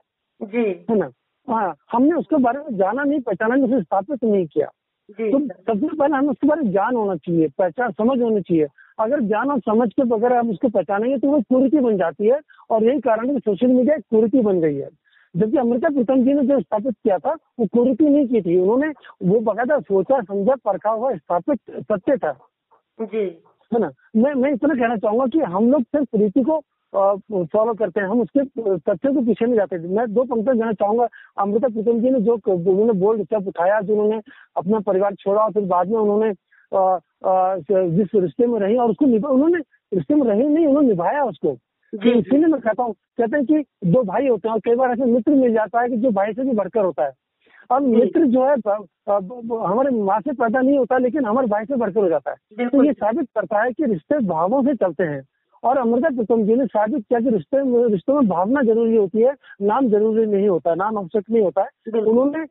है 0.90 0.96
ना? 0.98 1.10
हाँ 1.48 1.74
हमने 1.92 2.14
उसके 2.14 2.36
बारे 2.36 2.58
में 2.58 2.76
जाना 2.78 3.02
नहीं 3.04 3.20
पहचाना 3.20 3.54
नहीं 3.54 3.64
उसे 3.64 3.82
स्थापित 3.82 4.24
नहीं 4.24 4.46
किया। 4.46 4.66
तो 5.10 5.38
सबसे 5.38 5.96
पहले 5.96 6.16
हमें 6.16 6.28
उसके 6.28 6.46
बारे 6.46 6.62
में 6.62 6.70
ज्ञान 6.72 6.96
होना 6.96 7.16
चाहिए 7.16 7.48
पहचान 7.58 7.92
समझ 7.92 8.20
होनी 8.22 8.40
चाहिए। 8.40 8.66
अगर 8.98 9.20
ज्ञान 9.20 9.50
और 9.50 9.60
समझ 9.60 9.88
के 9.92 10.04
बगैर 10.04 10.32
हम 10.32 10.50
उसको 10.50 10.68
पहचानेंगे 10.68 11.18
तो 11.18 11.28
वो 11.28 11.40
कुरीति 11.40 11.78
बन 11.78 11.96
जाती 11.96 12.26
है 12.26 12.40
और 12.70 12.84
यही 12.84 13.00
कारण 13.00 13.28
है 13.28 13.34
कि 13.34 13.40
सोशल 13.40 13.66
मीडिया 13.66 13.94
एक 13.94 14.04
कुरीति 14.10 14.40
बन 14.40 14.60
गई 14.60 14.76
है। 14.76 14.88
जबकि 15.34 15.56
अमृता 15.56 15.88
प्रीतम 15.88 16.24
जी 16.24 16.34
ने 16.34 16.42
जो 16.42 16.60
स्थापित 16.60 16.94
किया 16.94 17.18
था 17.18 17.32
वो 17.60 17.66
कुरीति 17.66 18.04
नहीं 18.04 18.26
की 18.26 18.40
थी। 18.40 18.58
उन्होंने 18.58 18.92
वो 19.22 19.40
बकायदा 19.40 19.78
सोचा 19.80 20.20
समझा 20.20 20.54
परखा 20.54 20.90
हुआ 20.90 21.14
स्थापित 21.14 21.60
सत्य 21.70 22.16
था। 22.16 22.32
जी। 23.02 23.24
है 23.72 23.78
ना? 23.78 23.90
मैं 24.16 24.34
मैं 24.34 24.52
इतना 24.52 24.74
कहना 24.74 24.96
चाहूँगा 24.96 25.26
कि 25.26 25.38
हम 25.38 25.70
लोग 25.70 25.82
सिर्फ़ 25.82 26.16
रीति 26.16 26.42
को 26.42 26.58
फॉलो 26.94 27.72
करते 27.74 28.00
हैं। 28.00 28.06
हम 28.08 28.20
उसके 28.20 28.44
तथ्य 28.78 29.08
के 29.08 29.24
पीछे 29.26 29.44
नहीं 29.44 29.56
जाते। 29.56 29.78
मैं 29.78 30.06
दो 30.14 30.24
पंक्ति 30.24 30.52
देना 30.52 30.72
चाहूँगा। 30.74 31.08
अमृता 31.38 31.68
प्रीतम 31.68 32.00
जी 32.00 32.10
ने 32.10 32.20
जो 32.20 32.34
उन्होंने 32.46 32.92
बोल्ड 33.00 33.22
स्टेप 33.22 33.48
उठाया 33.48 33.80
जो 33.80 33.92
उन्होंने 33.94 34.20
अपना 34.56 34.80
परिवार 34.82 35.14
छोड़ा 35.14 35.42
और 35.42 35.52
फिर 35.52 35.64
बाद 35.66 35.88
में 35.88 35.98
उन्होंने 35.98 36.32
जिस 37.96 38.14
रिश्ते 38.14 38.46
में 38.46 38.58
रही 38.60 38.76
और 38.76 38.90
उसको 38.90 39.06
उन्होंने 39.28 39.58
रिश्ते 39.92 40.14
में 40.14 40.26
रही 40.26 40.48
नहीं 40.48 40.66
उन्होंने 40.66 40.88
निभाया 40.88 41.24
उसको। 41.24 41.56
इसीलिए 41.92 42.46
मैं 42.46 42.60
कहता 42.60 42.82
हूँ 42.82 42.92
कहते 42.92 43.36
हैं 43.36 43.44
कि 43.46 43.64
दो 43.86 44.02
भाई 44.02 44.28
होते 44.28 44.48
हैं 44.48 44.54
और 44.54 44.60
कई 44.60 44.74
बार 44.74 44.90
ऐसे 44.92 45.04
मित्र 45.06 45.32
मिल 45.32 45.52
जाता 45.54 45.80
है 45.80 45.88
कि 45.88 45.96
जो 45.96 46.10
भाई 46.12 46.32
से 46.32 46.44
भी 46.44 46.52
बढ़कर 46.52 46.84
होता 46.84 47.04
है। 47.04 47.12
अब 47.70 47.82
मित्र 47.82 48.26
जो 48.28 48.44
है 48.44 48.54
हमारे 49.64 49.90
माँ 49.96 50.18
से 50.20 50.32
पैदा 50.32 50.60
नहीं 50.60 50.78
होता 50.78 50.98
लेकिन 50.98 51.24
हमारे 51.24 51.46
भाई 51.48 51.64
से 51.64 51.76
बढ़कर 51.76 52.00
हो 52.00 52.08
जाता 52.08 52.30
है। 52.30 52.68
तो 52.68 52.84
ये 52.84 52.92
साबित 52.92 53.28
करता 53.34 53.62
है 53.62 53.72
कि 53.72 53.84
रिश्ते 53.84 54.18
भावों 54.26 54.62
से 54.62 54.74
चलते 54.76 55.04
हैं। 55.04 55.22
और 55.62 55.78
अमृता 55.78 56.08
प्रीतम 56.08 56.42
जी 56.44 56.54
ने 56.56 56.66
साबित 56.66 57.04
किया 57.08 57.20
कि 57.20 57.30
रिश्ते 57.30 57.58
रिश्तों 57.88 58.14
में 58.14 58.28
भावना 58.28 58.62
ज़रूरी 58.62 58.96
होती 58.96 59.20
है 59.20 59.34
नाम 59.62 59.88
ज़रूरी 59.88 60.26
नहीं 60.26 60.48
होता 60.48 60.74
नाम 60.74 60.98
आवश्यक 60.98 61.30
नहीं 61.30 61.42
होता 61.42 61.62
है। 61.62 62.00
उन्होंने 62.00 62.44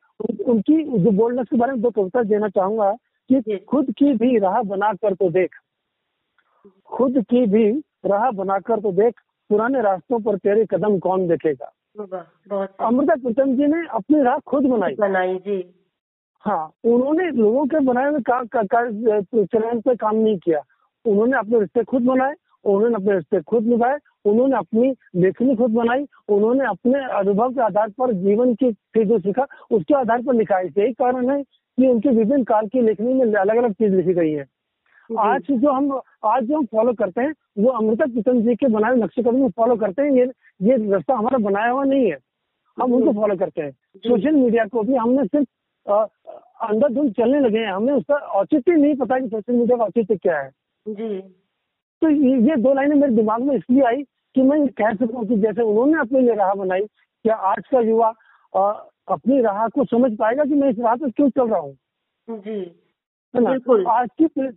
उनकी 0.46 0.84
जो 0.84 1.12
बोल्डनेस 1.12 1.48
के 1.52 1.58
बारे 1.58 1.72
में 1.72 1.82
दो 1.82 1.90
कविता 1.92 2.24
देना 2.26 2.50
चाहूँगा 2.50 2.92
कि 3.30 3.58
खुद 3.70 3.92
की 3.98 4.14
भी 4.16 4.38
राह 4.40 4.62
बनाकर 4.64 5.14
तो 5.14 5.30
देख। 5.32 5.56
खुद 6.90 7.18
की 7.30 7.46
भी 7.48 7.70
राह 8.06 8.30
बनाकर 8.34 8.80
तो 8.80 8.92
देख 8.94 9.20
पुराने 9.50 9.82
रास्तों 9.82 10.20
पर 10.20 10.38
तेरे 10.38 10.66
कदम 10.72 10.98
कौन 11.00 11.28
देखेगा? 11.28 11.72
अमृता 12.82 13.16
प्रीतम 13.16 13.56
जी 13.56 13.68
ने 13.68 13.86
अपनी 13.94 14.22
राह 14.24 14.38
खुद 14.48 14.66
बनाई। 14.66 14.96
बनाई 14.96 15.36
जी। 15.38 15.64
हाँ 16.44 16.72
उन्होंने 16.86 17.30
लोगों 17.32 17.66
के 17.66 17.80
बनाए 17.86 18.10
हुए 18.10 19.46
चरण 19.46 19.80
पे 19.80 19.96
काम 19.96 20.16
नहीं 20.16 20.38
किया। 20.40 20.62
उन्होंने 21.06 21.38
अपने 21.38 21.60
रिश्ते 21.60 21.84
खुद 21.84 22.04
बनाए 22.04 22.34
उन्होंने 22.66 22.96
अपने 22.96 23.14
रिश्ते 23.14 23.42
खुद 23.42 23.66
निभाए 23.66 23.98
उन्होंने 24.26 24.58
अपनी 24.58 24.94
लेखनी 25.16 25.56
खुद 25.56 25.72
बनाई 25.72 26.06
उन्होंने 26.30 26.66
अपने 26.66 27.04
अनुभव 27.18 27.54
के 27.54 27.62
आधार 27.62 27.90
पर 27.90 28.14
जीवन 28.14 28.54
की 28.56 28.72
फिर 28.94 29.08
जो 29.08 29.20
सीखा 29.20 29.46
उसके 29.72 29.94
आधार 29.94 30.22
पर 30.22 30.34
लिखा 30.34 30.58
है। 30.58 30.68
यही 30.68 30.94
कारण 30.94 31.30
है 31.30 31.42
कि 31.44 31.88
उनके 31.88 32.10
विभिन्न 32.10 32.44
काल 32.44 32.68
की 32.68 32.82
लेखनी 32.82 33.14
में 33.14 33.34
अलग 33.34 33.58
अलग 33.58 33.72
चीज़ 33.72 33.96
लिखी 33.96 34.14
गई 34.14 34.32
है। 34.32 34.46
आज 35.10 35.42
जो 35.52 35.72
हम 35.72 35.92
आज 36.26 36.44
जो 36.44 36.58
हम 36.58 36.66
फॉलो 36.66 36.94
करते 36.94 37.22
हैं 37.22 37.34
वो 37.58 37.70
अमृता 37.70 38.06
प्रीतम 38.06 38.42
जी 38.42 38.56
के 38.56 38.68
बनाए 38.68 38.96
नक्शे 38.96 39.22
कदम 39.22 39.50
फॉलो 39.50 39.76
करते 39.76 40.02
हैं 40.02 40.12
ये 40.12 40.26
ये 40.62 40.76
रास्ता 40.92 41.14
हमारा 41.14 41.38
बनाया 41.38 41.72
हुआ 41.72 41.84
नहीं 41.84 42.12
है। 42.12 42.18
हम 42.78 42.94
उनको 42.94 43.14
फॉलो 43.14 43.36
करते 43.36 43.62
हैं। 43.62 43.72
सोशल 43.98 44.36
मीडिया 44.36 44.66
को 44.66 44.84
भी 44.84 44.96
हमने 44.96 45.26
सिर्फ़ 45.26 45.48
अंदर 45.86 46.68
अंधाधुंध 46.68 47.12
चलने 47.14 47.40
लगे 47.40 47.60
हैं। 47.60 47.72
हमें 47.74 47.94
उसका 47.94 48.16
औचित्य 48.16 48.72
नहीं 48.72 48.96
पता 48.96 49.20
कि 49.20 49.28
सोशल 49.28 49.54
मीडिया 49.54 49.78
का 49.78 49.84
औचित्य 49.84 50.16
क्या 50.16 50.40
है। 50.40 50.50
जी। 50.86 51.22
तो 52.02 52.10
ये 52.10 52.56
दो 52.58 52.74
लाइनें 52.74 52.96
मेरे 52.96 53.16
दिमाग 53.16 53.42
में 53.42 53.56
इसलिए 53.56 53.84
आई 53.88 54.02
कि 54.36 54.42
मैं 54.42 54.68
कह 54.80 54.94
सकूँ 54.96 55.26
कि 55.28 55.36
जैसे 55.38 55.62
उन्होंने 55.62 56.00
अपने 56.00 56.20
लिए 56.22 56.36
राह 56.36 56.54
बनाई 56.54 56.86
क्या 57.26 57.36
आज 57.50 57.64
का 57.72 57.80
युवा 57.80 58.10
अपनी 58.54 59.42
राह 59.42 59.68
को 59.68 59.86
समझ 59.86 60.12
पाएगा 60.18 60.44
कि 60.44 60.56
मैं 60.56 60.70
इस 60.70 60.80
राह 60.80 60.96
पर 60.96 61.10
क्यों 61.10 61.30
चल 61.30 61.50
रहा 61.50 61.60
हूँ? 61.60 61.76
है 62.28 63.42
ना? 63.42 63.92
आज 63.92 64.10
की 64.22 64.48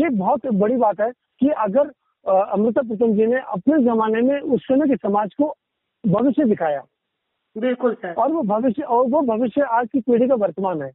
ये 0.00 0.08
बहुत 0.08 0.46
बड़ी 0.54 0.76
बात 0.76 1.00
है 1.00 1.10
कि 1.40 1.48
अगर 1.58 1.90
अमृता 2.26 2.82
प्रीतम 2.82 3.12
जी 3.14 3.26
ने 3.26 3.40
अपने 3.48 3.82
जमाने 3.84 4.20
में 4.22 4.40
उस 4.40 4.62
समय 4.62 4.88
के 4.88 4.96
समाज 4.96 5.34
को 5.34 5.54
भविष्य 6.04 6.44
दिखाया। 6.44 6.82
बिल्कुल 7.56 7.94
सर। 7.94 8.12
और 8.12 8.32
वो 8.32 8.42
भविष्य 8.42 8.82
और 8.82 9.06
वो 9.10 9.20
भविष्य 9.26 9.62
आज 9.72 9.88
की 9.92 10.00
पीढ़ी 10.00 10.28
का 10.28 10.34
वर्तमान 10.34 10.82
है। 10.82 10.90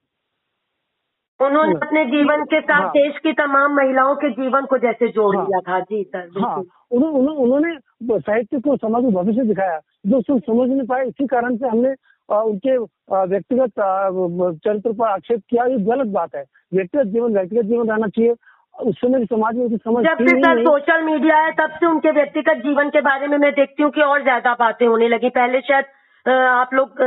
उन्होंने 1.39 1.73
अपने 1.75 2.04
जीवन 2.06 2.43
के 2.45 2.60
साथ 2.62 2.82
हाँ, 2.82 2.89
देश 2.91 3.17
की 3.23 3.32
तमाम 3.34 3.75
महिलाओं 3.75 4.15
के 4.15 4.30
जीवन 4.32 4.65
को 4.65 4.78
जैसे 4.78 5.08
जोड़ 5.10 5.36
हाँ, 5.36 5.45
दिया 5.45 5.60
था। 5.62 5.80
जी 5.82 6.04
सर 6.06 6.30
हाँ। 6.39 6.63
उन्होंने 6.91 7.36
उन्होंने 7.43 8.19
साहित्य 8.19 8.60
को 8.60 8.75
समाज 8.78 9.04
को 9.04 9.12
भविष्य 9.13 9.43
दिखाया। 9.45 9.80
जो 10.06 10.17
उसको 10.17 10.39
समझ 10.41 10.69
नहीं 10.69 10.88
पाए 10.88 11.06
इसी 11.08 11.28
कारण 11.28 11.56
से 11.58 11.67
हमने 11.67 11.93
उनके 12.30 12.78
व्यक्तिगत 13.28 13.71
चरित्र 14.65 14.91
पर 14.91 15.08
आक्षेप 15.08 15.41
किया। 15.49 15.65
ये 15.65 15.78
गलत 15.86 16.08
बात 16.13 16.36
है। 16.36 16.43
व्यक्तिगत 16.73 17.06
जीवन 17.08 17.34
व्यक्तिगत 17.34 17.65
जीवन 17.65 17.89
रहना 17.89 18.08
चाहिए। 18.10 18.36
उस 18.75 18.95
समय 18.97 19.25
समाज 19.25 19.56
में 19.56 19.63
उनकी 19.63 19.78
समझ 19.78 20.04
जब 20.04 20.17
से 20.19 20.36
सर 20.41 20.63
सोशल 20.65 21.02
मीडिया 21.04 21.38
है 21.38 21.52
तब 21.54 21.71
से 21.80 21.86
उनके 21.86 22.12
व्यक्तिगत 22.12 22.62
जीवन 22.65 22.89
के 22.89 23.02
बारे 23.02 23.28
में 23.28 23.38
मैं 23.38 23.52
देखती 23.54 23.84
हूँ 23.84 23.91
कि 23.91 24.02
और 24.02 24.21
ज़्यादा 24.23 24.54
बातें 24.60 24.86
होने 24.88 25.08
लगी। 25.10 25.30
पहले 25.30 25.62
शायद 25.62 25.86
आप 26.25 26.73
लोग 26.73 27.02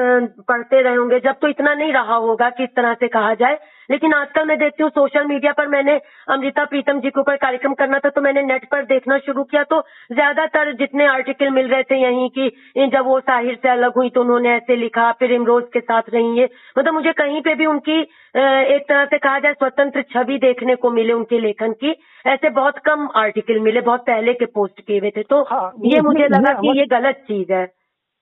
पढ़ते 0.49 0.81
रहे 0.83 0.95
होंगे। 0.95 1.21
जब 1.21 1.39
तो 1.41 1.49
इतना 1.49 1.75
नहीं 1.75 1.93
रहा 1.93 2.15
होगा 2.17 2.49
कि 2.51 2.65
इस 2.65 2.71
तरह 2.77 2.95
से 2.95 3.09
कहा 3.09 3.35
जाए। 3.35 3.59
लेकिन 3.91 4.15
आजकल 4.15 4.47
मैं 4.47 4.59
देखती 4.59 4.83
हूँ 4.83 4.91
सोशल 4.91 5.25
मीडिया 5.27 5.53
पर 5.53 5.67
मैंने 5.69 6.01
अमृता 6.29 6.65
प्रीतम 6.65 7.01
जी 7.01 7.11
के 7.11 7.21
ऊपर 7.21 7.37
कार्यक्रम 7.37 7.75
करना 7.75 7.99
था 7.99 8.11
तो 8.11 8.21
मैंने 8.21 8.43
नेट 8.43 8.65
पर 8.71 8.85
देखना 8.87 9.19
शुरू 9.19 9.45
किया 9.45 9.63
तो 9.65 9.81
ज़्यादातर 10.13 10.73
जितने 10.77 11.07
आर्टिकल 11.07 11.51
मिल 11.51 11.69
रहे 11.69 11.83
थे 11.83 12.01
यहीं 12.03 12.29
की 12.39 12.49
जब 12.89 13.07
वो 13.07 13.19
साहिर 13.21 13.59
से 13.63 13.69
अलग 13.69 13.97
हुई 13.97 14.11
तो 14.11 14.21
उन्होंने 14.21 14.55
ऐसे 14.55 14.77
लिखा 14.77 15.11
फिर 15.13 15.33
इमरोज 15.33 15.65
के 15.73 15.81
साथ 15.81 16.11
रही 16.13 16.39
है। 16.39 16.49
मतलब 16.79 16.95
मुझे 16.95 17.13
कहीं 17.13 17.41
पे 17.43 17.55
भी 17.55 17.67
उनकी 17.67 18.01
एक 18.01 18.85
तरह 18.89 19.05
से 19.05 19.19
कहा 19.19 19.39
जाए 19.39 19.53
स्वतंत्र 19.53 20.03
छवि 20.13 20.39
देखने 20.39 20.75
को 20.77 20.91
मिले 20.91 21.13
उनके 21.13 21.39
लेखन 21.41 21.73
की 21.75 21.95
ऐसे 22.27 22.51
बहुत 22.53 22.79
कम 22.87 23.09
आर्टिकल 23.17 23.59
मिले 23.61 23.81
बहुत 23.83 24.01
पहले 24.07 24.33
के 24.35 24.47
पोस्ट 24.55 24.81
किए 24.81 24.99
हुए 24.99 25.11
थे 25.17 25.23
तो 25.25 25.43
हाँ, 25.43 25.73
ये 25.87 26.01
मुझे 26.01 26.29
लगा 26.29 26.53
कि 26.61 26.79
ये 26.79 26.87
गलत 26.91 27.25
चीज़ 27.29 27.53
है। 27.53 27.63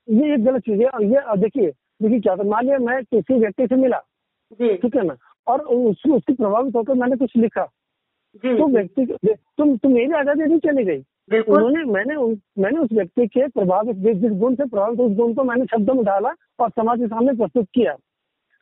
ये 0.08 0.34
एक 0.34 0.44
गलत 0.44 0.62
चीज़ 0.62 0.82
है 0.82 1.04
ये 1.06 1.36
देखिए 1.38 1.70
देखिए 2.02 2.20
क्या 2.20 2.34
मान 2.44 2.64
लिया 2.64 2.78
मैं 2.80 3.02
किसी 3.04 3.38
व्यक्ति 3.40 3.66
से 3.66 3.76
मिला 3.76 3.98
ठीक 4.60 4.96
है 4.96 5.06
ना? 5.06 5.14
और 5.46 5.60
उस, 5.60 6.02
उसकी 6.08 6.32
प्रभावित 6.32 6.76
होकर 6.76 6.94
मैंने 6.94 7.16
कुछ 7.16 7.36
लिखा। 7.36 7.64
तो 8.36 8.66
व्यक्ति 8.68 9.04
तुम 9.58 9.76
तुम 9.76 9.92
मेरी 9.92 10.12
आज़ादी 10.14 10.44
नहीं 10.44 10.58
चली 10.60 10.84
गई। 10.84 11.02
उन्होंने 11.38 11.84
मैंने 11.86 12.14
उन, 12.16 12.38
मैंने 12.58 12.78
उस 12.78 12.92
व्यक्ति 12.92 13.26
के 13.28 13.46
प्रभावित 13.48 13.96
जिस 13.98 14.32
गुण 14.32 14.54
से 14.54 14.64
प्रभावित 14.64 15.00
उस 15.00 15.16
गुण 15.16 15.34
को 15.34 15.44
मैंने 15.44 15.64
शब्दों 15.66 15.94
में 15.94 16.04
डाला 16.04 16.30
और 16.60 16.70
समाज 16.70 16.98
के 16.98 17.06
सामने 17.06 17.32
प्रस्तुत 17.34 17.68
किया 17.74 17.96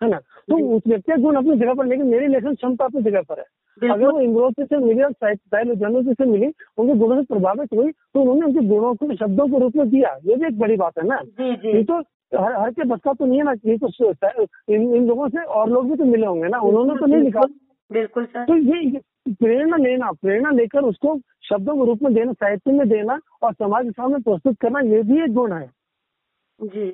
है 0.00 0.08
ना? 0.10 0.18
तो 0.18 0.58
उस 0.76 0.82
व्यक्ति 0.86 1.12
का 1.12 1.16
गुण 1.22 1.36
अपनी 1.36 1.56
जगह 1.56 1.74
पर 1.74 1.86
लेकिन 1.86 2.06
मेरी 2.06 2.26
लेखन 2.26 2.54
क्षमता 2.54 2.84
अपनी 2.84 3.02
जगह 3.02 3.22
पर 3.28 3.38
है। 3.38 3.90
अगर 3.90 4.06
वो 4.06 4.20
इंग्रोजी 4.20 4.64
से 4.64 4.76
मिली 4.76 5.02
और 5.02 5.12
साइलोजी 5.12 6.12
से 6.12 6.24
मिली 6.24 6.46
उनके 6.78 6.94
गुणों 6.98 7.16
से 7.16 7.24
प्रभावित 7.24 7.72
हुई 7.74 7.90
तो 7.90 8.20
उन्होंने 8.20 8.44
उनके 8.46 8.66
गुणों 8.68 8.94
को 8.94 9.14
शब्दों 9.16 9.46
के 9.48 9.58
रूप 9.58 9.76
में 9.76 9.88
दिया। 9.90 10.16
ये 10.26 10.36
भी 10.36 10.46
एक 10.46 10.58
बड़ी 10.58 10.76
बात 10.76 10.98
है 10.98 11.06
ना? 11.06 11.20
ये 11.40 11.82
तो 11.84 12.00
हर 12.32 12.54
हर 12.54 12.70
के 12.70 12.96
का 12.96 13.12
तो 13.12 13.26
नहीं 13.26 13.38
है 13.38 13.44
ना 13.44 13.52
ये 13.66 13.76
तो 13.78 13.88
इन, 14.68 14.94
इन 14.94 15.06
लोगों 15.06 15.28
से 15.28 15.44
और 15.44 15.70
लोग 15.70 15.90
भी 15.90 15.96
तो 15.96 16.04
मिले 16.04 16.26
होंगे 16.26 16.48
ना 16.48 16.60
उन्होंने 16.60 16.94
तो 16.94 17.06
नहीं 17.06 17.22
लिखा। 17.22 17.40
बिल्कुल 17.90 18.24
सर। 18.24 18.44
तो 18.44 18.56
ये 18.56 19.00
प्रेरणा 19.28 19.76
लेना 19.76 20.10
प्रेरणा 20.12 20.50
लेकर 20.50 20.84
उसको 20.84 21.18
शब्दों 21.48 21.74
के 21.76 21.84
रूप 21.86 22.02
में 22.02 22.12
देना 22.14 22.32
साहित्य 22.32 22.72
में 22.72 22.88
देना 22.88 23.18
और 23.42 23.52
समाज 23.52 23.84
के 23.84 23.90
सामने 23.90 24.18
प्रस्तुत 24.18 24.58
करना 24.60 24.80
ये 24.80 25.02
भी 25.02 25.22
एक 25.24 25.32
गुण 25.34 25.52
है। 25.52 25.66
जी। 26.58 26.86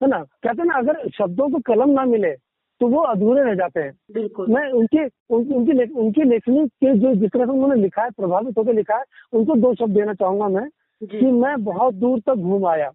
है 0.00 0.08
ना? 0.08 0.18
कहते 0.18 0.62
हैं 0.62 0.66
ना 0.66 0.74
अगर 0.74 1.08
शब्दों 1.08 1.48
को 1.50 1.58
कलम 1.66 1.90
ना 1.90 2.04
मिले 2.04 2.34
तो 2.80 2.88
वो 2.88 3.00
अधूरे 3.02 3.42
रह 3.42 3.54
जाते 3.54 3.80
हैं। 3.80 3.92
बिल्कुल। 4.12 4.50
मैं 4.50 4.70
उनके 4.72 5.04
उनकी 5.04 5.54
उनकी 5.54 5.72
ले, 5.72 5.84
उनकी 5.84 6.22
लेखनी 6.22 6.66
के 6.66 6.94
जो 6.94 7.14
जिस 7.14 7.30
तरह 7.30 7.44
से 7.44 7.52
उन्होंने 7.52 7.80
लिखा 7.82 8.02
है 8.02 8.10
प्रभावित 8.10 8.58
होकर 8.58 8.74
लिखा 8.74 8.96
है 8.96 9.04
उनको 9.32 9.54
दो 9.56 9.74
शब्द 9.74 9.94
देना 9.94 10.14
चाहूँगा 10.14 10.48
मैं 10.48 10.68
कि 11.02 11.26
मैं 11.26 11.62
बहुत 11.64 11.94
दूर 11.94 12.20
तक 12.20 12.34
घूम 12.34 12.66
आया। 12.66 12.90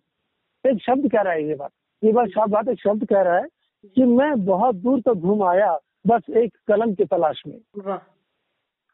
एक 0.66 0.82
शब्द 0.82 1.10
कह 1.12 1.22
रहा 1.22 1.34
है 1.34 1.48
ये 1.48 1.56
बात। 1.56 1.72
ये 2.04 2.12
बात 2.14 2.28
शायद 2.30 2.50
बात 2.52 2.68
एक 2.70 2.80
शब्द 2.80 3.06
कह 3.08 3.22
रहा 3.22 3.38
है 3.38 3.48
कि 3.96 4.04
मैं 4.06 4.46
बहुत 4.46 4.76
दूर 4.78 5.02
तक 5.02 5.14
घूम 5.14 5.44
आया 5.44 5.78
बस 6.08 6.30
एक 6.38 6.52
कलम 6.68 6.94
की 6.94 7.06
तलाश 7.06 7.44
में। 7.48 7.58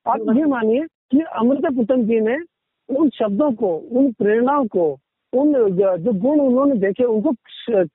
आप 0.06 0.36
ये 0.38 0.46
मानिए 0.46 0.86
कि 1.12 1.20
अमृता 1.40 1.70
पुतम 1.76 2.04
जी 2.06 2.20
ने 2.22 2.38
उन 2.90 3.10
शब्दों 3.12 3.52
को 3.54 3.76
उन 3.78 4.12
प्रेरणाओं 4.14 4.66
को 4.68 4.86
उन 5.34 5.54
जो 5.72 6.14
गुण 6.14 6.40
उन्होंने 6.40 6.76
देखे 6.80 7.04
उनको 7.04 7.32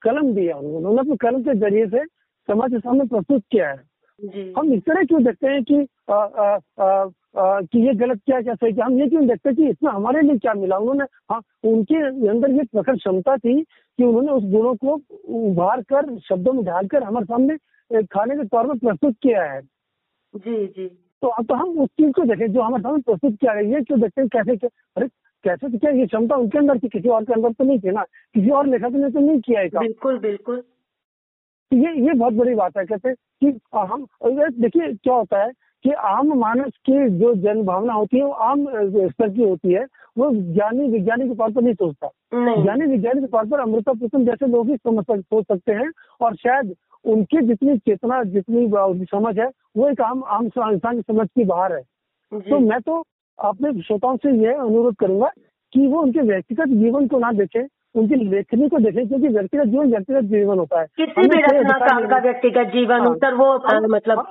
कलम 0.03 0.33
दिया। 0.33 0.57
उन्होंने 0.57 0.99
अपने 0.99 1.15
कलम 1.17 1.41
के 1.43 1.53
ज़रिए 1.59 1.85
से 1.87 2.03
समाज 2.47 2.71
के 2.71 2.79
सामने 2.79 3.05
प्रस्तुत 3.07 3.43
किया 3.51 3.69
है। 3.69 4.53
हम 4.57 4.73
इस 4.73 4.81
तरह 4.81 5.03
क्यों 5.03 5.23
देखते 5.23 5.47
हैं 5.47 5.63
कि 5.63 5.85
कि 7.35 7.79
ये 7.79 7.93
गलत 7.95 8.19
क्या 8.25 8.39
क्या 8.41 8.53
सही 8.53 8.71
क्या? 8.73 8.85
हम 8.85 8.97
ये 8.99 9.07
क्यों 9.09 9.25
देखते 9.27 9.53
कि 9.55 9.67
इसमें 9.69 9.91
हमारे 9.91 10.21
लिए 10.21 10.37
क्या 10.37 10.53
मिला? 10.53 10.77
उन्होंने 10.77 11.03
हाँ 11.31 11.41
उनके 11.63 12.01
अंदर 12.29 12.51
ये 12.51 12.63
प्रखर 12.63 12.95
क्षमता 12.95 13.35
थी 13.37 13.61
कि 13.61 14.03
उन्होंने 14.03 14.31
उस 14.31 14.43
गुणों 14.51 14.75
को 14.75 14.95
उभार 15.41 15.81
कर 15.93 16.17
शब्दों 16.29 16.53
में 16.53 16.63
ढालकर 16.65 17.03
हमारे 17.03 17.25
सामने 17.25 17.57
खाने 18.05 18.35
के 18.35 18.43
तौर 18.45 18.67
पर 18.67 18.77
प्रस्तुत 18.79 19.15
किया 19.23 19.43
है। 19.43 19.61
जी 19.61 20.65
जी। 20.67 20.87
तो 21.21 21.27
अब 21.29 21.45
तो 21.45 21.55
हम 21.55 21.79
उस 21.79 21.89
चीज़ 21.91 22.11
को 22.11 22.23
देखें 22.25 22.51
जो 22.51 22.61
हमारे 22.61 22.83
सामने 22.83 23.01
प्रस्तुत 23.01 23.35
किया 23.41 23.53
गया 23.53 23.77
ये 23.77 23.83
क्यों 23.83 23.99
देखते 24.01 24.21
हैं 24.21 24.29
कैसे 24.29 24.55
क्या 24.57 24.69
अरे 24.97 25.07
कैसे 25.45 25.69
तो 25.69 25.77
क्या 25.77 25.91
ये 25.91 26.05
क्षमता 26.05 26.35
उनके 26.35 26.57
अंदर 26.57 26.79
थी 26.79 26.87
किसी 26.89 27.09
और 27.09 27.23
के 27.23 27.33
अंदर 27.33 27.51
तो 27.53 27.63
नहीं 27.63 27.79
थी 27.79 27.91
ना 27.91 28.03
किसी 28.35 28.49
और 28.51 28.67
लेखक 28.67 28.95
ने 28.95 29.09
तो 29.09 29.19
नहीं 29.19 29.39
किया 29.41 29.59
है 29.61 29.69
बिल्कुल 29.77 30.17
बिल्कुल। 30.19 30.61
तो 31.71 31.77
ये 31.77 31.93
ये 32.05 32.13
बहुत 32.13 32.33
बड़ी 32.33 32.55
बात 32.55 32.77
है 32.77 32.85
कहते 32.85 33.13
कि 33.13 33.59
हम 33.75 34.05
देखिए 34.25 34.91
क्या 34.93 35.13
होता 35.13 35.43
है 35.43 35.51
कि 35.83 35.91
आम 36.07 36.33
मानस 36.39 36.71
की 36.85 37.07
जो 37.19 37.33
जन 37.43 37.61
भावना 37.65 37.93
होती 37.93 38.17
है 38.17 38.23
वो 38.23 38.31
आम 38.31 38.65
स्तर 38.97 39.29
की 39.29 39.43
होती 39.43 39.73
है 39.73 39.85
वो 40.17 40.29
ज्ञानी 40.31 40.87
विज्ञानी 40.87 41.27
के 41.27 41.35
तौर 41.35 41.51
पर 41.51 41.61
नहीं 41.61 41.73
सोचता। 41.73 42.09
ज्ञानी 42.63 42.85
विज्ञानी 42.85 43.21
के 43.21 43.27
तौर 43.27 43.45
पर 43.45 43.59
अमृता 43.59 43.93
पुतम 43.93 44.25
जैसे 44.25 44.47
लोग 44.47 44.69
ही 44.69 44.75
समझ 44.77 45.05
सोच 45.09 45.45
सकते 45.45 45.73
हैं 45.73 45.89
और 46.21 46.35
शायद 46.37 46.73
उनकी 47.05 47.41
जितनी 47.47 47.77
चेतना 47.79 48.23
जितनी 48.33 49.05
समझ 49.05 49.37
है 49.39 49.49
वो 49.77 49.89
एक 49.89 50.01
आम 50.01 50.23
आम 50.29 50.45
इंसान 50.45 50.95
की 50.95 51.01
समझ 51.01 51.27
की 51.27 51.43
बाहर 51.45 51.73
है। 51.73 51.81
तो 52.31 52.59
मैं 52.59 52.79
तो 52.81 53.03
अपने 53.39 53.73
श्रोताओं 53.81 54.17
से 54.17 54.31
यह 54.37 54.61
अनुरोध 54.61 54.95
करूँगा 54.95 55.29
कि 55.73 55.87
वो 55.87 56.01
उनके 56.01 56.21
व्यक्तिगत 56.23 56.67
जीवन 56.77 57.07
को 57.07 57.19
ना 57.19 57.31
देखें 57.33 57.63
उनकी 57.95 58.15
लेखनी 58.25 58.67
को 58.69 58.79
देखें 58.79 59.07
क्योंकि 59.07 59.27
व्यक्तिगत 59.27 59.65
जीवन 59.65 59.89
व्यक्तिगत 59.91 60.23
जीवन 60.25 60.59
होता 60.59 60.79
है। 60.79 60.85
किसी 60.97 61.27
भी 61.27 61.41
रचनाकार 61.43 62.05
का 62.07 62.17
व्यक्तिगत 62.17 62.71
जीवन 62.73 62.99
हाँ, 62.99 63.15
सर 63.15 63.33
वो 63.35 63.53
मतलब 63.87 64.27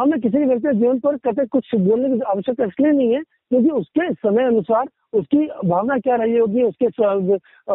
हमें 0.00 0.20
किसी 0.20 0.38
भी 0.38 0.44
व्यक्तिगत 0.44 0.74
जीवन 0.74 0.98
पर 0.98 1.16
कभी 1.16 1.46
कुछ 1.46 1.74
बोलने 1.74 2.08
की 2.08 2.20
आवश्यकता 2.20 2.64
इसलिए 2.64 2.92
नहीं 2.92 3.12
है 3.14 3.20
क्योंकि 3.22 3.70
उसके 3.70 4.12
समय 4.12 4.44
अनुसार 4.44 4.88
उसकी 5.12 5.46
भावना 5.68 5.98
क्या 5.98 6.16
रही 6.16 6.36
होगी 6.36 6.62
उसके 6.62 6.86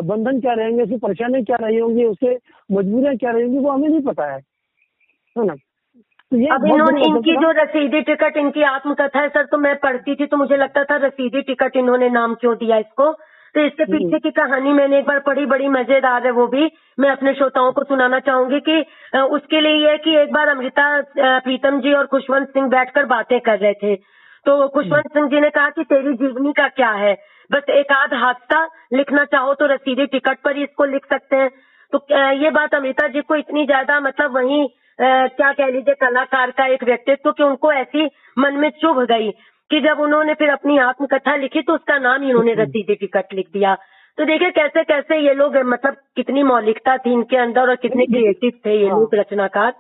बंधन 0.02 0.40
क्या 0.42 0.54
रहेंगे 0.54 0.84
उसकी 0.84 0.98
परेशानी 0.98 1.44
क्या 1.44 1.58
रही 1.62 1.78
होंगी 1.78 2.06
उसके 2.06 2.36
मजबूरियाँ 2.76 3.16
क्या 3.16 3.32
रहेंगी 3.32 3.58
वो 3.58 3.72
हमें 3.72 3.90
नहीं 3.90 4.02
पता 4.02 4.26
है। 4.26 4.40
है 5.36 5.46
ना? 5.46 5.54
तो 6.32 6.38
अब 6.56 6.66
इन्होंने 6.66 7.02
इनकी 7.08 7.36
जो 7.36 7.52
रसीदी 7.52 8.02
टिकट 8.02 8.38
इनकी 8.38 8.62
आत्मकथा 8.62 9.20
है 9.20 9.30
सर 9.30 9.46
तो 9.46 9.58
मैं 9.58 9.76
पढ़ती 9.76 10.16
थी 10.16 10.26
तो 10.26 10.38
मुझे 10.38 10.58
लगता 10.58 10.84
था 10.84 10.96
रसीदी 11.06 11.42
टिकट 11.42 11.76
इन्होंने 11.78 12.10
नाम 12.10 12.36
क्यों 12.36 12.56
दिया 12.56 12.78
इसको? 12.78 13.12
तो 13.56 13.62
इसके 13.62 13.84
हम्म। 13.84 13.98
पीछे 13.98 14.20
की 14.20 14.32
कहानी 14.34 14.72
मैंने 14.74 14.98
एक 15.00 15.06
बार 15.06 15.20
पढ़ी 15.20 15.46
बड़ी 15.46 15.68
मज़ेदार 15.70 16.26
है 16.26 16.32
वो 16.32 16.48
भी। 16.48 16.70
मैं 17.00 17.10
अपने 17.10 17.34
श्रोताओं 17.34 17.72
को 17.72 17.84
सुनाना 17.84 18.20
चाहूँगी 18.22 18.60
कि 18.62 18.80
उसके 19.30 19.62
लिए 19.62 19.88
ये 19.88 19.98
कि 20.00 20.16
एक 20.18 20.34
बार 20.34 20.48
अमृता 20.50 20.88
प्रीतम 21.18 21.80
जी 21.82 21.94
और 21.94 22.06
खुशवंत 22.08 22.50
सिंह 22.50 22.68
बैठकर 22.70 23.06
बातें 23.08 23.40
कर 23.42 23.60
रहे 23.60 23.74
थे। 23.74 23.96
तो 24.46 24.68
खुशवंत 24.70 25.08
सिंह 25.14 25.28
जी 25.30 25.40
ने 25.42 25.50
कहा 25.52 25.70
कि 25.70 25.84
तेरी 25.86 26.14
जीवनी 26.16 26.54
का 26.54 26.68
क्या 26.74 26.92
है? 26.94 27.14
बस 27.50 27.70
एक 27.72 27.92
आध 27.94 28.14
हादसा 28.16 28.64
लिखना 28.94 29.26
चाहो 29.28 29.54
तो 29.54 29.66
रसीदी 29.68 30.06
टिकट 30.08 30.38
पर 30.44 30.56
ही 30.56 30.64
इसको 30.64 30.86
लिख 30.88 31.06
सकते 31.06 31.36
हैं। 31.36 31.50
तो 31.94 32.06
ये 32.36 32.50
बात 32.52 32.76
अमृता 32.76 33.08
जी 33.08 33.22
को 33.22 33.36
इतनी 33.38 33.66
ज़्यादा 33.66 34.00
मतलब 34.02 34.36
वही 34.36 34.68
क्या 35.00 35.52
कह 35.54 35.68
लीजिए 35.68 35.94
कलाकार 35.96 36.52
का 36.52 36.66
एक 36.68 36.84
व्यक्तित्व 36.84 37.32
कि 37.32 37.44
उनको 37.44 37.72
ऐसी 37.74 38.10
मन 38.38 38.54
में 38.56 38.70
चुभ 38.82 39.00
गई। 39.06 39.30
कि 39.72 39.80
जब 39.82 40.00
उन्होंने 40.00 40.34
फिर 40.34 40.50
अपनी 40.50 40.78
आत्मकथा 40.80 41.36
लिखी 41.36 41.62
तो 41.62 41.74
उसका 41.74 41.98
नाम 42.00 42.24
ही 42.24 42.30
उन्होंने। 42.30 42.54
रसीदी 42.56 42.96
टिकट 42.96 43.34
लिख 43.34 43.48
दिया। 43.54 43.76
तो 44.18 44.26
देखिए 44.26 44.50
कैसे 44.52 44.84
कैसे 44.84 45.16
ये 45.18 45.34
लोग 45.34 45.56
मतलब 45.68 45.96
कितनी 46.16 46.44
मौलिकता 46.44 46.96
थी 46.98 47.12
इनके 47.14 47.38
अंदर 47.38 47.70
और 47.70 47.76
कितने 47.76 48.06
क्रिएटिव 48.06 48.52
थे 48.66 48.74
ये 48.74 48.90
लोग 48.90 49.16
हाँ। 49.16 49.22
रचनाकार। 49.22 49.74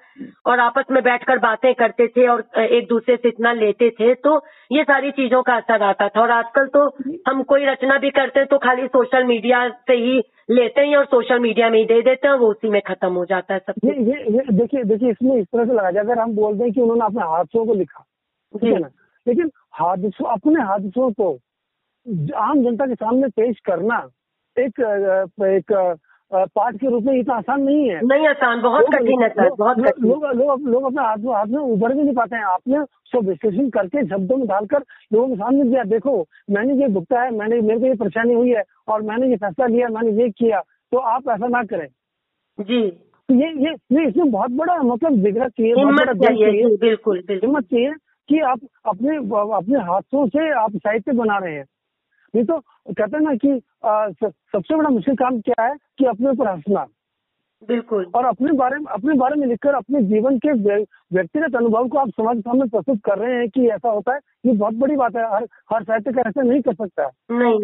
और 0.45 0.59
आपस 0.59 0.85
में 0.91 1.01
बैठकर 1.03 1.37
बातें 1.39 1.73
करते 1.75 2.07
थे 2.07 2.27
और 2.27 2.43
एक 2.59 2.87
दूसरे 2.87 3.15
से 3.15 3.27
इतना 3.27 3.53
लेते 3.53 3.89
थे 3.89 4.13
तो 4.17 4.35
ये 4.71 4.83
सारी 4.83 5.11
चीज़ों 5.11 5.41
का 5.41 5.55
असर 5.55 5.83
आता 5.83 6.07
था। 6.07 6.21
और 6.21 6.31
आजकल 6.31 6.67
तो 6.67 6.85
हम 7.27 7.43
कोई 7.43 7.65
रचना 7.65 7.97
भी 7.99 8.09
करते 8.11 8.39
हैं 8.39 8.47
तो 8.49 8.57
खाली 8.57 8.87
सोशल 8.87 9.23
मीडिया 9.23 9.67
से 9.69 9.95
ही 9.95 10.19
लेते 10.51 10.81
हैं 10.81 10.97
और 10.97 11.05
सोशल 11.05 11.39
मीडिया 11.39 11.69
में 11.69 11.79
ही 11.79 11.85
दे 11.85 12.01
देते 12.01 12.27
हैं 12.27 12.35
वो 12.35 12.49
उसी 12.51 12.69
में 12.69 12.81
खत्म 12.87 13.13
हो 13.13 13.25
जाता 13.25 13.53
है 13.53 13.59
सब 13.61 13.73
ये 13.85 13.93
ये, 14.01 14.43
देखिए 14.51 14.83
देखिए 14.83 15.11
इसमें 15.11 15.35
इस 15.37 15.45
तरह 15.45 15.65
से 15.65 15.73
लगा 15.73 15.91
जाए 15.91 16.03
अगर 16.03 16.19
हम 16.19 16.35
बोल 16.35 16.57
दें 16.57 16.71
कि 16.71 16.81
उन्होंने 16.81 17.05
अपने 17.05 17.31
हादसों 17.31 17.65
को 17.65 17.73
लिखा। 17.73 18.05
ठीक 18.53 18.73
है 18.73 18.79
ना? 18.79 18.89
लेकिन 19.25 19.51
हादसों 19.73 20.27
अपने 20.31 20.63
हादसों 20.63 21.11
को 21.11 21.31
आम 22.39 22.63
जनता 22.63 22.85
के 22.85 22.95
सामने 22.95 23.27
पेश 23.35 23.59
करना 23.65 23.97
एक 24.57 24.79
एक 25.45 25.71
पाठ 26.31 26.75
के 26.75 26.89
रूप 26.89 27.03
में 27.03 27.13
इतना 27.13 27.35
आसान 27.35 27.61
नहीं 27.61 27.89
है। 27.89 27.99
नहीं 28.03 28.27
आसान 28.27 28.61
बहुत 28.61 28.85
कठिन 28.93 29.21
है 29.23 29.29
सर 29.29 29.49
बहुत 29.57 29.77
लोग 30.01 30.25
लोग 30.35 30.67
लोग 30.67 30.83
अपने 30.85 31.01
हाथ 31.01 31.25
हाथ 31.27 31.47
में 31.47 31.59
उभर 31.59 31.93
भी 31.93 32.03
नहीं 32.03 32.13
पाते 32.15 32.35
हैं। 32.35 32.43
आपने 32.45 32.79
उसको 32.79 33.21
विश्लेषण 33.21 33.69
करके 33.69 34.05
शब्दों 34.07 34.37
में 34.37 34.47
डालकर 34.47 34.83
लोगों 35.13 35.27
के 35.27 35.35
सामने 35.35 35.63
दिया 35.63 35.83
देखो 35.89 36.15
मैंने 36.51 36.73
ये 36.81 36.87
भुगता 36.93 37.21
है 37.21 37.31
मैंने 37.33 37.59
मेरे 37.61 37.79
को 37.79 37.85
ये 37.85 37.93
परेशानी 37.95 38.33
हुई 38.33 38.49
है 38.49 38.63
और 38.87 39.01
मैंने 39.01 39.29
ये 39.29 39.35
फैसला 39.37 39.67
लिया 39.67 39.87
मैंने 39.89 40.11
ये 40.23 40.29
किया 40.31 40.61
तो 40.91 40.97
आप 41.13 41.29
ऐसा 41.29 41.47
ना 41.47 41.63
करें। 41.63 41.87
जी। 42.59 42.81
ये 43.29 43.47
ये 43.59 43.71
ये 43.91 44.07
इसमें 44.07 44.31
बहुत 44.31 44.51
बड़ा 44.53 44.81
मतलब 44.83 45.23
चाहिए 45.47 46.15
चाहिए 46.17 46.75
बिल्कुल। 46.77 47.23
हिम्मत 47.31 47.63
चाहिए। 47.63 47.93
कि 48.29 48.39
आप 48.41 48.59
अपने 48.85 49.17
अपने 49.55 49.79
हाथों 49.83 50.27
से 50.27 50.51
आप 50.63 50.75
साहित्य 50.77 51.11
बना 51.13 51.37
रहे 51.37 51.53
हैं। 51.53 51.65
नहीं 52.33 52.45
तो 52.45 52.59
कहते 52.59 53.17
हैं 53.17 53.23
ना 53.23 53.35
कि 53.35 53.59
सबसे 53.85 54.75
बड़ा 54.75 54.89
मुश्किल 54.89 55.15
काम 55.15 55.39
क्या 55.41 55.63
है 55.63 55.75
कि 55.97 56.05
अपने 56.05 56.29
ऊपर 56.29 56.47
हंसना। 56.47 56.85
बिल्कुल। 57.61 58.05
और 58.15 58.25
अपने 58.25 58.51
बारे 58.53 58.77
में 58.77 58.85
अपने 58.93 59.13
बारे 59.17 59.35
में 59.35 59.45
लिखकर 59.47 59.73
अपने 59.75 60.01
जीवन 60.03 60.37
के 60.39 60.51
व्यक्तिगत 60.53 61.55
अनुभव 61.55 61.87
को 61.87 61.97
आप 61.97 62.09
समाज 62.09 62.35
के 62.35 62.41
सामने 62.41 62.65
प्रस्तुत 62.65 62.99
कर 63.05 63.17
रहे 63.17 63.35
हैं 63.35 63.47
कि 63.49 63.67
ऐसा 63.69 63.89
होता 63.89 64.13
है 64.13 64.19
ये 64.45 64.53
बहुत 64.53 64.73
बड़ी 64.75 64.95
बात 64.95 65.15
है। 65.15 65.23
हर 65.33 65.45
हर 65.73 65.83
साहित्य 65.83 66.21
ऐसा 66.21 66.41
नहीं 66.41 66.61
कर 66.61 66.73
सकता। 66.73 67.07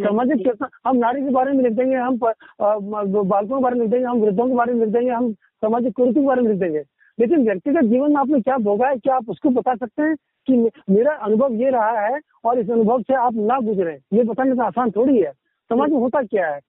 सामाजिक 0.05 0.37
चेतना 0.37 0.69
हम 0.85 0.97
नारी 0.97 1.21
के 1.23 1.29
बारे 1.29 1.51
में 1.51 1.63
लिख 1.63 1.73
देंगे 1.73 1.95
हम 1.95 2.17
बालकों 2.17 3.23
के 3.23 3.61
बारे 3.61 3.75
में 3.75 3.81
लिख 3.81 3.91
देंगे 3.91 4.05
हम 4.05 4.19
वृद्धों 4.19 4.47
के 4.47 4.55
बारे 4.55 4.73
में 4.73 4.85
लिख 4.85 4.93
देंगे 4.93 5.09
हम 5.09 5.31
सामाजिक 5.33 5.95
कुरीति 5.95 6.19
के 6.19 6.25
बारे 6.25 6.41
में 6.41 6.49
लिख 6.49 6.59
देंगे। 6.59 6.83
लेकिन 7.19 7.43
व्यक्तिगत 7.43 7.83
जीवन 7.83 8.09
में 8.09 8.17
आपने 8.17 8.41
क्या 8.41 8.57
भोगा 8.57 8.87
है? 8.87 8.95
क्या 8.95 9.15
आप 9.15 9.29
उसको 9.29 9.49
बता 9.49 9.75
सकते 9.75 10.01
हैं 10.01 10.15
कि 10.47 10.69
मेरा 10.89 11.11
अनुभव 11.11 11.53
ये 11.53 11.69
रहा 11.69 11.99
है 11.99 12.19
और 12.45 12.59
इस 12.59 12.69
अनुभव 12.69 13.01
से 13.01 13.13
आप 13.13 13.33
ना 13.33 13.59
गुजरे? 13.59 13.99
ये 14.13 14.23
बताने 14.23 14.55
तो 14.55 14.61
आसान 14.61 14.91
थोड़ी 14.91 15.17
है। 15.17 15.31
समाज 15.69 15.89
में 15.89 15.97
होता 15.97 16.21
क्या 16.21 16.47
है? 16.47 16.59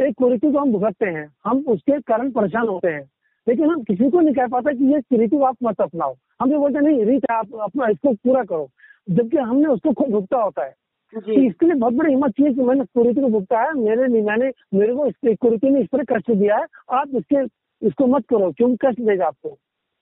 एक 0.00 0.14
कुरीति 0.14 0.52
को 0.52 0.58
हम 0.58 0.72
भुगतते 0.72 1.06
हैं। 1.06 1.32
हम 1.44 1.64
उसके 1.68 2.00
कारण 2.00 2.30
परेशान 2.30 2.68
होते 2.68 2.88
हैं। 2.88 3.10
लेकिन 3.48 3.70
हम 3.70 3.82
किसी 3.82 4.10
को 4.10 4.20
नहीं 4.20 4.34
कह 4.34 4.46
पाते 4.46 4.74
कि 4.74 4.84
ये 4.84 5.16
रीति 5.16 5.36
आप 5.36 5.56
मत 5.62 5.80
अपनाओ। 5.80 6.14
हम 6.40 6.50
ये 6.50 6.58
बोलते 6.58 6.80
नहीं 6.80 7.04
रीत 7.04 7.30
आप 7.30 7.54
अपना 7.60 7.88
इसको 7.88 8.12
पूरा 8.12 8.44
करो। 8.44 8.68
जबकि 9.10 9.36
हमने 9.36 9.66
उसको 9.66 9.92
खुद 9.92 10.08
भुगता 10.08 10.38
होता 10.38 10.64
है। 10.64 10.74
तो 11.14 11.32
इसके 11.32 11.66
लिए 11.66 11.74
बहुत 11.74 11.92
बड़ी 11.92 12.10
हिम्मत 12.10 12.30
चाहिए 12.30 12.54
कि 12.54 12.60
मैंने 12.60 12.84
कुरीति 12.84 13.20
को 13.20 13.28
भुगता 13.28 13.60
है। 13.60 13.74
मेरे 13.74 14.06
लिए 14.06 14.22
मैंने 14.22 14.52
मेरे 14.74 14.94
को 14.94 15.06
इस 15.06 15.14
कुरीति 15.24 15.70
ने 15.70 15.80
इस 15.80 15.86
तरह 15.86 16.16
कष्ट 16.16 16.30
दिया 16.30 16.56
है। 16.56 16.66
आप 16.90 17.08
इसके 17.14 17.44
इसको 17.86 18.06
मत 18.06 18.24
करो। 18.28 18.52
क्यों? 18.52 18.76
कष्ट 18.76 19.00
देगा 19.00 19.26
आपको? 19.26 19.58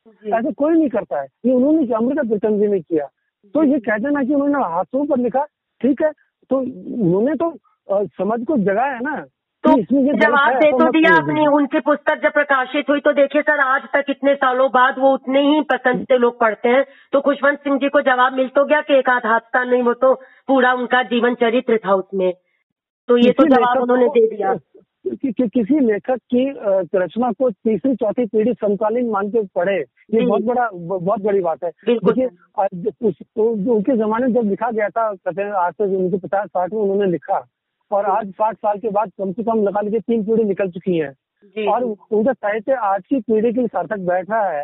ऐसा 0.06 0.50
कोई 0.50 0.72
नहीं 0.72 0.88
करता 0.88 1.20
है। 1.20 1.26
ये 1.46 1.52
उन्होंने 1.52 1.94
अमृता 1.94 2.22
प्रीतम 2.22 2.58
जी 2.58 2.66
ने 2.66 2.80
किया। 2.80 3.06
तो 3.54 3.62
ये 3.64 3.78
कह 3.80 3.98
देना 3.98 4.22
कि 4.24 4.34
उन्होंने 4.34 4.64
हाथों 4.66 5.04
पर 5.06 5.18
लिखा 5.18 5.44
ठीक 5.80 6.02
है? 6.02 6.10
तो 6.50 6.58
उन्होंने 6.58 7.34
तो 7.34 7.54
समझ 7.88 8.44
को 8.44 8.56
जगाया 8.58 8.98
ना। 9.00 9.16
तो 9.64 9.72
जवाब 10.14 10.54
दे 10.54 10.70
तो 10.72 10.88
दिया 10.90 11.14
अपनी 11.16 11.46
उनकी 11.48 11.80
पुस्तक 11.80 12.20
जब 12.22 12.32
प्रकाशित 12.32 12.90
हुई 12.90 13.00
तो 13.00 13.12
देखिए 13.12 13.42
सर 13.42 13.60
आज 13.60 13.82
तक 13.94 14.10
इतने 14.10 14.34
सालों 14.34 14.68
बाद 14.70 14.98
वो 14.98 15.12
उतने 15.14 15.40
ही 15.42 15.60
पसंद 15.70 16.04
से 16.04 16.18
लोग 16.18 16.38
पढ़ते 16.40 16.68
हैं। 16.68 16.84
तो 17.12 17.20
खुशवंत 17.20 17.58
सिंह 17.58 17.78
जी 17.78 17.88
को 17.88 18.00
जवाब 18.02 18.36
मिल 18.36 18.48
तो 18.48 18.64
गया 18.64 18.80
कि 18.80 18.98
एक 18.98 19.08
आध 19.10 19.26
हादसा 19.26 19.64
नहीं 19.64 19.82
वो 19.82 19.94
तो 19.94 20.12
पूरा 20.48 20.72
उनका 20.74 21.02
जीवन 21.04 21.34
चरित्र 21.34 21.78
था 21.86 21.94
उसमें। 21.94 22.32
तो 23.08 23.16
ये 23.16 23.32
तो 23.32 23.46
जवाब 23.46 23.82
उन्होंने 23.82 24.08
दे 24.08 24.26
दिया। 24.26 24.54
कि, 25.14 25.32
कि, 25.32 25.48
किसी 25.48 25.78
लेखक 25.80 26.18
की 26.34 26.44
रचना 26.98 27.30
को 27.32 27.50
तीसरी 27.50 27.94
चौथी 27.94 28.26
पीढ़ी 28.26 28.52
समकालीन 28.52 29.10
मान 29.10 29.28
के 29.30 29.42
पढ़े 29.54 29.76
ये 29.76 30.26
बहुत 30.26 30.42
बड़ा 30.42 30.68
बहुत 30.72 31.20
बड़ी 31.22 31.40
बात 31.40 31.64
है। 31.64 31.70
देखिए 31.88 32.26
उनके 33.36 33.96
जमाने 33.96 34.32
जब 34.32 34.48
लिखा 34.50 34.70
गया 34.70 34.88
था 34.88 35.12
कहते 35.14 35.42
हैं 35.42 35.52
आज 35.52 35.72
से 35.72 35.96
उनके 35.96 36.18
पचास 36.18 36.48
साठ 36.48 36.72
में 36.72 36.80
उन्होंने 36.80 37.10
लिखा 37.10 37.46
और 37.90 38.04
आज 38.04 38.30
साठ 38.30 38.56
साल 38.56 38.78
के 38.78 38.88
बाद 38.88 39.12
कम 39.18 39.32
से 39.32 39.42
कम 39.42 39.62
लगा 39.62 39.80
लीजिए 39.80 40.00
तीन 40.00 40.24
पीढ़ी 40.24 40.44
निकल 40.44 40.70
चुकी 40.70 40.98
है। 40.98 41.12
और 41.68 41.84
उनका 41.84 42.32
साहित्य 42.32 42.74
आज 42.74 43.02
की 43.06 43.20
पीढ़ी 43.20 43.52
के 43.52 43.58
लिए 43.60 43.68
सार्थक 43.68 43.98
बैठा 43.98 44.40
है 44.48 44.62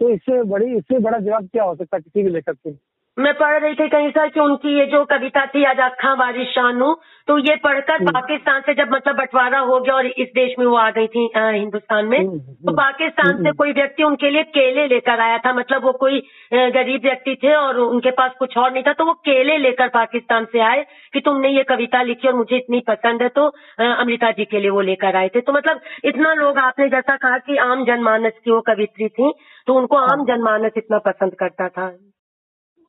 तो 0.00 0.08
इससे 0.10 0.42
बड़ी 0.42 0.76
इससे 0.76 0.98
बड़ा 0.98 1.18
जवाब 1.18 1.46
क्या 1.46 1.64
हो 1.64 1.74
सकता 1.74 1.96
है 1.96 2.00
किसी 2.00 2.22
भी 2.22 2.30
लेखक 2.30 2.56
के 2.66 2.70
मैं 3.18 3.32
पढ़ 3.34 3.58
रही 3.62 3.74
थी 3.74 3.88
कहीं 3.88 4.08
सर 4.10 4.28
कि 4.28 4.40
उनकी 4.40 4.78
ये 4.78 4.84
जो 4.86 5.04
कविता 5.04 5.44
थी 5.46 5.64
आज 5.64 5.80
अखा 5.80 6.14
बारिश 6.14 6.48
शानू 6.54 6.92
तो 7.28 7.36
ये 7.38 7.54
पढ़कर 7.56 7.94
हम्म। 7.94 8.10
पाकिस्तान 8.12 8.60
से 8.60 8.74
जब 8.74 8.90
मतलब 8.92 9.16
बंटवारा 9.16 9.58
हो 9.58 9.78
गया 9.80 9.94
और 9.94 10.06
इस 10.06 10.28
देश 10.34 10.54
में 10.58 10.64
वो 10.66 10.74
आ 10.76 10.90
गई 10.90 11.06
थी 11.06 11.28
आ, 11.36 11.48
हिंदुस्तान 11.50 12.06
में 12.06 12.18
हम्म, 12.18 12.38
तो 12.38 12.70
हम्म, 12.70 12.76
पाकिस्तान 12.76 13.42
से 13.44 13.52
कोई 13.52 13.72
व्यक्ति 13.72 14.02
उनके 14.02 14.30
लिए 14.30 14.42
केले 14.56 14.86
लेकर 14.86 15.20
आया 15.20 15.38
था? 15.38 15.52
मतलब 15.52 15.84
वो 15.84 15.92
कोई 15.92 16.20
गरीब 16.52 17.02
व्यक्ति 17.04 17.34
थे 17.42 17.54
और 17.54 17.78
उनके 17.78 18.10
पास 18.10 18.32
कुछ 18.38 18.56
और 18.58 18.72
नहीं 18.72 18.82
था 18.82 18.92
तो 18.92 19.04
वो 19.04 19.12
केले 19.24 19.58
लेकर 19.58 19.88
पाकिस्तान 19.88 20.44
से 20.44 20.60
आए 20.60 20.84
कि 21.12 21.20
तुमने 21.20 21.48
ये 21.48 21.62
कविता 21.62 22.02
लिखी 22.02 22.28
और 22.28 22.34
मुझे 22.34 22.56
इतनी 22.56 22.80
पसंद 22.88 23.22
है 23.22 23.28
तो 23.28 23.46
अमृता 23.80 24.30
जी 24.30 24.44
के 24.44 24.60
लिए 24.60 24.70
वो 24.70 24.80
लेकर 24.80 25.16
आए 25.16 25.28
थे। 25.28 25.40
तो 25.40 25.52
मतलब 25.52 25.80
इतना 26.04 26.32
लोग 26.34 26.58
आपने 26.58 26.88
जैसा 26.88 27.16
कहा 27.16 27.38
कि 27.38 27.56
आम 27.66 27.84
जनमानस 27.84 28.32
की 28.44 28.50
वो 28.50 28.60
कवित्री 28.60 29.08
थी 29.08 29.32
तो 29.66 29.74
उनको 29.74 29.96
आम 29.96 30.18
हाँ। 30.18 30.24
जनमानस 30.26 30.72
इतना 30.76 30.98
पसंद 31.06 31.34
करता 31.34 31.68
था। 31.68 31.88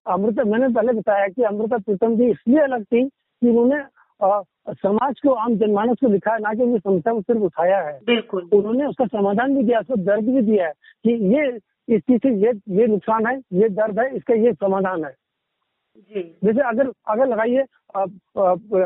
अमृता 0.05 0.43
मैंने 0.43 0.67
पहले 0.69 0.93
बताया 0.93 1.27
कि 1.27 1.43
अमृता 1.43 1.77
प्रीतम 1.77 2.15
जी 2.15 2.29
इसलिए 2.31 2.59
अलग 2.61 2.83
थी 2.83 3.03
कि 3.05 3.49
उन्होंने 3.49 3.83
समाज 4.73 5.19
को 5.19 5.31
आम 5.35 5.55
जनमानस 5.57 5.97
को 6.01 6.07
लिखा 6.09 6.33
है 6.33 6.39
ना 6.39 6.53
कि 6.53 6.61
उन्हें 6.63 6.79
समस्या 6.79 7.13
को 7.13 7.21
सिर्फ़ 7.21 7.41
उठाया 7.43 7.79
है। 7.79 7.97
बिल्कुल। 8.05 8.49
उन्होंने 8.53 8.85
उसका 8.85 9.05
समाधान 9.07 9.55
भी 9.55 9.63
दिया 9.63 9.79
उसको 9.79 9.95
दर्द 10.03 10.25
भी 10.25 10.41
दिया 10.41 10.67
है 10.67 10.73
कि 11.05 11.11
ये 11.35 11.47
इस 11.87 12.01
चीज़ 12.01 12.19
से 12.19 12.29
ये 12.37 12.51
ये 12.77 12.87
नुकसान 12.87 13.25
है 13.27 13.35
ये 13.53 13.69
दर्द 13.71 13.99
है 13.99 14.15
इसका 14.15 14.33
ये 14.35 14.53
समाधान 14.53 15.03
है। 15.05 15.11
जी। 15.11 16.21
जैसे 16.43 16.61
अगर 16.61 16.91
अगर 17.07 17.27
लगाइए 17.27 17.65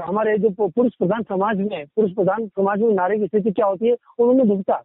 हमारे 0.01 0.37
जो 0.37 0.49
पुरुष 0.59 0.91
प्रधान 0.95 1.23
समाज 1.23 1.57
में 1.61 1.85
पुरुष 1.95 2.11
प्रधान 2.15 2.47
समाज 2.47 2.81
में 2.81 2.93
नारी 2.93 3.19
की 3.19 3.27
स्थिति 3.27 3.51
क्या 3.51 3.65
होती 3.65 3.87
है? 3.87 3.95
उन्होंने 4.19 4.43
भुगता 4.45 4.81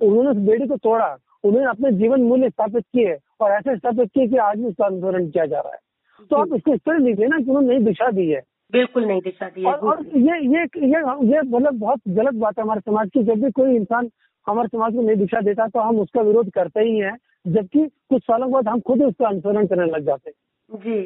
उन्होंने 0.00 0.30
उस 0.30 0.36
बेड़ी 0.46 0.66
को 0.68 0.76
तोड़ा 0.78 1.16
उन्होंने 1.44 1.66
अपने 1.68 1.90
जीवन 1.92 2.22
मूल्य 2.22 2.48
स्थापित 2.50 2.84
किए 2.86 3.16
और 3.40 3.50
ऐसे 3.50 3.76
स्थापित 3.76 4.10
किए 4.14 4.26
कि 4.28 4.36
आज 4.38 4.58
भी 4.58 4.66
उसका 4.66 4.86
अनुसरण 4.86 5.28
किया 5.28 5.46
जा 5.46 5.60
रहा 5.60 5.72
है। 5.72 6.26
तो 6.30 6.36
आप 6.36 6.54
इसको 6.54 6.74
इस 6.74 6.80
तरह 6.80 6.98
लीजिए 6.98 7.26
ना 7.26 7.38
कि 7.38 7.50
उन्होंने 7.50 7.68
नई 7.68 7.84
दिशा 7.84 8.10
दी 8.10 8.28
है। 8.28 8.40
बिल्कुल 8.72 9.04
नहीं 9.04 9.20
दिशा 9.20 9.48
दी 9.48 9.62
है 9.62 9.66
और, 9.66 9.78
और 9.80 10.06
ये 10.08 10.38
ये 10.46 10.62
ये 10.84 11.00
ये 11.32 11.40
मतलब 11.40 11.78
बहुत 11.78 12.00
गलत 12.08 12.34
बात 12.34 12.58
है 12.58 12.64
हमारे 12.64 12.80
समाज 12.80 13.10
की। 13.14 13.22
जब 13.22 13.42
भी 13.44 13.50
कोई 13.52 13.74
इंसान 13.76 14.10
हमारे 14.46 14.68
समाज 14.68 14.94
को 14.94 15.02
नई 15.02 15.14
दिशा 15.16 15.40
देता 15.40 15.66
तो 15.68 15.80
हम 15.80 15.98
उसका 16.00 16.20
विरोध 16.22 16.50
करते 16.50 16.80
ही 16.80 16.96
हैं 16.98 17.16
जबकि 17.46 17.86
कुछ 18.10 18.22
सालों 18.22 18.50
बाद 18.52 18.68
हम 18.68 18.80
खुद 18.80 19.02
उसका 19.02 19.28
अनुसरण 19.28 19.66
करने 19.66 19.86
लग 19.86 20.06
जाते 20.06 20.30
हैं। 20.30 20.78
जी। 20.78 20.98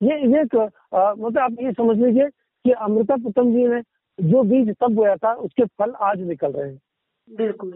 ये 0.00 0.16
ये 0.28 0.42
मतलब 0.44 1.38
आप 1.38 1.56
ये 1.62 1.72
समझ 1.72 1.96
लीजिए 1.98 2.28
कि 2.28 2.70
अमृता 2.72 3.16
पुतम 3.22 3.52
जी 3.52 3.66
ने 3.66 3.80
जो 4.18 4.42
बीज 4.44 4.74
तब 4.80 4.94
बोया 4.94 5.16
था 5.16 5.32
उसके 5.46 5.64
फल 5.64 5.92
आज 6.02 6.20
निकल 6.22 6.52
रहे 6.52 6.68
हैं। 6.68 6.78
बिल्कुल। 7.28 7.72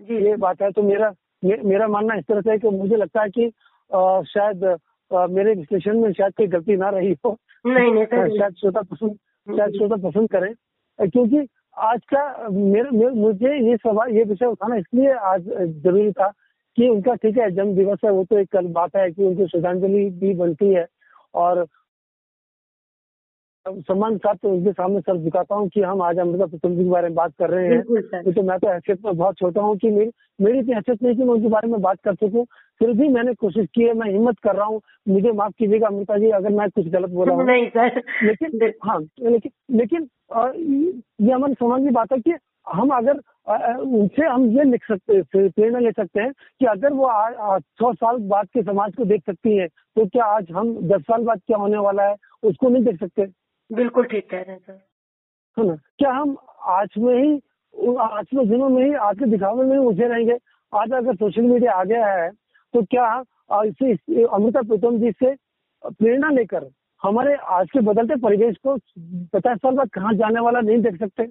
जी। 0.00 0.24
ये 0.24 0.36
बात 0.36 0.62
है 0.62 0.70
तो 0.70 0.82
मेरा 0.82 1.12
मे, 1.44 1.56
मेरा 1.64 1.86
मानना 1.88 2.14
इस 2.14 2.24
तरह 2.24 2.40
से 2.40 2.50
है 2.50 2.58
कि 2.58 2.68
मुझे 2.68 2.96
लगता 2.96 3.22
है 3.22 3.30
कि 3.30 3.50
आ, 3.90 4.22
शायद 4.22 4.64
आ, 5.10 5.26
मेरे 5.26 5.54
विश्लेषण 5.54 6.00
में 6.00 6.12
शायद 6.12 6.32
कोई 6.36 6.46
गलती 6.46 6.76
ना 6.76 6.88
रही 6.90 7.14
हो। 7.24 7.36
नहीं 7.66 7.92
नहीं 7.92 8.38
शायद 8.38 8.54
श्रोता 8.60 8.80
पसंद 8.82 9.12
शायद 9.48 9.72
श्रोता 9.72 9.96
पसंद 10.08 10.30
करें। 10.30 10.52
क्योंकि 10.98 11.46
आज 11.76 12.00
का 12.14 12.48
मेरे, 12.48 12.90
मेरे 12.90 13.10
मुझे 13.10 13.54
ये 13.68 13.76
सवाल 13.76 14.10
ये 14.16 14.24
विषय 14.24 14.46
उठाना 14.46 14.76
इसलिए 14.76 15.12
आज 15.30 15.48
ज़रूरी 15.82 16.12
था 16.12 16.28
कि 16.78 16.88
उनका 16.88 17.14
ठीक 17.14 17.38
है 17.38 17.50
जन्म 17.50 17.74
दिवस 17.74 17.98
है 18.04 18.10
वो 18.10 18.24
तो 18.24 18.38
एक 18.38 18.50
कल 18.52 18.66
बात 18.72 18.96
है 18.96 19.10
कि 19.10 19.24
उनकी 19.24 19.46
श्रद्धांजलि 19.46 20.08
भी 20.20 20.34
बनती 20.34 20.72
है। 20.74 20.86
और 21.34 21.66
सम्मान 23.68 24.16
साथ 24.18 24.34
तो 24.34 24.48
उनके 24.48 24.72
सामने 24.72 25.00
सर 25.00 25.16
झुकाता 25.16 25.54
हूँ 25.54 25.68
कि 25.68 25.80
हम 25.82 26.02
आज 26.02 26.18
अमृता 26.18 26.46
प्रीतम 26.46 26.74
जी 26.76 26.84
के 26.84 26.90
बारे 26.90 27.08
में 27.08 27.14
बात 27.14 27.32
कर 27.38 27.50
रहे 27.50 27.68
हैं। 27.68 28.32
तो 28.32 28.42
मैं 28.42 28.58
तो 28.58 28.68
हैसियत 28.68 29.04
में 29.04 29.16
बहुत 29.16 29.36
छोटा 29.38 29.62
हूँ 29.62 29.76
कि 29.76 29.90
मेरी 29.90 30.10
मेरी 30.40 30.58
इतनी 30.58 30.74
हैसियत 30.74 31.02
नहीं 31.02 31.16
कि 31.16 31.22
मैं 31.22 31.34
उनके 31.34 31.48
बारे 31.48 31.68
में 31.68 31.80
बात 31.82 32.00
कर 32.04 32.14
सकूँ। 32.14 32.44
फिर 32.80 32.92
भी 32.92 33.08
मैंने 33.08 33.34
कोशिश 33.34 33.66
की 33.74 33.82
है 33.82 33.92
मैं 33.94 34.10
हिम्मत 34.12 34.38
कर 34.44 34.56
रहा 34.56 34.66
हूँ। 34.66 34.80
मुझे 35.08 35.32
माफ़ 35.32 35.52
कीजिएगा 35.58 35.86
अमृता 35.86 36.18
जी 36.18 36.30
अगर 36.30 36.50
मैं 36.50 36.68
कुछ 36.70 36.88
गलत 36.88 37.10
बोला 37.10 37.34
हूँ। 37.34 37.46
लेकिन 38.24 38.72
हाँ 38.84 39.00
लेकिन 39.22 39.52
लेकिन 39.76 40.08
ये 41.20 41.32
हमारे 41.32 41.54
समाज 41.54 41.82
की 41.82 41.90
बात 41.90 42.12
है 42.12 42.18
कि 42.18 42.36
हम 42.72 42.90
अगर 42.90 43.20
उनसे 43.78 44.26
हम 44.26 44.46
ये 44.50 44.64
लिख 44.64 44.84
सकते 44.84 45.20
प्रेरणा 45.24 45.78
ले 45.78 45.90
सकते 45.92 46.20
हैं 46.20 46.32
कि 46.60 46.66
अगर 46.66 46.92
वो 46.92 47.10
सौ 47.80 47.92
साल 47.92 48.16
बाद 48.28 48.46
के 48.54 48.62
समाज 48.62 48.94
को 48.94 49.04
देख 49.04 49.22
सकती 49.26 49.56
है 49.56 49.66
तो 49.66 50.06
क्या 50.06 50.24
आज 50.36 50.50
हम 50.50 50.74
दस 50.88 51.02
साल 51.02 51.24
बाद 51.24 51.40
क्या 51.46 51.58
होने 51.58 51.78
वाला 51.78 52.02
है 52.02 52.14
उसको 52.42 52.68
नहीं 52.68 52.84
देख 52.84 52.98
सकते? 53.00 53.26
बिल्कुल 53.70 54.04
ठीक 54.06 54.28
कह 54.30 54.40
रहे 54.40 54.52
हैं 54.52 54.58
सर। 54.58 54.80
है 55.56 55.66
ना? 55.66 55.74
क्या 55.98 56.10
हम 56.12 56.36
आज 56.70 56.88
में 56.98 57.14
ही 57.14 57.40
आज 58.00 58.26
के 58.26 58.44
दिनों 58.46 58.68
में 58.68 58.84
ही 58.84 58.92
आज 59.04 59.18
के 59.18 59.30
दिखावे 59.30 59.64
में 59.64 59.72
ही 59.72 59.84
उलझे 59.86 60.08
रहेंगे? 60.08 60.36
आज 60.72 60.92
अगर 60.94 61.14
सोशल 61.16 61.42
मीडिया 61.42 61.72
आ 61.72 61.84
गया 61.84 62.06
है 62.06 62.30
तो 62.74 62.82
क्या 62.84 63.22
इसे 63.64 64.22
अमृता 64.24 64.62
प्रीतम 64.62 64.98
जी 64.98 65.10
से 65.12 65.34
प्रेरणा 65.84 66.30
लेकर 66.30 66.68
हमारे 67.02 67.34
आज 67.54 67.70
के 67.70 67.80
बदलते 67.82 68.16
परिवेश 68.20 68.56
को 68.66 68.76
पचास 69.32 69.58
साल 69.58 69.74
बाद 69.76 69.90
कहाँ 69.94 70.12
जाने 70.14 70.40
वाला 70.40 70.60
नहीं 70.60 70.78
देख 70.82 70.98
सकते? 70.98 71.26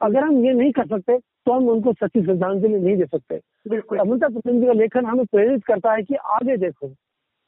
अगर 0.00 0.24
हम 0.24 0.44
ये 0.44 0.52
नहीं 0.52 0.72
कर 0.72 0.86
सकते 0.88 1.18
तो 1.18 1.52
हम 1.52 1.68
उनको 1.68 1.92
सच्ची 1.94 2.22
श्रद्धांजलि 2.22 2.68
नहीं 2.70 2.96
दे 2.96 3.06
सकते। 3.06 3.40
बिल्कुल। 3.68 3.98
अमृता 3.98 4.28
प्रीतम 4.28 4.60
जी 4.60 4.66
का 4.66 4.72
लेखन 4.72 5.06
हमें 5.06 5.24
प्रेरित 5.26 5.64
करता 5.64 5.92
है 5.92 6.02
कि 6.02 6.14
आगे 6.34 6.56
देखो 6.56 6.88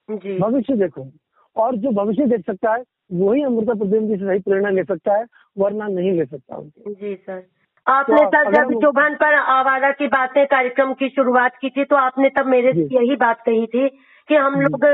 भविष्य 0.09 0.77
देखो। 0.77 1.05
और 1.57 1.77
जो 1.77 1.91
भविष्य 1.91 2.27
देख 2.27 2.47
सकता 2.47 2.75
है 2.75 2.83
वही 3.13 3.43
अमृता 3.43 3.75
प्रदेश 3.75 4.03
जी 4.03 4.17
से 4.17 4.27
सही 4.27 4.39
प्रेरणा 4.39 4.71
ले 4.71 4.85
सकता 4.85 5.17
है 5.17 5.25
वरना 5.59 5.89
नहीं 5.89 6.13
ले 6.13 6.25
सकता 6.25 6.61
जी 6.89 7.15
सर। 7.15 7.43
आपने 7.87 8.17
तो 8.17 8.29
सर 8.29 8.53
जब 8.53 8.81
चौहान 8.81 9.15
पर 9.15 9.35
आवारा 9.35 9.91
की 9.91 10.07
बातें 10.07 10.47
कार्यक्रम 10.47 10.93
की 10.93 11.09
शुरुआत 11.09 11.57
की 11.61 11.71
थी 11.71 11.85
तो 11.85 11.97
आपने 11.97 12.29
तब 12.29 12.47
मेरे 12.47 12.73
से 12.73 12.85
यही 12.95 13.17
बात 13.17 13.41
कही 13.41 13.67
थी 13.67 13.89
कि 14.29 14.35
हम 14.35 14.61
लोग 14.61 14.85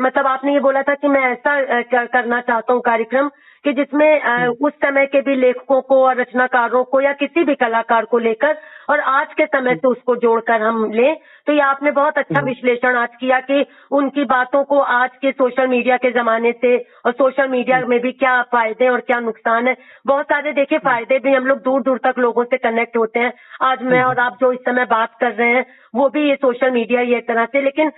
मतलब 0.00 0.26
आपने 0.26 0.52
ये 0.52 0.60
बोला 0.60 0.82
था 0.82 0.94
कि 0.94 1.08
मैं 1.08 1.20
ऐसा 1.20 2.06
करना 2.06 2.40
चाहता 2.40 2.72
हूँ 2.72 2.80
कार्यक्रम 2.80 3.28
कि 3.64 3.72
जिसमें। 3.72 4.46
उस 4.46 4.72
समय 4.72 5.06
के 5.06 5.20
भी 5.20 5.34
लेखकों 5.36 5.80
को 5.80 6.04
और 6.04 6.16
रचनाकारों 6.16 6.84
को 6.84 7.00
या 7.00 7.12
किसी 7.12 7.44
भी 7.44 7.54
कलाकार 7.54 8.04
को 8.04 8.18
लेकर 8.18 8.56
और 8.90 9.00
आज 9.00 9.34
के 9.34 9.46
समय 9.46 9.74
से 9.74 9.88
उसको 9.88 10.16
जोड़कर 10.16 10.62
हम 10.62 10.92
लें। 10.92 11.16
तो 11.46 11.52
ये 11.52 11.60
आपने 11.60 11.90
बहुत 11.90 12.18
अच्छा 12.18 12.38
हम्म। 12.38 12.48
विश्लेषण 12.48 12.96
आज 12.96 13.08
किया 13.20 13.40
कि 13.40 13.64
उनकी 13.90 14.24
बातों 14.24 14.64
को 14.64 14.78
आज 14.78 15.10
के 15.16 15.32
सोशल 15.32 15.66
मीडिया 15.66 15.96
के 15.96 16.10
जमाने 16.10 16.52
से 16.52 16.76
और 17.06 17.12
सोशल 17.12 17.48
मीडिया 17.48 17.76
हम्म। 17.76 17.88
में 17.88 18.00
भी 18.00 18.12
क्या 18.12 18.42
फ़ायदे 18.42 18.88
और 18.88 19.00
क्या 19.00 19.20
नुकसान 19.20 19.68
है। 19.68 19.76
बहुत 20.06 20.26
सारे 20.26 20.52
देखिए 20.52 20.78
फ़ायदे 20.78 21.18
भी 21.18 21.34
हम 21.34 21.46
लोग 21.46 21.58
दूर 21.58 21.82
दूर 21.82 21.98
तक 21.98 22.18
लोगों 22.18 22.44
से 22.44 22.56
कनेक्ट 22.58 22.96
होते 22.96 23.20
हैं। 23.20 23.32
आज 23.62 23.82
मैं 23.82 24.02
और 24.02 24.18
आप 24.18 24.38
जो 24.40 24.52
इस 24.52 24.60
समय 24.60 24.84
बात 24.84 25.16
कर 25.20 25.32
रहे 25.32 25.48
हैं 25.48 25.66
वो 25.94 26.08
भी 26.08 26.28
ये 26.28 26.34
सोशल 26.36 26.70
मीडिया 26.70 27.00
ये 27.02 27.20
तरह 27.28 27.44
से 27.46 27.62
लेकिन 27.62 27.90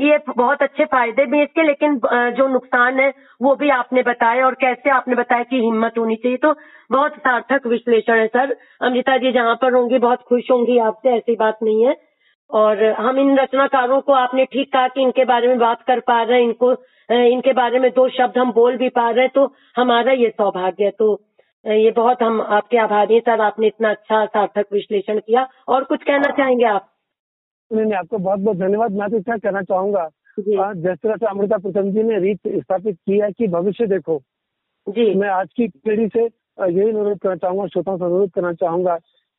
ये 0.00 0.18
बहुत 0.28 0.62
अच्छे 0.62 0.84
फ़ायदे 0.84 1.24
भी 1.26 1.42
इसके 1.42 1.62
लेकिन 1.62 1.98
जो 2.36 2.46
नुकसान 2.48 3.00
है 3.00 3.12
वो 3.42 3.54
भी 3.56 3.68
आपने 3.72 4.02
बताया 4.02 4.46
और 4.46 4.54
कैसे 4.60 4.90
आपने 4.90 5.14
बताया 5.14 5.42
कि 5.42 5.60
हिम्मत 5.60 5.98
होनी 5.98 6.16
चाहिए 6.16 6.38
तो 6.38 6.52
बहुत 6.90 7.16
सार्थक 7.18 7.66
विश्लेषण 7.66 8.18
है 8.18 8.26
सर। 8.28 8.56
अमृता 8.82 9.16
जी 9.18 9.32
जहाँ 9.32 9.54
पर 9.62 9.74
होंगी 9.74 9.98
बहुत 9.98 10.22
खुश 10.28 10.50
होंगी 10.50 10.78
आपसे 10.80 11.16
ऐसी 11.16 11.36
बात 11.36 11.58
नहीं 11.62 11.84
है। 11.86 11.94
और 12.50 12.84
हम 12.96 13.18
इन 13.18 13.36
रचनाकारों 13.38 14.00
को 14.00 14.12
आपने 14.14 14.44
ठीक 14.52 14.72
कहा 14.72 14.88
कि 14.88 15.02
इनके 15.02 15.24
बारे 15.26 15.48
में 15.48 15.58
बात 15.58 15.82
कर 15.86 16.00
पा 16.00 16.22
रहे 16.22 16.38
हैं 16.38 16.44
इनको 16.44 16.72
इनके 17.08 17.52
बारे 17.52 17.78
में 17.78 17.90
दो 17.92 18.08
शब्द 18.10 18.38
हम 18.38 18.52
बोल 18.52 18.76
भी 18.76 18.88
पा 18.90 19.08
रहे 19.10 19.20
हैं 19.20 19.30
तो 19.34 19.52
हमारा 19.76 20.12
ये 20.14 20.28
सौभाग्य 20.30 20.84
है। 20.84 20.90
तो 20.92 21.12
ये 21.64 21.90
बहुत 21.92 22.22
हम 22.22 22.40
आपके 22.42 22.78
आभारी 22.78 23.14
हैं 23.14 23.20
सर 23.20 23.40
आपने 23.42 23.66
इतना 23.66 23.90
अच्छा 23.90 24.24
सार्थक 24.26 24.66
विश्लेषण 24.72 25.18
किया। 25.18 25.48
और 25.68 25.84
कुछ 25.84 26.02
कहना 26.02 26.30
चाहेंगे 26.32 26.64
आप? 26.66 26.88
नहीं 27.70 27.84
नहीं 27.84 27.94
आपको 27.94 28.18
बहुत 28.18 28.40
बहुत 28.40 28.56
धन्यवाद। 28.56 28.92
मैं 28.92 29.08
तो 29.10 29.16
इतना 29.16 29.36
कहना 29.36 29.62
चाहूँगा। 29.62 30.08
जिस 30.38 30.98
तरह 31.02 31.16
से 31.16 31.26
अमृता 31.26 31.56
प्रथम 31.58 31.90
जी 31.92 32.02
ने 32.02 32.18
रीत 32.20 32.40
स्थापित 32.48 32.96
की 32.96 33.18
है 33.18 33.30
कि 33.32 33.46
भविष्य 33.48 33.86
देखो। 33.86 34.18
जी। 34.86 35.14
मैं 35.14 35.28
आज 35.28 35.48
की 35.56 35.68
पीढ़ी 35.84 36.06
से 36.08 36.22
यही 36.22 36.88
अनुरोध 36.90 37.18
करना 37.18 37.36
चाहूँगा 37.36 37.66
श्रोताओं 37.66 37.98
से 37.98 38.04
अनुरोध 38.04 38.30
करना 38.30 38.52
चाहूँगा 38.54 38.96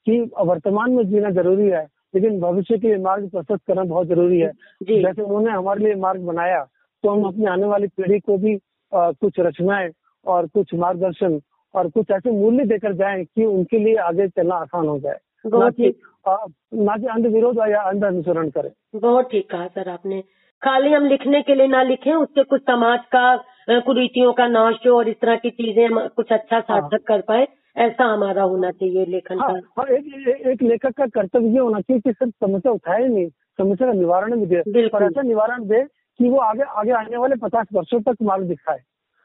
कि 0.08 0.20
वर्तमान 0.40 0.92
में 0.92 1.04
जीना 1.10 1.30
ज़रूरी 1.32 1.68
है 1.70 1.86
लेकिन 2.16 2.40
भविष्य 2.40 2.78
के 2.78 2.88
लिए 2.88 2.98
मार्ग 2.98 3.30
प्रस्तुत 3.30 3.62
करना 3.68 3.84
बहुत 3.84 4.08
ज़रूरी 4.08 4.40
है। 4.40 4.52
जैसे 4.84 5.22
उन्होंने 5.22 5.52
हमारे 5.52 5.84
लिए 5.86 5.96
मार्ग 6.02 6.22
बनाया 6.26 6.64
तो 7.04 7.10
हम 7.10 7.24
अपनी 7.28 7.46
आने 7.46 7.66
वाली 7.68 7.88
पीढ़ी 7.88 8.20
को 8.20 8.38
भी 8.38 8.56
आ, 8.92 9.12
कुछ 9.12 9.40
रचनाएँ 9.40 9.90
और 10.26 10.48
कुछ 10.48 10.74
मार्गदर्शन 10.76 11.40
और 11.74 11.90
कुछ 11.90 12.12
ऐसे 12.12 12.32
मूल्य 12.32 12.66
देकर 12.66 12.94
जाएँ 12.96 13.24
कि 13.26 13.46
उनके 13.46 13.80
लिए 13.80 13.96
आगे 14.02 14.28
चलना 14.28 14.56
आसान 14.56 14.88
हो 14.88 14.98
जाए। 15.00 15.18
बहुत 15.50 15.74
ठीक 15.74 16.00
आ, 16.26 16.36
ना 16.76 16.96
कि 16.98 17.08
अंध 17.08 17.26
विरोध 17.26 17.58
या 17.70 17.82
अंध 17.82 18.04
अनुसरण 18.06 18.50
करें। 18.50 18.70
बहुत 18.96 19.30
ठीक 19.32 19.50
कहा 19.50 19.68
सर 19.68 19.90
आपने। 19.90 20.22
खाली 20.62 20.92
हम 20.94 21.06
लिखने 21.06 21.42
के 21.42 21.56
लिए 21.56 21.68
ना 21.68 21.82
लिखें 21.84 22.14
उससे 22.14 22.44
कुछ 22.44 22.62
समाज 22.62 23.00
का 23.16 23.36
कुरीतियों 23.70 24.34
का 24.34 24.48
नाश 24.48 24.76
हो 24.88 24.98
और 24.98 25.10
इस 25.10 25.16
तरह 25.22 25.36
की 25.36 25.50
चीज़ें 25.50 25.86
हम 25.86 26.08
कुछ 26.16 26.32
अच्छा 26.32 26.60
सार्थक 26.60 27.04
कर 27.08 27.22
पाए 27.22 27.48
ऐसा 27.78 28.04
हमारा 28.04 28.44
होना 28.44 28.72
चाहिए 28.72 29.06
लेखन 29.06 29.40
हाँ 29.40 29.54
का। 29.54 29.82
और 29.82 29.92
एक, 29.92 30.06
एक 30.28 30.48
एक 30.48 30.62
लेखक 30.62 30.94
का 30.98 31.06
कर्तव्य 31.08 31.48
ये 31.48 31.60
होना 31.60 31.80
चाहिए 31.80 32.02
कि 32.02 32.12
सिर्फ़ 32.12 32.46
समस्या 32.46 32.72
उठाए 32.72 33.08
नहीं 33.08 33.28
समस्या 33.60 33.88
का 33.88 33.94
निवारण 33.94 34.36
भी 34.36 34.46
दे। 34.46 34.88
और 34.88 35.04
ऐसा 35.04 35.22
निवारण 35.22 35.68
दे 35.68 35.84
कि 35.84 36.30
वो 36.30 36.38
आगे 36.42 36.64
आगे 36.64 36.92
आने 36.92 37.18
वाले 37.18 37.36
पचास 37.42 37.68
वर्षों 37.74 38.02
तक 38.02 38.16
मार्ग 38.24 38.48
दिखाए। 38.48 38.80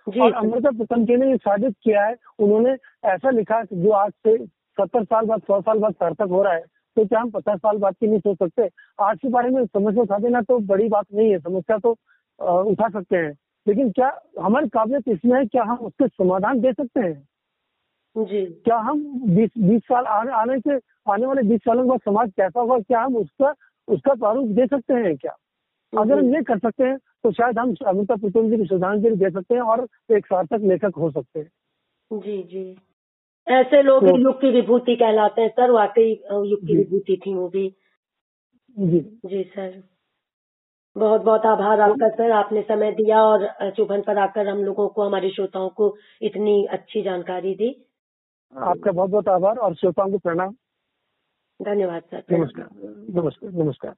और 0.07 0.33
अमृता 0.33 0.70
प्रीतम 0.70 1.05
जी 1.05 1.16
ने 1.16 1.31
ये 1.31 1.37
साबित 1.37 1.75
किया 1.83 2.05
है 2.05 2.14
उन्होंने 2.39 2.70
ऐसा 3.09 3.31
लिखा 3.31 3.62
जो 3.73 3.91
आज 3.97 4.12
से 4.27 4.37
सत्तर 4.79 5.05
साल 5.05 5.27
बाद 5.27 5.43
सौ 5.43 5.61
साल 5.61 5.79
बाद 5.79 5.93
सार्थक 5.95 6.29
हो 6.29 6.43
रहा 6.43 6.53
है 6.53 6.64
तो 6.97 7.05
क्या 7.05 7.20
हम 7.20 7.31
पचास 7.31 7.59
साल 7.59 7.77
बाद 7.79 7.95
की 8.01 8.07
नहीं 8.07 8.18
सोच 8.20 8.39
सकते? 8.39 8.68
आज 9.01 9.18
के 9.18 9.29
बारे 9.29 9.51
में 9.51 9.64
समस्या 9.66 10.03
उठा 10.03 10.18
देना 10.18 10.41
तो 10.43 10.59
बड़ी 10.68 10.89
बात 10.89 11.07
नहीं 11.14 11.31
है 11.31 11.39
समस्या 11.41 11.79
तो 11.79 11.91
उठा 12.39 12.89
सकते 12.89 13.16
हैं। 13.16 13.33
लेकिन 13.66 13.91
क्या 13.91 14.11
हमारी 14.41 14.68
काबिलियत 14.68 15.09
इसमें 15.09 15.39
है 15.39 15.45
क्या 15.47 15.62
हम 15.64 15.77
उसके 15.87 16.09
समाधान 16.09 16.61
दे 16.61 16.73
सकते 16.73 17.01
हैं? 17.01 17.23
जी। 18.16 18.45
क्या 18.64 18.77
हम 18.81 19.03
बीस 19.27 19.51
बीस 19.59 19.83
साल 19.83 20.05
आने 20.07 20.33
आने 20.35 20.59
से 20.61 20.79
आने 21.07 21.27
वाले 21.27 21.43
बीस 21.49 21.61
सालों 21.61 21.83
के 21.85 21.89
बाद 21.91 22.01
समाज 22.05 22.33
कैसा 22.37 22.61
होगा 22.61 22.79
क्या 22.81 23.03
हम 23.03 23.16
उसका 23.16 23.55
उसका 23.89 24.14
प्रारूप 24.14 24.49
दे 24.51 24.66
सकते 24.66 24.95
हैं 24.95 25.16
क्या? 25.16 25.37
अगर 25.93 26.18
हम 26.18 26.35
ये 26.35 26.43
कर 26.43 26.59
सकते 26.59 26.85
हैं 26.85 26.97
तो 27.25 27.33
शायद 27.33 27.59
हम 27.59 27.75
अमिताभ 27.87 28.20
प्रीतम 28.20 28.51
जी 28.51 28.57
को 28.57 28.64
श्रद्धांजलि 28.66 29.16
दे 29.16 29.31
सकते 29.31 29.55
हैं 29.55 29.62
और 29.62 29.87
एक 30.11 30.27
सार्थक 30.27 30.61
लेखक 30.64 30.97
हो 30.99 31.11
सकते 31.11 31.41
हैं। 31.41 32.20
जी 32.20 32.43
जी। 32.43 32.64
ऐसे 33.49 33.82
लोग 33.82 34.03
तो- 34.03 34.18
युग 34.18 34.40
की 34.40 34.51
विभूति 34.51 34.97
कहलाते 34.97 35.43
हैं 35.43 35.49
सर 35.49 35.70
वाकई 35.70 36.24
युग 36.32 36.66
की 36.66 36.76
विभूति 36.76 37.20
थी 37.26 37.34
वो 37.34 37.49
भी। 37.49 37.76
जी। 38.78 39.20
जी 39.26 39.43
सर। 39.45 39.82
बहुत 40.97 41.20
बहुत 41.20 41.47
आभार 41.47 41.80
आपका 41.80 42.09
सर 42.09 42.30
आपने 42.30 42.62
समय 42.62 42.93
दिया 42.93 43.22
और 43.22 43.70
चुभन 43.70 44.03
पर 44.03 44.18
आकर 44.18 44.49
हम 44.49 44.64
लोगों 44.64 44.88
को 44.88 45.03
हमारे 45.03 45.30
श्रोताओं 45.30 45.68
को 45.68 45.97
इतनी 46.22 46.64
अच्छी 46.64 47.03
जानकारी 47.03 47.55
दी। 47.55 47.86
आपका 48.59 48.93
बहुत 48.93 49.11
बहुत 49.11 49.28
आभार 49.28 49.57
और 49.57 49.74
श्रोताओं 49.74 50.11
को 50.11 50.18
प्रणाम। 50.18 50.55
धन्यवाद 51.62 52.03
सर। 52.03 52.22
नमस्कार 52.30 52.68
नमस्कार 53.22 53.51
नमस्कार। 53.51 53.95